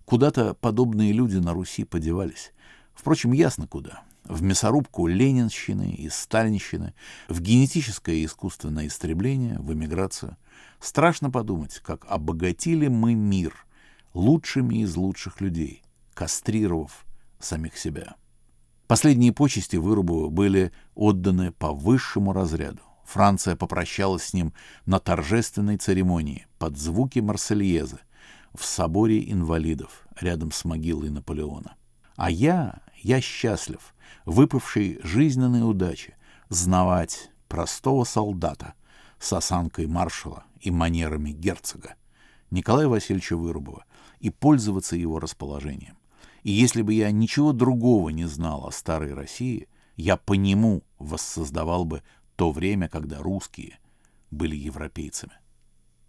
Куда-то 0.05 0.53
подобные 0.53 1.11
люди 1.11 1.37
на 1.37 1.53
Руси 1.53 1.83
подевались. 1.83 2.53
Впрочем, 2.93 3.31
ясно 3.33 3.67
куда. 3.67 4.03
В 4.23 4.43
мясорубку 4.43 5.07
ленинщины 5.07 5.91
и 5.91 6.09
сталинщины, 6.09 6.93
в 7.27 7.41
генетическое 7.41 8.15
и 8.15 8.25
искусственное 8.25 8.87
истребление, 8.87 9.57
в 9.59 9.73
эмиграцию— 9.73 10.37
Страшно 10.79 11.29
подумать, 11.29 11.79
как 11.79 12.05
обогатили 12.07 12.87
мы 12.87 13.13
мир 13.13 13.65
лучшими 14.13 14.83
из 14.83 14.95
лучших 14.95 15.41
людей, 15.41 15.83
кастрировав 16.13 17.05
самих 17.39 17.77
себя. 17.77 18.15
Последние 18.87 19.33
почести 19.33 19.75
Вырубова 19.75 20.29
были 20.29 20.71
отданы 20.95 21.51
по 21.51 21.73
высшему 21.73 22.33
разряду. 22.33 22.81
Франция 23.05 23.55
попрощалась 23.55 24.23
с 24.23 24.33
ним 24.33 24.53
на 24.85 24.99
торжественной 24.99 25.77
церемонии 25.77 26.47
под 26.57 26.77
звуки 26.77 27.19
Марсельезы 27.19 27.99
в 28.53 28.65
соборе 28.65 29.31
инвалидов 29.31 30.07
рядом 30.19 30.51
с 30.51 30.65
могилой 30.65 31.09
Наполеона. 31.09 31.75
А 32.15 32.29
я, 32.29 32.81
я 32.97 33.21
счастлив, 33.21 33.93
выпавший 34.25 34.99
жизненной 35.03 35.67
удачи, 35.69 36.15
знавать 36.49 37.31
простого 37.47 38.03
солдата 38.03 38.73
с 39.19 39.33
осанкой 39.33 39.87
маршала, 39.87 40.43
и 40.61 40.71
манерами 40.71 41.31
герцога, 41.31 41.95
Николая 42.51 42.87
Васильевича 42.87 43.37
Вырубова, 43.37 43.85
и 44.19 44.29
пользоваться 44.29 44.95
его 44.95 45.19
расположением. 45.19 45.97
И 46.43 46.51
если 46.51 46.81
бы 46.81 46.93
я 46.93 47.11
ничего 47.11 47.53
другого 47.53 48.09
не 48.09 48.25
знал 48.25 48.67
о 48.67 48.71
старой 48.71 49.13
России, 49.13 49.67
я 49.95 50.17
по 50.17 50.33
нему 50.33 50.83
воссоздавал 50.97 51.85
бы 51.85 52.01
то 52.35 52.51
время, 52.51 52.87
когда 52.89 53.19
русские 53.19 53.79
были 54.31 54.55
европейцами. 54.55 55.33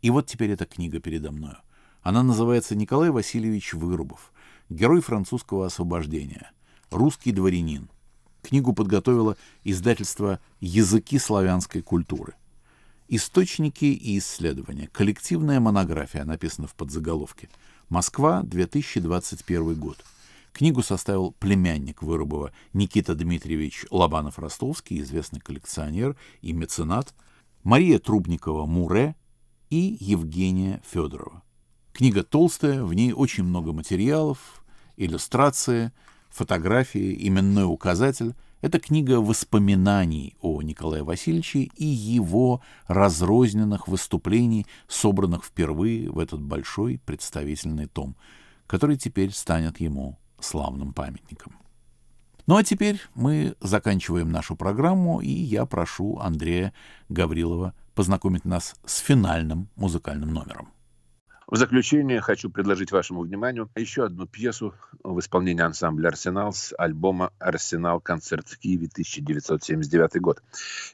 И 0.03 0.11
вот 0.11 0.27
теперь 0.27 0.53
эта 0.53 0.65
книга 0.65 1.01
передо 1.01 1.31
мною. 1.31 1.59
Она 2.03 2.23
называется 2.23 2.75
«Николай 2.75 3.11
Васильевич 3.11 3.75
Вырубов. 3.75 4.33
Герой 4.69 5.01
французского 5.01 5.67
освобождения. 5.67 6.53
Русский 6.91 7.33
дворянин». 7.33 7.91
Книгу 8.43 8.73
подготовило 8.73 9.37
издательство 9.65 10.41
«Языки 10.61 11.19
славянской 11.19 11.83
культуры». 11.83 12.35
Источники 13.13 13.87
и 13.87 14.19
исследования. 14.19 14.89
Коллективная 14.93 15.59
монография, 15.59 16.25
написана 16.25 16.69
в 16.69 16.77
подзаголовке. 16.77 17.49
Москва, 17.89 18.45
2021 18.45 19.75
год. 19.75 20.05
Книгу 20.53 20.81
составил 20.85 21.33
племянник 21.33 22.05
Вырубова 22.05 22.53
Никита 22.73 23.17
Дмитриевич 23.17 23.85
Лобанов-Ростовский, 23.91 25.01
известный 25.01 25.41
коллекционер 25.41 26.17
и 26.41 26.53
меценат, 26.53 27.13
Мария 27.65 27.99
Трубникова-Муре 27.99 29.17
и 29.71 29.97
Евгения 29.99 30.81
Федорова. 30.89 31.43
Книга 31.93 32.23
толстая, 32.23 32.85
в 32.85 32.95
ней 32.95 33.13
очень 33.13 33.43
много 33.43 33.73
материалов, 33.73 34.63
иллюстрации, 34.97 35.91
фотографии, 36.29 37.27
именной 37.27 37.65
указатель— 37.65 38.37
это 38.61 38.79
книга 38.79 39.21
воспоминаний 39.21 40.37
о 40.41 40.61
Николае 40.63 41.03
Васильевиче 41.03 41.71
и 41.77 41.85
его 41.85 42.61
разрозненных 42.87 43.89
выступлений, 43.89 44.67
собранных 44.89 45.45
впервые 45.45 46.11
в 46.11 46.19
этот 46.19 46.43
большой 46.43 47.01
представительный 47.05 47.87
том, 47.87 48.17
который 48.67 48.97
теперь 48.97 49.33
станет 49.33 49.81
ему 49.81 50.19
славным 50.39 50.93
памятником. 50.93 51.55
Ну 52.47 52.57
а 52.57 52.65
теперь 52.65 53.01
мы 53.15 53.55
заканчиваем 53.61 54.31
нашу 54.31 54.57
программу, 54.57 55.21
и 55.21 55.31
я 55.31 55.67
прошу 55.67 56.19
Андрея 56.19 56.73
Гаврилова 57.09 57.75
познакомить 57.95 58.45
нас 58.45 58.75
с 58.85 58.99
финальным 58.99 59.69
музыкальным 59.77 60.33
номером. 60.33 60.71
В 61.51 61.57
заключение 61.57 62.21
хочу 62.21 62.49
предложить 62.49 62.93
вашему 62.93 63.23
вниманию 63.23 63.69
еще 63.75 64.05
одну 64.05 64.29
пьесу 64.29 64.73
в 65.03 65.19
исполнении 65.19 65.65
ансамбля 65.65 66.07
«Арсенал» 66.07 66.53
с 66.53 66.73
альбома 66.79 67.33
«Арсенал. 67.41 68.01
Концерт 68.01 68.47
в 68.49 68.57
Киеве. 68.57 68.87
1979 68.87 70.21
год». 70.21 70.45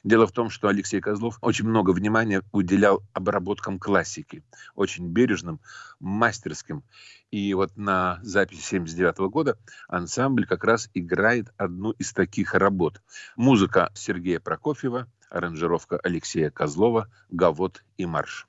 Дело 0.03 0.25
в 0.25 0.31
том, 0.31 0.49
что 0.49 0.67
Алексей 0.67 0.99
Козлов 0.99 1.37
очень 1.41 1.67
много 1.67 1.91
внимания 1.91 2.41
уделял 2.51 3.03
обработкам 3.13 3.77
классики, 3.77 4.43
очень 4.73 5.07
бережным, 5.09 5.59
мастерским. 5.99 6.83
И 7.29 7.53
вот 7.53 7.77
на 7.77 8.17
записи 8.23 8.61
79 8.61 9.29
года 9.29 9.59
ансамбль 9.87 10.47
как 10.47 10.63
раз 10.63 10.89
играет 10.95 11.53
одну 11.57 11.91
из 11.91 12.13
таких 12.13 12.55
работ. 12.55 13.03
Музыка 13.35 13.91
Сергея 13.93 14.39
Прокофьева, 14.39 15.07
аранжировка 15.29 15.99
Алексея 15.99 16.49
Козлова, 16.49 17.11
«Гавот 17.29 17.83
и 17.97 18.07
марш». 18.07 18.47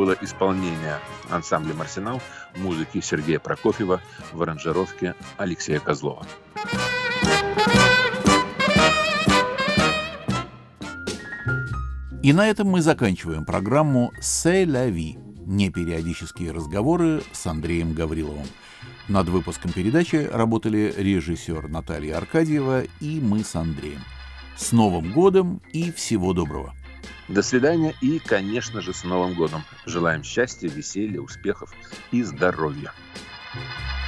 Было 0.00 0.16
исполнение 0.22 0.98
ансамбля 1.28 1.74
«Марсенал» 1.74 2.22
музыки 2.56 3.02
Сергея 3.02 3.38
Прокофьева 3.38 4.00
в 4.32 4.40
аранжировке 4.40 5.14
Алексея 5.36 5.78
Козлова. 5.78 6.26
И 12.22 12.32
на 12.32 12.48
этом 12.48 12.68
мы 12.68 12.80
заканчиваем 12.80 13.44
программу 13.44 14.10
«C'est 14.22 14.64
la 14.64 14.88
vie»– 14.90 15.18
непериодические 15.46 16.52
разговоры 16.52 17.22
с 17.32 17.46
Андреем 17.46 17.92
Гавриловым. 17.92 18.46
Над 19.08 19.28
выпуском 19.28 19.70
передачи 19.70 20.26
работали 20.32 20.94
режиссер 20.96 21.68
Наталья 21.68 22.16
Аркадьева 22.16 22.84
и 23.00 23.20
мы 23.20 23.44
с 23.44 23.54
Андреем. 23.54 24.00
С 24.56 24.72
Новым 24.72 25.12
годом 25.12 25.60
и 25.74 25.92
всего 25.92 26.32
доброго! 26.32 26.74
До 27.30 27.42
свидания 27.42 27.94
и, 28.00 28.18
конечно 28.18 28.80
же, 28.80 28.92
с 28.92 29.04
Новым 29.04 29.34
годом. 29.34 29.64
Желаем 29.86 30.24
счастья, 30.24 30.68
веселья, 30.68 31.20
успехов 31.20 31.72
и 32.10 32.24
здоровья. 32.24 32.92
thank 33.52 33.94
you 33.94 33.99